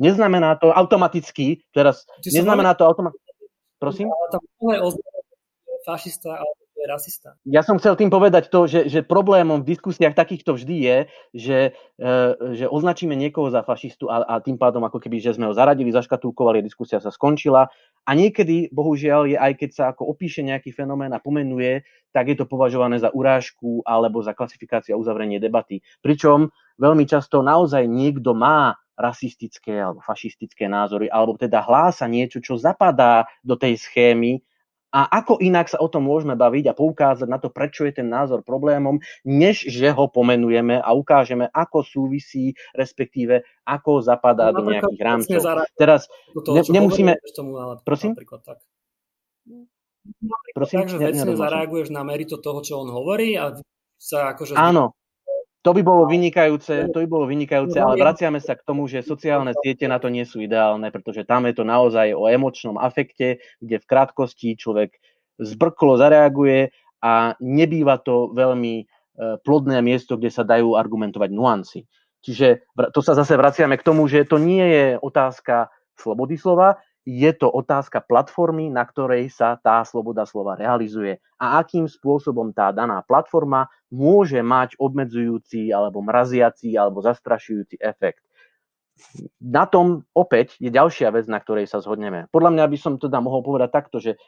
[0.01, 3.31] Neznamená to automaticky, teraz, neznamená to automaticky,
[3.77, 4.09] prosím?
[4.09, 4.43] Ale tam
[5.85, 7.29] fašista alebo je rasista.
[7.45, 10.99] Ja som chcel tým povedať to, že, že problémom v diskusiách takýchto vždy je,
[11.37, 11.59] že,
[12.01, 12.11] e,
[12.57, 15.93] že označíme niekoho za fašistu a, a tým pádom ako keby, že sme ho zaradili,
[15.93, 17.69] zaškatulkovali, diskusia sa skončila
[18.09, 22.37] a niekedy, bohužiaľ, je aj keď sa ako opíše nejaký fenomén a pomenuje, tak je
[22.41, 25.85] to považované za urážku alebo za klasifikáciu a uzavrenie debaty.
[26.01, 26.49] Pričom
[26.81, 33.25] veľmi často naozaj niekto má rasistické alebo fašistické názory, alebo teda hlása niečo, čo zapadá
[33.41, 34.45] do tej schémy
[34.91, 38.11] a ako inak sa o tom môžeme baviť a poukázať na to, prečo je ten
[38.11, 44.63] názor problémom, než že ho pomenujeme a ukážeme, ako súvisí, respektíve ako zapadá no, do
[44.75, 45.41] nejakých rámcov.
[45.79, 47.15] Teraz toho, ne, nemusíme...
[47.33, 48.19] Tomu, ale Prosím?
[48.19, 48.59] tak.
[50.53, 50.79] Prosím?
[50.83, 53.55] Tak, že vecne zareaguješ na merito toho, čo on hovorí a
[53.95, 54.59] sa akože...
[54.59, 54.99] Áno,
[55.61, 59.53] to by bolo vynikajúce, to by bolo vynikajúce, ale vraciame sa k tomu, že sociálne
[59.61, 63.77] siete na to nie sú ideálne, pretože tam je to naozaj o emočnom afekte, kde
[63.77, 64.97] v krátkosti človek
[65.37, 66.73] zbrklo zareaguje
[67.05, 68.85] a nebýva to veľmi e,
[69.45, 71.85] plodné miesto, kde sa dajú argumentovať nuancy.
[72.21, 77.31] Čiže to sa zase vraciame k tomu, že to nie je otázka slobody slova, je
[77.33, 83.01] to otázka platformy, na ktorej sa tá sloboda slova realizuje a akým spôsobom tá daná
[83.01, 88.21] platforma môže mať obmedzujúci alebo mraziaci alebo zastrašujúci efekt.
[89.41, 92.29] Na tom opäť je ďalšia vec, na ktorej sa zhodneme.
[92.29, 94.21] Podľa mňa by som teda mohol povedať takto, že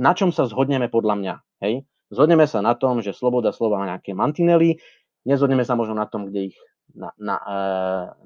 [0.00, 1.34] na čom sa zhodneme podľa mňa.
[1.60, 1.84] Hej?
[2.10, 4.80] Zhodneme sa na tom, že sloboda slova má nejaké mantinely,
[5.24, 6.56] nezhodneme sa možno na tom, kde ich
[6.94, 7.58] na, na, e,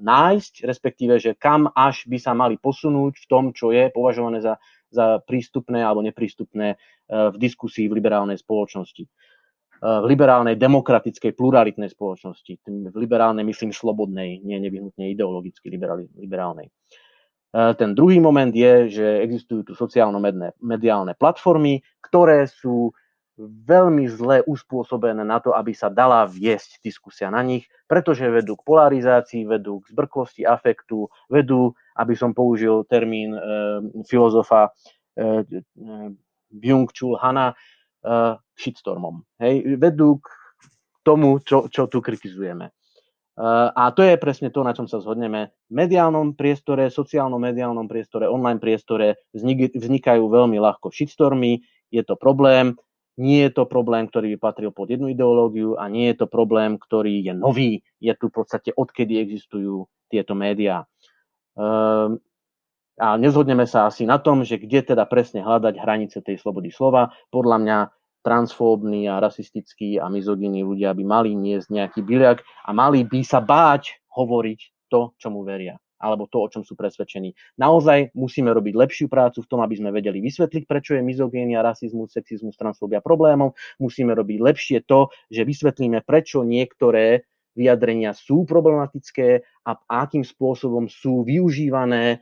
[0.01, 4.57] nájsť, respektíve, že kam až by sa mali posunúť v tom, čo je považované za,
[4.89, 6.77] za prístupné alebo neprístupné e,
[7.09, 9.05] v diskusii v liberálnej spoločnosti.
[9.05, 9.09] E,
[9.81, 12.53] v liberálnej, demokratickej, pluralitnej spoločnosti.
[12.65, 15.69] V liberálnej, myslím, slobodnej, nie nevyhnutne ideologicky
[16.17, 16.71] liberálnej.
[16.71, 16.71] E,
[17.77, 22.95] ten druhý moment je, že existujú tu sociálno-mediálne platformy, ktoré sú
[23.41, 28.63] veľmi zle uspôsobené na to, aby sa dala viesť diskusia na nich, pretože vedú k
[28.63, 33.39] polarizácii, vedú k zbrklosti afektu, vedú, aby som použil termín e,
[34.07, 34.71] filozofa
[35.19, 35.43] e,
[36.55, 37.55] Byung-Chul Hana, e,
[38.55, 39.19] shitstormom.
[39.43, 39.75] Hej?
[39.75, 40.27] Vedú k
[41.03, 42.71] tomu, čo, čo tu kritizujeme.
[43.75, 45.51] A to je presne to, na čom sa zhodneme.
[45.67, 49.27] V mediálnom priestore, sociálno-mediálnom priestore, online priestore
[49.75, 51.59] vznikajú veľmi ľahko shitstormy,
[51.91, 52.79] je to problém,
[53.15, 56.75] nie je to problém, ktorý by patril pod jednu ideológiu a nie je to problém,
[56.75, 57.71] ktorý je nový.
[58.03, 60.83] Je tu v podstate odkedy existujú tieto médiá.
[61.55, 62.19] Ehm,
[62.95, 67.11] a nezhodneme sa asi na tom, že kde teda presne hľadať hranice tej slobody slova.
[67.31, 67.77] Podľa mňa
[68.23, 73.43] transfóbni a rasistickí a mizogíni ľudia by mali niesť nejaký byliak a mali by sa
[73.43, 77.33] báť hovoriť to, čomu veria alebo to, o čom sú presvedčení.
[77.59, 82.11] Naozaj musíme robiť lepšiu prácu v tom, aby sme vedeli vysvetliť, prečo je mizogénia, rasizmus,
[82.11, 83.55] sexizmus, transfóbia problémom.
[83.79, 87.23] Musíme robiť lepšie to, že vysvetlíme, prečo niektoré
[87.55, 92.19] vyjadrenia sú problematické a akým spôsobom sú využívané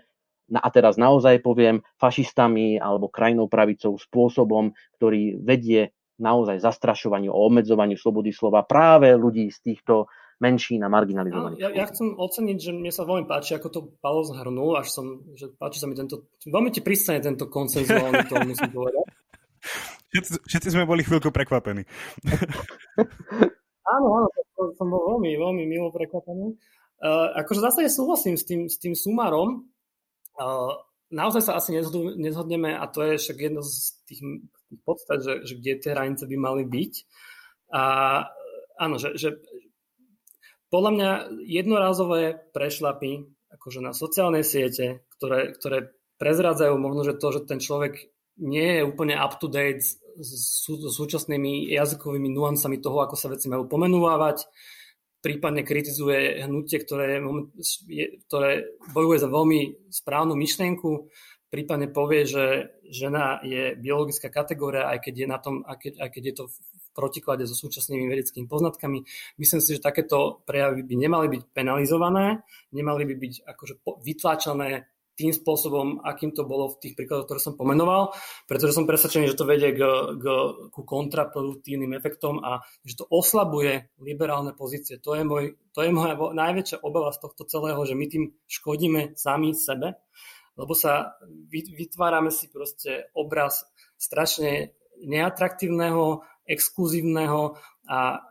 [0.53, 7.97] a teraz naozaj poviem, fašistami alebo krajnou pravicou spôsobom, ktorý vedie naozaj zastrašovaniu, o obmedzovaniu
[7.97, 10.05] slobody slova práve ľudí z týchto
[10.43, 11.63] menšín a marginalizovaných.
[11.63, 15.23] Ja, ja chcem oceniť, že mne sa veľmi páči, ako to Paolo zhrnul, až som,
[15.39, 19.05] že páči sa mi tento, veľmi ti pristane tento koncenzuálny to musím povedať.
[20.11, 21.87] Všetci, všetci sme boli chvíľku prekvapení.
[23.95, 24.27] áno, áno,
[24.75, 26.59] som bol veľmi, veľmi milo prekvapený.
[27.03, 29.67] Uh, akože zase súhlasím s tým, s tým sumárom,
[31.13, 31.77] naozaj sa asi
[32.17, 34.21] nezhodneme a to je však jedno z tých
[34.81, 36.93] podstat, že, že kde tie hranice by mali byť.
[37.73, 37.83] A
[38.81, 39.37] áno, že, že
[40.73, 41.09] podľa mňa
[41.45, 48.09] jednorázové prešlapy akože na sociálnej siete, ktoré, ktoré prezrádzajú možno, že to, že ten človek
[48.41, 53.29] nie je úplne up to date s, s, s súčasnými jazykovými nuancami toho, ako sa
[53.29, 54.49] veci majú pomenúvať,
[55.21, 57.21] prípadne kritizuje hnutie, ktoré,
[58.25, 58.51] ktoré
[58.97, 61.13] bojuje za veľmi správnu myšlienku,
[61.53, 66.09] prípadne povie, že žena je biologická kategória, aj keď je, na tom, aj keď, aj
[66.09, 66.45] keď je to
[66.93, 69.03] protiklade so súčasnými vedeckými poznatkami.
[69.41, 73.73] Myslím si, že takéto prejavy by nemali byť penalizované, nemali by byť akože
[74.05, 78.17] vytláčané tým spôsobom, akým to bolo v tých príkladoch, ktoré som pomenoval,
[78.49, 79.81] pretože som presvedčený, že to vedie k,
[80.17, 80.25] k,
[80.73, 84.97] ku kontraproduktívnym efektom a že to oslabuje liberálne pozície.
[85.05, 89.13] To je, môj, to je moja najväčšia obava z tohto celého, že my tým škodíme
[89.13, 90.01] sami sebe,
[90.57, 91.17] lebo sa
[91.53, 93.69] vytvárame si proste obraz
[94.01, 97.57] strašne neatraktívneho, exkluzívneho
[97.87, 98.23] a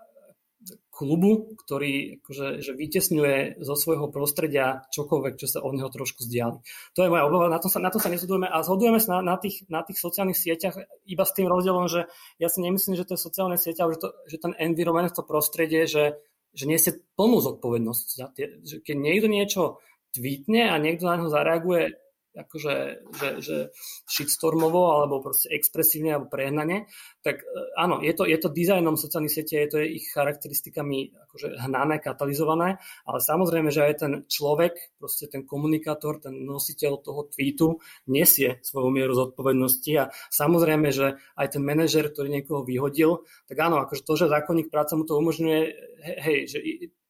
[0.93, 6.61] klubu, ktorý akože, že vytesňuje zo svojho prostredia čokoľvek, čo sa od neho trošku zdiali.
[6.95, 9.35] To je moja obava, na tom sa, na tom sa nezhodujeme a zhodujeme sa na,
[9.35, 10.77] na, tých, na tých sociálnych sieťach
[11.09, 12.07] iba s tým rozdielom, že
[12.39, 15.25] ja si nemyslím, že to je sociálne sieťa, ale že, to, že ten environment, to
[15.25, 16.21] prostredie, že,
[16.53, 18.07] že nesie plnú zodpovednosť.
[18.13, 19.63] Za tie, že keď niekto niečo
[20.13, 21.97] tweetne a niekto na neho zareaguje
[22.33, 22.75] akože,
[23.13, 23.57] že, že
[24.09, 26.89] shitstormovo alebo proste expresívne alebo prehnane,
[27.21, 27.47] tak e,
[27.77, 32.81] áno, je to, je to dizajnom sociálnych sietí, je to ich charakteristikami akože hnané, katalizované,
[33.05, 38.89] ale samozrejme, že aj ten človek, proste ten komunikátor, ten nositeľ toho tweetu nesie svoju
[38.89, 44.13] mieru zodpovednosti a samozrejme, že aj ten manažer, ktorý niekoho vyhodil, tak áno, akože to,
[44.17, 45.61] že zákonník práce mu to umožňuje,
[46.25, 46.59] hej, že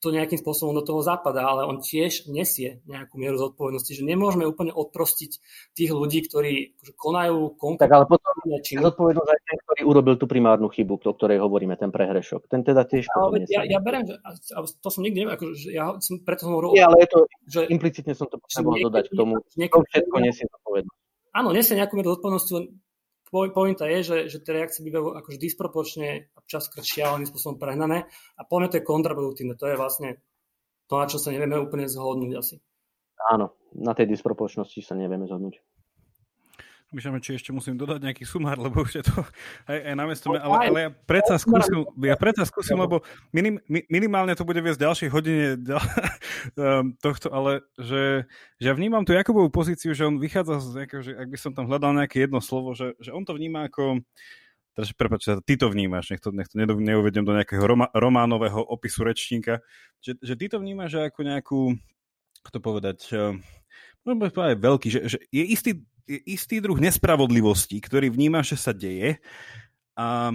[0.03, 4.43] to nejakým spôsobom do toho zapadá, ale on tiež nesie nejakú mieru zodpovednosti, že nemôžeme
[4.43, 5.39] úplne odprostiť
[5.79, 7.87] tých ľudí, ktorí akože konajú konkrétne.
[7.87, 11.79] Tak ale potom je zodpovednosť aj ten, ktorý urobil tú primárnu chybu, o ktorej hovoríme,
[11.79, 12.51] ten prehrešok.
[12.51, 14.19] Ten teda tiež ale ja, ja berem, že,
[14.83, 16.75] to som nikdy neviem, akože, ja som preto som hovoril...
[16.75, 20.51] Nie, ale je to, že, implicitne som to potreboval dodať k tomu, to všetko nesie
[20.51, 20.99] zodpovednosť.
[21.33, 22.53] Áno, nesie nejakú mieru zodpovednosti,
[23.33, 28.05] pointa je, že, že tie reakcie bývajú akože disproporčne a častokrát šialeným spôsobom prehnané
[28.37, 29.57] a podľa to je kontraproduktívne.
[29.57, 30.21] To je vlastne
[30.87, 32.57] to, na čo sa nevieme úplne zhodnúť asi.
[33.33, 35.65] Áno, na tej disproporčnosti sa nevieme zhodnúť.
[36.93, 39.17] Myšľam, či ešte musím dodať nejaký sumár, lebo už je to
[39.65, 40.29] aj, aj na mesto.
[40.29, 43.01] Ale, ale ja predsa skúsim, ja predsa skúsim lebo
[43.33, 45.81] minim, minimálne to bude viesť ďalšej hodine ďal,
[46.61, 48.29] um, tohto, ale že,
[48.61, 51.53] že ja vnímam tú Jakubovú pozíciu, že on vychádza z nejakého, že ak by som
[51.57, 54.05] tam hľadal nejaké jedno slovo, že, že on to vníma ako
[54.73, 59.05] Teraz, prepáč, ty to vnímaš, nech to, nech to neuvedem do nejakého roma, románového opisu
[59.05, 59.61] rečníka,
[60.01, 61.61] že, že ty to vnímaš ako nejakú,
[62.41, 62.99] ako to povedať,
[64.09, 65.71] môžeme povedať veľký, že, že je istý
[66.07, 69.23] istý druh nespravodlivosti, ktorý vníma, že sa deje.
[69.97, 70.35] A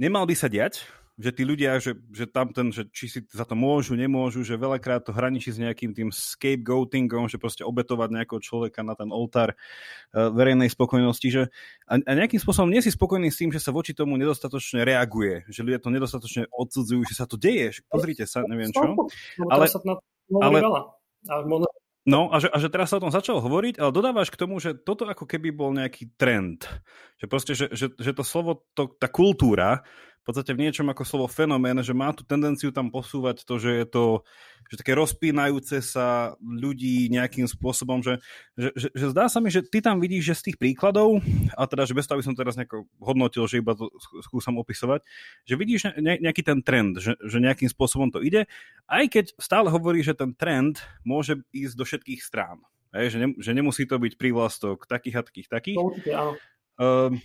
[0.00, 0.84] nemal by sa diať,
[1.20, 4.56] že tí ľudia, že, že tam ten, že či si za to môžu, nemôžu, že
[4.56, 9.52] veľakrát to hraničí s nejakým tým scapegoatingom, že proste obetovať nejakého človeka na ten oltár
[9.52, 11.42] uh, verejnej spokojnosti, že
[11.84, 15.44] a, a nejakým spôsobom nie si spokojný s tým, že sa voči tomu nedostatočne reaguje,
[15.52, 18.80] že ľudia to nedostatočne odsudzujú, že sa to deje, že pozrite sa, neviem čo.
[19.52, 19.68] Ale,
[20.40, 20.58] ale,
[21.28, 21.68] ale
[22.08, 24.56] No a že, a že teraz sa o tom začal hovoriť, ale dodávaš k tomu,
[24.56, 26.64] že toto ako keby bol nejaký trend.
[27.20, 29.84] Že proste, že, že, že to slovo, to, tá kultúra
[30.30, 33.86] podstate v niečom ako slovo fenomén, že má tu tendenciu tam posúvať to, že je
[33.90, 34.04] to
[34.70, 38.22] že také rozpínajúce sa ľudí nejakým spôsobom, že,
[38.54, 41.18] že, že, že zdá sa mi, že ty tam vidíš, že z tých príkladov,
[41.58, 43.90] a teda, že bez toho, aby som teraz nejako hodnotil, že iba to
[44.22, 45.02] skúsam opisovať,
[45.42, 48.46] že vidíš ne, nejaký ten trend, že, že nejakým spôsobom to ide,
[48.86, 52.62] aj keď stále hovorí, že ten trend môže ísť do všetkých strán.
[52.94, 55.78] Hej, že, ne, že nemusí to byť prívlastok takých a takých takých.
[55.78, 56.32] určite, áno.
[56.78, 57.18] Um,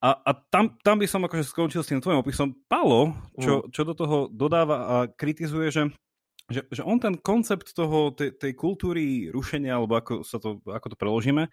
[0.00, 2.56] a, a tam, tam by som akože skončil s tým tvojim opisom.
[2.64, 3.68] Palo, čo, mm.
[3.68, 5.82] čo do toho dodáva a kritizuje, že,
[6.48, 10.86] že, že on ten koncept toho, tej, tej kultúry rušenia, alebo ako, sa to, ako
[10.88, 11.52] to preložíme,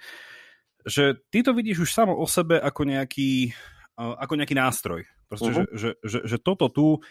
[0.88, 3.52] že ty to vidíš už samo o sebe ako nejaký,
[4.00, 5.04] ako nejaký nástroj.
[5.28, 5.68] Proste, uh-huh.
[5.76, 7.04] že, že, že, že toto tu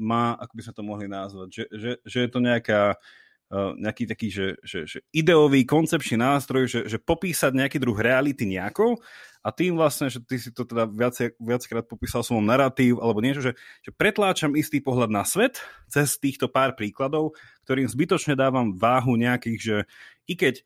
[0.00, 2.96] má, ako by sme to mohli nazvať, že, že, že je to nejaká
[3.52, 8.96] nejaký taký, že, že, že ideový, koncepčný nástroj, že, že popísať nejaký druh reality nejako
[9.42, 13.42] a tým vlastne, že ty si to teda viac, viackrát popísal som narratív alebo niečo,
[13.42, 13.52] že,
[13.82, 15.58] že pretláčam istý pohľad na svet
[15.90, 17.34] cez týchto pár príkladov,
[17.66, 19.76] ktorým zbytočne dávam váhu nejakých, že
[20.30, 20.62] i keď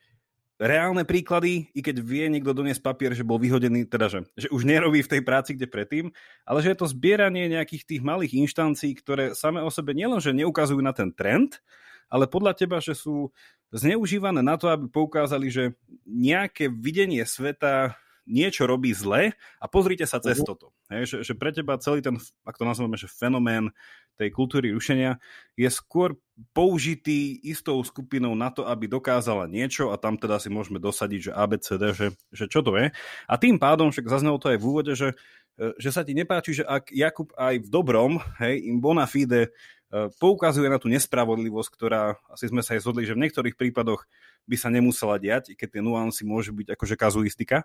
[0.57, 4.65] reálne príklady, i keď vie niekto doniesť papier, že bol vyhodený, teda že, že už
[4.65, 6.13] nerobí v tej práci, kde predtým,
[6.49, 10.81] ale že je to zbieranie nejakých tých malých inštancií, ktoré same o sebe nielenže neukazujú
[10.81, 11.61] na ten trend,
[12.09, 13.35] ale podľa teba, že sú
[13.75, 15.65] zneužívané na to, aby poukázali, že
[16.07, 19.33] nejaké videnie sveta niečo robí zle
[19.63, 20.49] a pozrite sa cez uh-huh.
[20.53, 20.67] toto.
[20.91, 23.71] Hej, že, že pre teba celý ten, ak to nazveme, že fenomén
[24.19, 25.23] tej kultúry rušenia
[25.55, 26.19] je skôr
[26.53, 31.37] použitý istou skupinou na to, aby dokázala niečo a tam teda si môžeme dosadiť, že
[31.37, 32.93] ABCD, že, že čo to je.
[33.29, 35.17] A tým pádom, však zaznelo to aj v úvode, že,
[35.57, 39.53] že sa ti nepáči, že ak Jakub aj v dobrom, hej, im bona fide
[39.87, 44.03] E, poukazuje na tú nespravodlivosť, ktorá asi sme sa aj zhodli, že v niektorých prípadoch
[44.47, 47.63] by sa nemusela diať, i keď tie nuancy môžu byť akože kazuistika.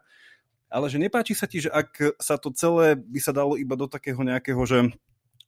[0.71, 3.91] Ale že nepáči sa ti, že ak sa to celé by sa dalo iba do
[3.91, 4.95] takého nejakého, že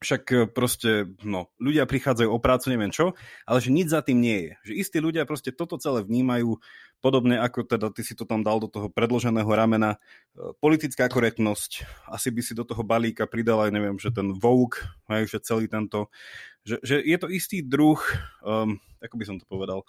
[0.04, 3.16] však e, proste, no, ľudia prichádzajú o prácu, neviem čo,
[3.48, 4.52] ale že nič za tým nie je.
[4.70, 6.60] Že istí ľudia proste toto celé vnímajú
[7.00, 9.98] podobne ako teda ty si to tam dal do toho predloženého ramena.
[10.36, 14.78] E, politická korektnosť, asi by si do toho balíka pridal aj neviem, že ten Vogue,
[15.08, 16.12] aj, že celý tento,
[16.68, 18.00] že, že je to istý druh,
[18.44, 19.88] um, ako by som to povedal,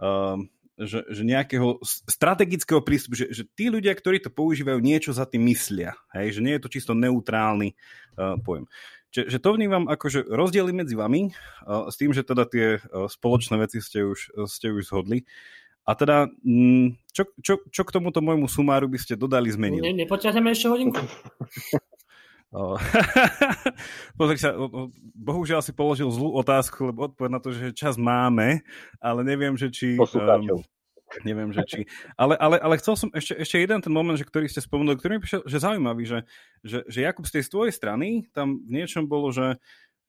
[0.00, 0.48] um,
[0.84, 5.44] že, že nejakého strategického prístupu, že, že tí ľudia, ktorí to používajú, niečo za tým
[5.50, 5.96] myslia.
[6.16, 6.38] Hej?
[6.38, 7.76] Že nie je to čisto neutrálny
[8.16, 8.64] uh, pojem.
[9.10, 11.34] Čiže že to vnímam ako že rozdiely medzi vami,
[11.66, 15.26] uh, s tým, že teda tie uh, spoločné veci ste už, ste už zhodli.
[15.88, 19.90] A teda, mm, čo, čo, čo k tomuto môjmu sumáru by ste dodali, zmenili?
[19.90, 21.02] Ne, nepoťahneme ešte hodinku.
[24.18, 24.50] Pozri sa,
[25.14, 28.66] bohužiaľ si položil zlú otázku, lebo odpoveď na to, že čas máme,
[28.98, 29.94] ale neviem, že či...
[29.94, 30.58] Um,
[31.22, 31.80] neviem, že či...
[32.18, 35.18] Ale, ale, ale chcel som ešte, ešte jeden ten moment, že, ktorý ste spomenuli, ktorý
[35.18, 36.18] mi prišiel, že zaujímavý, že,
[36.66, 39.58] že, že Jakub z tej tvojej strany, tam v niečom bolo, že,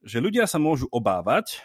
[0.01, 1.61] že ľudia sa môžu obávať,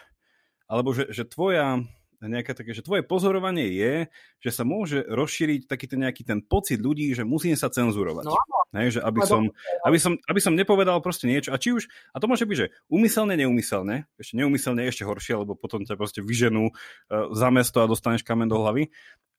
[0.69, 1.81] alebo že, že tvoja
[2.25, 3.93] nejaké také, že tvoje pozorovanie je,
[4.41, 8.25] že sa môže rozšíriť taký ten nejaký ten pocit ľudí, že musím sa cenzurovať.
[8.25, 8.37] No,
[8.73, 9.41] Hej, že aby, no, som,
[9.85, 11.53] aby, som, aby som nepovedal proste niečo.
[11.53, 15.55] A či už, a to môže byť, že umyselne, neumyselne, ešte neumyselne ešte horšie, lebo
[15.55, 18.89] potom ťa proste vyženú uh, za mesto a dostaneš kamen do hlavy.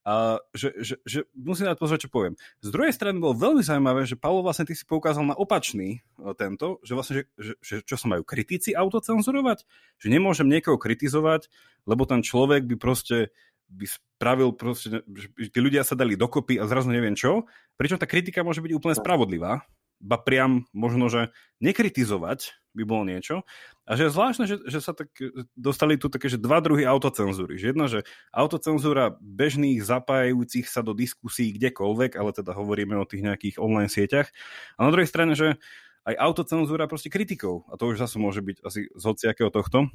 [0.07, 2.39] A že, že, že musím dať pozrieť, čo poviem.
[2.63, 6.31] Z druhej strany bolo veľmi zaujímavé, že Paolo vlastne ty si poukázal na opačný uh,
[6.33, 9.67] tento, že vlastne, že, že, že čo sa majú kritici autocenzurovať?
[9.99, 11.51] Že nemôžem niekoho kritizovať,
[11.83, 13.35] lebo ten človek by proste
[13.69, 17.45] by spravil proste, že tí ľudia sa dali dokopy a zrazu neviem čo.
[17.77, 19.61] Pričom tá kritika môže byť úplne spravodlivá,
[20.01, 21.29] ba priam možno, že
[21.61, 23.43] nekritizovať by bolo niečo.
[23.83, 25.11] A že je zvláštne, že, že sa tak
[25.57, 27.59] dostali tu také, že dva druhy autocenzúry.
[27.59, 33.25] Že jedna, že autocenzúra bežných zapájajúcich sa do diskusí kdekoľvek, ale teda hovoríme o tých
[33.25, 34.31] nejakých online sieťach.
[34.79, 35.59] A na druhej strane, že
[36.07, 37.67] aj autocenzúra proste kritikov.
[37.67, 39.91] A to už zase môže byť asi z hociakého tohto.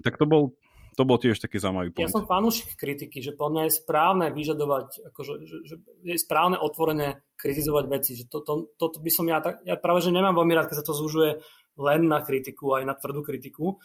[0.00, 0.56] Tak to bol
[0.94, 2.06] to bol tiež taký zaujímavý point.
[2.06, 5.74] Ja som fanúšik kritiky, že podľa mňa je správne vyžadovať, akože, že, že
[6.06, 8.14] je správne otvorené kritizovať veci.
[8.14, 10.80] Že to, to, to by som ja, tak, ja práve že nemám veľmi rád, keď
[10.80, 11.42] sa to zúžuje
[11.78, 13.78] len na kritiku, aj na tvrdú kritiku.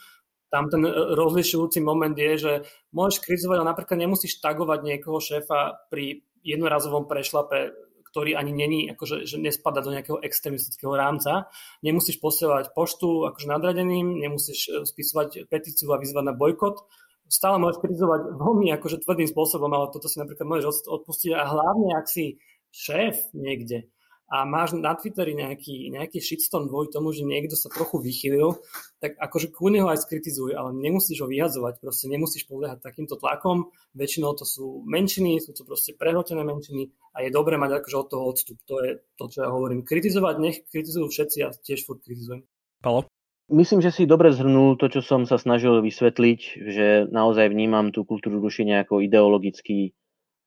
[0.49, 0.81] Tam ten
[1.13, 2.53] rozlišujúci moment je, že
[2.89, 9.29] môžeš kritizovať, ale napríklad nemusíš tagovať niekoho šéfa pri jednorazovom prešlape ktorý ani není, akože,
[9.29, 11.45] že nespada do nejakého extremistického rámca.
[11.85, 16.89] Nemusíš posielať poštu akože nadradeným, nemusíš e, spisovať petíciu a vyzvať na bojkot.
[17.29, 21.93] Stále môžeš kritizovať veľmi akože tvrdým spôsobom, ale toto si napríklad môžeš odpustiť a hlavne,
[21.93, 22.41] ak si
[22.73, 23.85] šéf niekde,
[24.29, 28.61] a máš na Twitteri nejaký, nejaký shitstorm dvoj tomu, že niekto sa trochu vychylil,
[29.01, 33.73] tak akože kľudne ho aj skritizuj, ale nemusíš ho vyhadzovať, proste nemusíš podliehať takýmto tlakom,
[33.97, 38.07] väčšinou to sú menšiny, sú to proste prehrotené menšiny a je dobré mať akože od
[38.07, 38.57] toho odstup.
[38.69, 39.81] To je to, čo ja hovorím.
[39.81, 42.45] Kritizovať, nech kritizujú všetci a tiež furt kritizujem.
[42.85, 43.09] Palo?
[43.49, 46.39] Myslím, že si dobre zhrnul to, čo som sa snažil vysvetliť,
[46.69, 49.97] že naozaj vnímam tú kultúru rušenia ako ideologický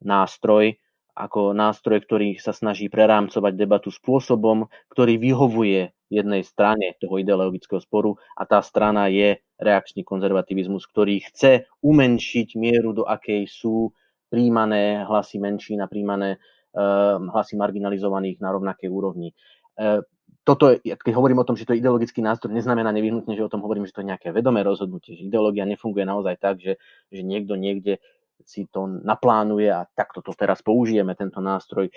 [0.07, 0.79] nástroj,
[1.13, 8.21] ako nástroj, ktorý sa snaží prerámcovať debatu spôsobom, ktorý vyhovuje jednej strane toho ideologického sporu
[8.37, 13.97] a tá strana je reakčný konzervativizmus, ktorý chce umenšiť mieru, do akej sú
[14.29, 19.33] príjmané hlasy menšín a príjmané uh, hlasy marginalizovaných na rovnakej úrovni.
[19.77, 20.05] Uh,
[20.43, 23.63] toto, keď hovorím o tom, že to je ideologický nástroj, neznamená nevyhnutne, že o tom
[23.63, 26.83] hovorím, že to je nejaké vedomé rozhodnutie, že ideológia nefunguje naozaj tak, že,
[27.15, 28.03] že niekto niekde
[28.45, 31.91] si to naplánuje a takto to teraz použijeme, tento nástroj.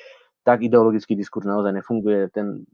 [0.45, 2.30] Tak ideologický diskurs naozaj nefunguje.
[2.30, 2.65] Ten,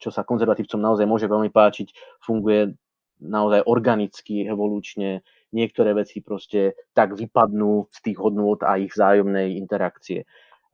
[0.00, 2.72] čo sa konzervatívcom naozaj môže veľmi páčiť, funguje
[3.18, 5.26] naozaj organicky, evolučne.
[5.50, 10.28] Niektoré veci proste tak vypadnú z tých hodnôt a ich vzájomnej interakcie.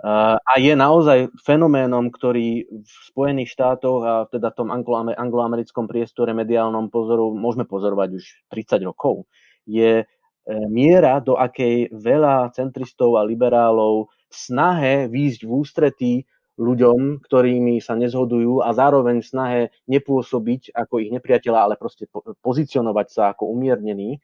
[0.05, 4.68] A je naozaj fenoménom, ktorý v Spojených štátoch a teda tom
[5.14, 9.24] angloamerickom priestore mediálnom pozoru môžeme pozorovať už 30 rokov.
[9.64, 10.05] Je
[10.49, 16.15] miera, do akej veľa centristov a liberálov snahe výjsť v ústretí
[16.55, 22.07] ľuďom, ktorými sa nezhodujú a zároveň snahe nepôsobiť ako ich nepriateľa, ale proste
[22.45, 24.23] pozicionovať sa ako umiernený,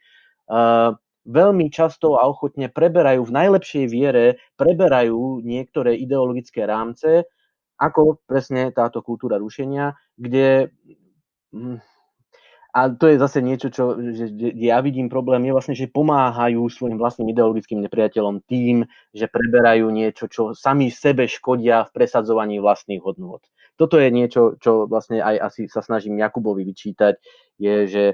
[1.26, 7.26] veľmi často a ochotne preberajú v najlepšej viere, preberajú niektoré ideologické rámce,
[7.80, 10.70] ako presne táto kultúra rušenia, kde
[12.70, 16.96] a to je zase niečo, čo že, ja vidím problém, je vlastne, že pomáhajú svojim
[16.96, 23.42] vlastným ideologickým nepriateľom tým, že preberajú niečo, čo sami sebe škodia v presadzovaní vlastných hodnôt.
[23.74, 27.18] Toto je niečo, čo vlastne aj asi sa snažím Jakubovi vyčítať,
[27.58, 28.04] je, že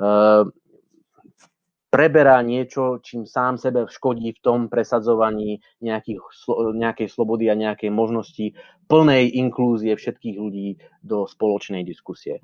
[0.00, 0.48] uh,
[1.90, 6.22] preberá niečo, čím sám sebe škodí v tom presadzovaní nejakých,
[6.74, 8.54] nejakej slobody a nejakej možnosti
[8.86, 12.38] plnej inklúzie všetkých ľudí do spoločnej diskusie.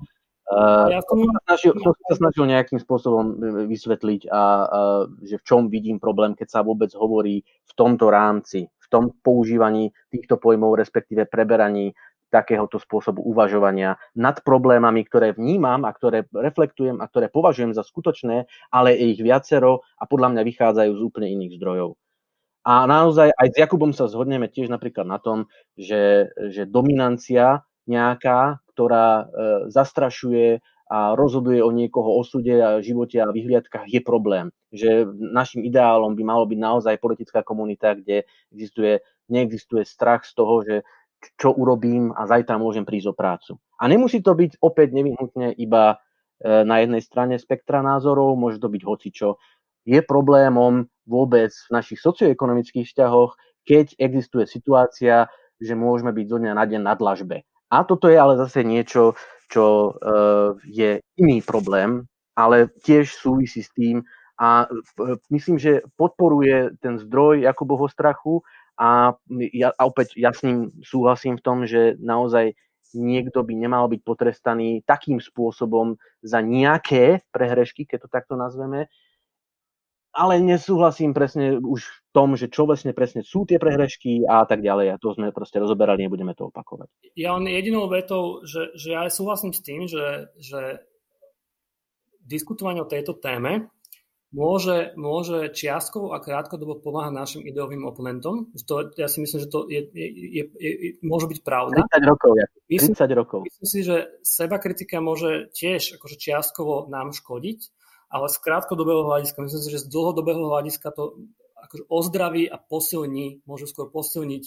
[0.47, 1.19] Uh, ja som...
[1.19, 4.41] to, sa snažil, to sa snažil nejakým spôsobom e, vysvetliť a, a
[5.19, 9.91] že v čom vidím problém, keď sa vôbec hovorí v tomto rámci, v tom používaní
[10.07, 11.91] týchto pojmov, respektíve preberaní
[12.31, 18.47] takéhoto spôsobu uvažovania nad problémami, ktoré vnímam a ktoré reflektujem a ktoré považujem za skutočné,
[18.71, 21.99] ale je ich viacero a podľa mňa vychádzajú z úplne iných zdrojov.
[22.67, 25.47] A naozaj aj s Jakubom sa zhodneme tiež napríklad na tom,
[25.79, 29.25] že, že dominancia nejaká, ktorá e,
[29.71, 34.55] zastrašuje a rozhoduje o niekoho osude a živote a vyhliadkách je problém.
[34.71, 38.23] Že našim ideálom by malo byť naozaj politická komunita, kde
[38.55, 40.75] existuje, neexistuje strach z toho, že
[41.35, 43.51] čo urobím a zajtra môžem prísť o prácu.
[43.81, 45.97] A nemusí to byť opäť nevyhnutne iba
[46.39, 49.29] e, na jednej strane spektra názorov, môže to byť hocičo.
[49.87, 53.35] Je problémom vôbec v našich socioekonomických vzťahoch,
[53.67, 55.27] keď existuje situácia,
[55.57, 57.43] že môžeme byť zo dňa na deň na dlažbe.
[57.67, 59.15] A toto je ale zase niečo,
[59.51, 59.91] čo e,
[60.71, 62.03] je iný problém,
[62.35, 64.03] ale tiež súvisí s tým
[64.39, 68.43] a e, myslím, že podporuje ten zdroj Jakubovho strachu
[68.77, 69.17] a
[69.51, 72.53] ja a opäť ja s ním súhlasím v tom, že naozaj
[72.95, 78.87] niekto by nemal byť potrestaný takým spôsobom za nejaké prehrešky, keď to takto nazveme,
[80.17, 84.65] ale nesúhlasím presne už v tom, že čo vlastne presne sú tie prehrešky a tak
[84.65, 84.97] ďalej.
[84.97, 86.89] A to sme proste rozoberali, nebudeme to opakovať.
[87.13, 90.81] Ja len jedinou vetou, že, že ja súhlasím s tým, že, že
[92.25, 93.69] diskutovanie o tejto téme
[94.33, 98.51] môže, môže čiastkovo a krátkodobo pomáhať našim ideovým oponentom.
[98.67, 100.71] To, ja si myslím, že to je, je, je, je,
[101.05, 101.85] môže byť pravda.
[101.85, 102.31] 30 rokov.
[102.35, 102.45] Ja.
[102.67, 103.39] 30 myslím, rokov.
[103.47, 103.95] Myslím si, že
[104.25, 107.59] seba kritika môže tiež akože čiastkovo nám škodiť,
[108.07, 111.19] ale z krátkodobého hľadiska, myslím si, že z dlhodobého hľadiska to
[111.67, 114.43] akože ozdraví a posilní, môže skôr posilniť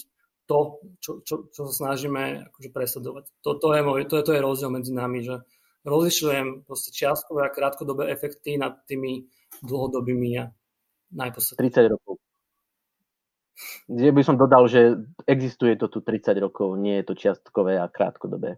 [0.49, 3.23] to, čo, čo, čo sa snažíme akože presledovať.
[3.45, 5.45] To, to, je môj, to, je, to je rozdiel medzi nami, že
[5.85, 9.29] rozlišujem čiastkové a krátkodobé efekty nad tými
[9.63, 10.51] dlhodobými a
[11.13, 11.71] najposlednými.
[11.71, 12.13] 30 rokov.
[13.93, 14.97] Ja by som dodal, že
[15.29, 18.57] existuje to tu 30 rokov, nie je to čiastkové a krátkodobé.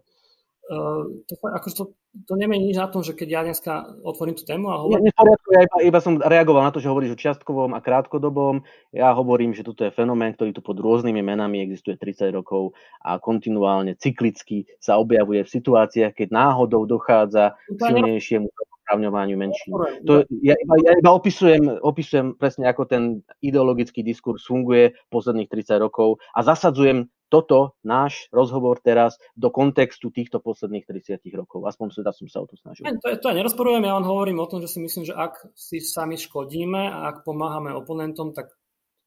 [0.64, 1.84] Uh, to, akože to,
[2.24, 5.12] to nemení nič na tom, že keď ja dneska otvorím tú tému a hovorím...
[5.12, 8.64] Poriadku, ja iba, iba som reagoval na to, že hovoríš o čiastkovom a krátkodobom.
[8.88, 12.72] Ja hovorím, že toto je fenomén, ktorý tu pod rôznymi menami existuje 30 rokov
[13.04, 18.48] a kontinuálne, cyklicky sa objavuje v situáciách, keď náhodou dochádza k silnejšiemu
[18.84, 19.72] oprávňovaniu menšín.
[20.04, 23.02] To, ja, iba, ja iba opisujem, opisujem presne, ako ten
[23.40, 30.38] ideologický diskurs funguje posledných 30 rokov a zasadzujem toto, náš rozhovor teraz, do kontextu týchto
[30.38, 31.66] posledných 30 rokov.
[31.66, 32.86] Aspoň teda som sa o to snažil.
[32.86, 35.82] To, to ja nerozporujem, ja len hovorím o tom, že si myslím, že ak si
[35.82, 38.54] sami škodíme a ak pomáhame oponentom, tak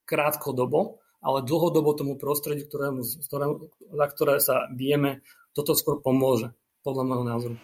[0.03, 3.53] krátkodobo, ale dlhodobo tomu prostrediu, ktorému, ktorému,
[3.95, 5.23] za ktoré sa bijeme,
[5.55, 6.51] toto skôr pomôže,
[6.83, 7.55] podľa môjho názoru.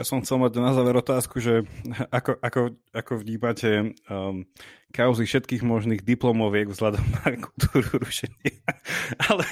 [0.00, 1.68] Ja som chcel mať na záver otázku, že
[2.16, 2.60] ako, ako,
[2.96, 4.48] ako vnímate um,
[4.88, 8.56] kauzy všetkých možných diplomoviek vzhľadom na kultúru rušenia.
[9.28, 9.44] Ale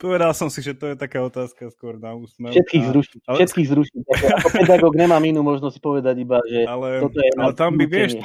[0.00, 2.56] povedal som si, že to je taká otázka skôr na úsmev.
[2.56, 3.20] Všetkých zrušiť.
[3.28, 3.36] Ale...
[3.44, 4.00] Všetkých zrušiť.
[4.40, 8.16] Ako pedagóg nemám inú možnosť povedať iba, že ale, toto je ale tam by, vieš,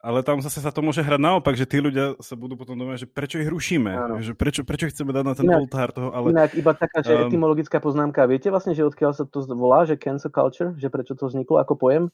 [0.00, 3.04] ale tam zase sa to môže hrať naopak, že tí ľudia sa budú potom domať,
[3.04, 6.36] že prečo ich rušíme, že prečo, prečo chceme dať na ten inak, oltár toho, ale...
[6.36, 9.96] Inak iba taká, že um, etymologická poznámka, viete vlastne, že odkiaľ sa to volá, že
[9.96, 12.04] cancel culture, že prečo to vzniklo ako pojem?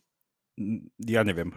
[1.03, 1.53] Ja neviem.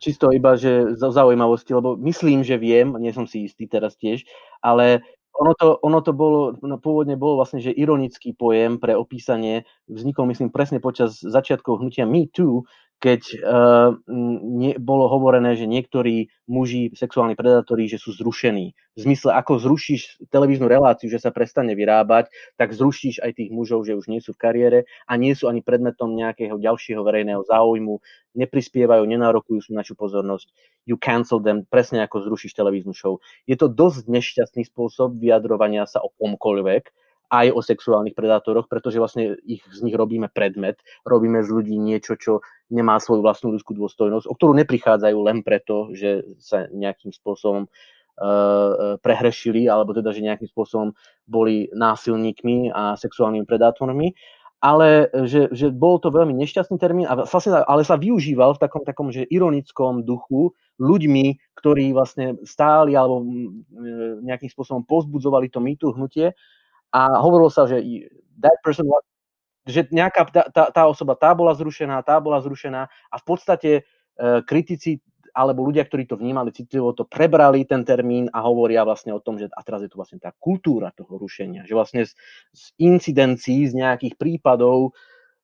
[0.00, 4.24] Čisto iba, že za zaujímavosti, lebo myslím, že viem, nie som si istý teraz tiež,
[4.64, 5.02] ale
[5.38, 10.26] ono to, ono to bolo, no, pôvodne bolo vlastne, že ironický pojem pre opísanie vznikol,
[10.26, 12.66] myslím, presne počas začiatkov hnutia Me Too,
[12.98, 13.94] keď uh,
[14.58, 18.74] nie, bolo hovorené, že niektorí muži, sexuálni predátori, že sú zrušení.
[18.74, 22.26] V zmysle, ako zrušíš televíznu reláciu, že sa prestane vyrábať,
[22.58, 25.62] tak zrušíš aj tých mužov, že už nie sú v kariére a nie sú ani
[25.62, 28.02] predmetom nejakého ďalšieho verejného záujmu,
[28.34, 30.50] neprispievajú, nenárokujú sú našu pozornosť.
[30.82, 33.22] You cancel them, presne ako zrušíš televíznu show.
[33.46, 36.90] Je to dosť nešťastný spôsob vyjadrovania sa o komkoľvek,
[37.28, 42.16] aj o sexuálnych predátoroch, pretože vlastne ich, z nich robíme predmet, robíme z ľudí niečo,
[42.16, 42.40] čo
[42.72, 48.96] nemá svoju vlastnú ľudskú dôstojnosť, o ktorú neprichádzajú len preto, že sa nejakým spôsobom uh,
[49.04, 50.96] prehrešili, alebo teda, že nejakým spôsobom
[51.28, 54.16] boli násilníkmi a sexuálnymi predátormi,
[54.58, 58.82] ale že, že bol to veľmi nešťastný termín, a vlastne, ale sa využíval v takom,
[58.82, 60.50] takom že ironickom duchu
[60.82, 63.22] ľuďmi, ktorí vlastne stáli alebo
[64.22, 66.34] nejakým spôsobom pozbudzovali to mýtu hnutie
[66.94, 67.82] a hovorilo sa, že
[68.40, 69.04] that person was,
[69.68, 73.82] že nejaká tá, tá, osoba tá bola zrušená, tá bola zrušená a v podstate e,
[74.48, 75.04] kritici
[75.36, 79.36] alebo ľudia, ktorí to vnímali citlivo, to prebrali ten termín a hovoria vlastne o tom,
[79.36, 82.16] že a teraz je to vlastne tá kultúra toho rušenia, že vlastne z,
[82.50, 84.96] z incidencií, z nejakých prípadov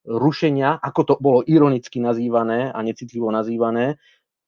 [0.08, 4.00] rušenia, ako to bolo ironicky nazývané a necitlivo nazývané,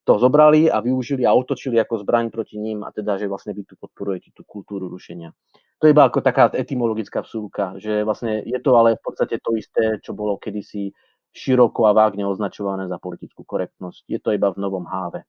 [0.06, 3.66] to zobrali a využili a otočili ako zbraň proti ním a teda, že vlastne vy
[3.66, 5.34] tu podporujete tú kultúru rušenia.
[5.76, 9.52] To je iba ako taká etymologická vsúka, že vlastne je to ale v podstate to
[9.60, 10.88] isté, čo bolo kedysi
[11.36, 14.08] široko a vágne označované za politickú korektnosť.
[14.08, 15.28] Je to iba v novom háve.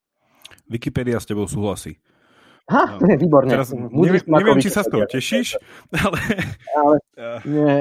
[0.72, 2.00] Wikipedia s tebou súhlasí.
[2.68, 3.52] Ha, no, výborne.
[3.52, 5.60] Teraz, neviem, neviem či sa z toho tešíš,
[6.04, 6.20] ale...
[6.76, 6.96] ale
[7.48, 7.76] nie,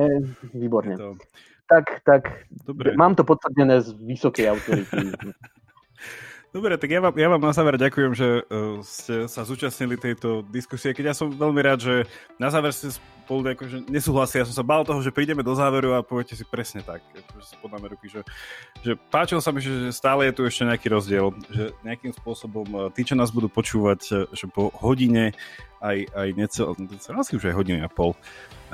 [0.55, 0.95] výborne.
[0.99, 1.19] To...
[1.67, 2.95] Tak, tak Dobre.
[2.95, 5.11] mám to podstatnené z vysokej autority.
[6.57, 10.41] Dobre, tak ja vám, ja vám na záver ďakujem, že uh, ste sa zúčastnili tejto
[10.49, 11.95] diskusie, keď ja som veľmi rád, že
[12.41, 14.41] na záver ste spolu akože nesúhlasia.
[14.41, 17.21] Ja som sa bál toho, že prídeme do záveru a poviete si presne tak, že
[17.45, 18.25] si podáme ruky, že,
[18.81, 22.89] že páčilo sa mi, že, stále je tu ešte nejaký rozdiel, že nejakým spôsobom uh,
[22.89, 25.37] tí, čo nás budú počúvať, uh, že po hodine
[25.87, 26.75] aj, aj necel,
[27.15, 28.19] asi už aj hodinu a pol,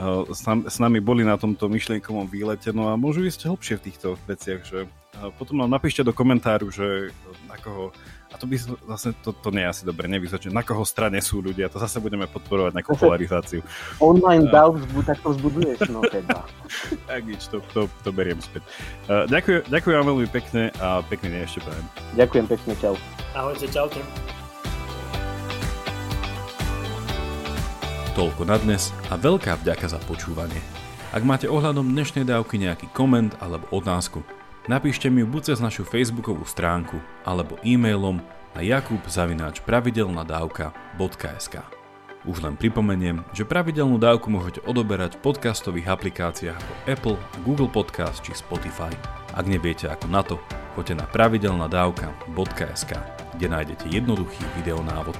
[0.01, 3.75] uh, s, nam, s nami boli na tomto myšlienkovom výlete, no a môžu ísť hlbšie
[3.77, 4.89] v týchto veciach, že
[5.37, 7.13] potom nám napíšte do komentáru, že
[7.45, 7.93] na koho,
[8.33, 8.57] a to by
[8.89, 12.01] vlastne, to, to nie je asi dobre nevysočne, na koho strane sú ľudia, to zase
[12.01, 13.61] budeme podporovať nejakú polarizáciu.
[14.01, 14.71] Online uh, dav,
[15.05, 16.49] tak to vzbuduješ, no teda.
[17.11, 18.65] tak nič, to, to, to beriem späť.
[19.07, 21.87] Uh, ďakujem, ďakujem vám veľmi pekne a pekný deň ešte prajem.
[22.17, 22.95] Ďakujem pekne, čau.
[23.37, 24.42] Ahojte, čaute.
[28.13, 30.61] Toľko na dnes a veľká vďaka za počúvanie.
[31.13, 34.21] Ak máte ohľadom dnešnej dávky nejaký koment alebo otázku,
[34.71, 38.23] Napíšte mi ju buď cez našu facebookovú stránku alebo e-mailom
[38.55, 41.55] na jakubzavináčpravidelnadavka.sk
[42.23, 48.23] Už len pripomeniem, že pravidelnú dávku môžete odoberať v podcastových aplikáciách ako Apple, Google Podcast
[48.23, 48.95] či Spotify.
[49.35, 50.39] Ak neviete ako na to,
[50.79, 52.93] choďte na pravidelnadavka.sk,
[53.35, 55.19] kde nájdete jednoduchý videonávod.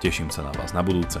[0.00, 1.20] Teším sa na vás na budúce.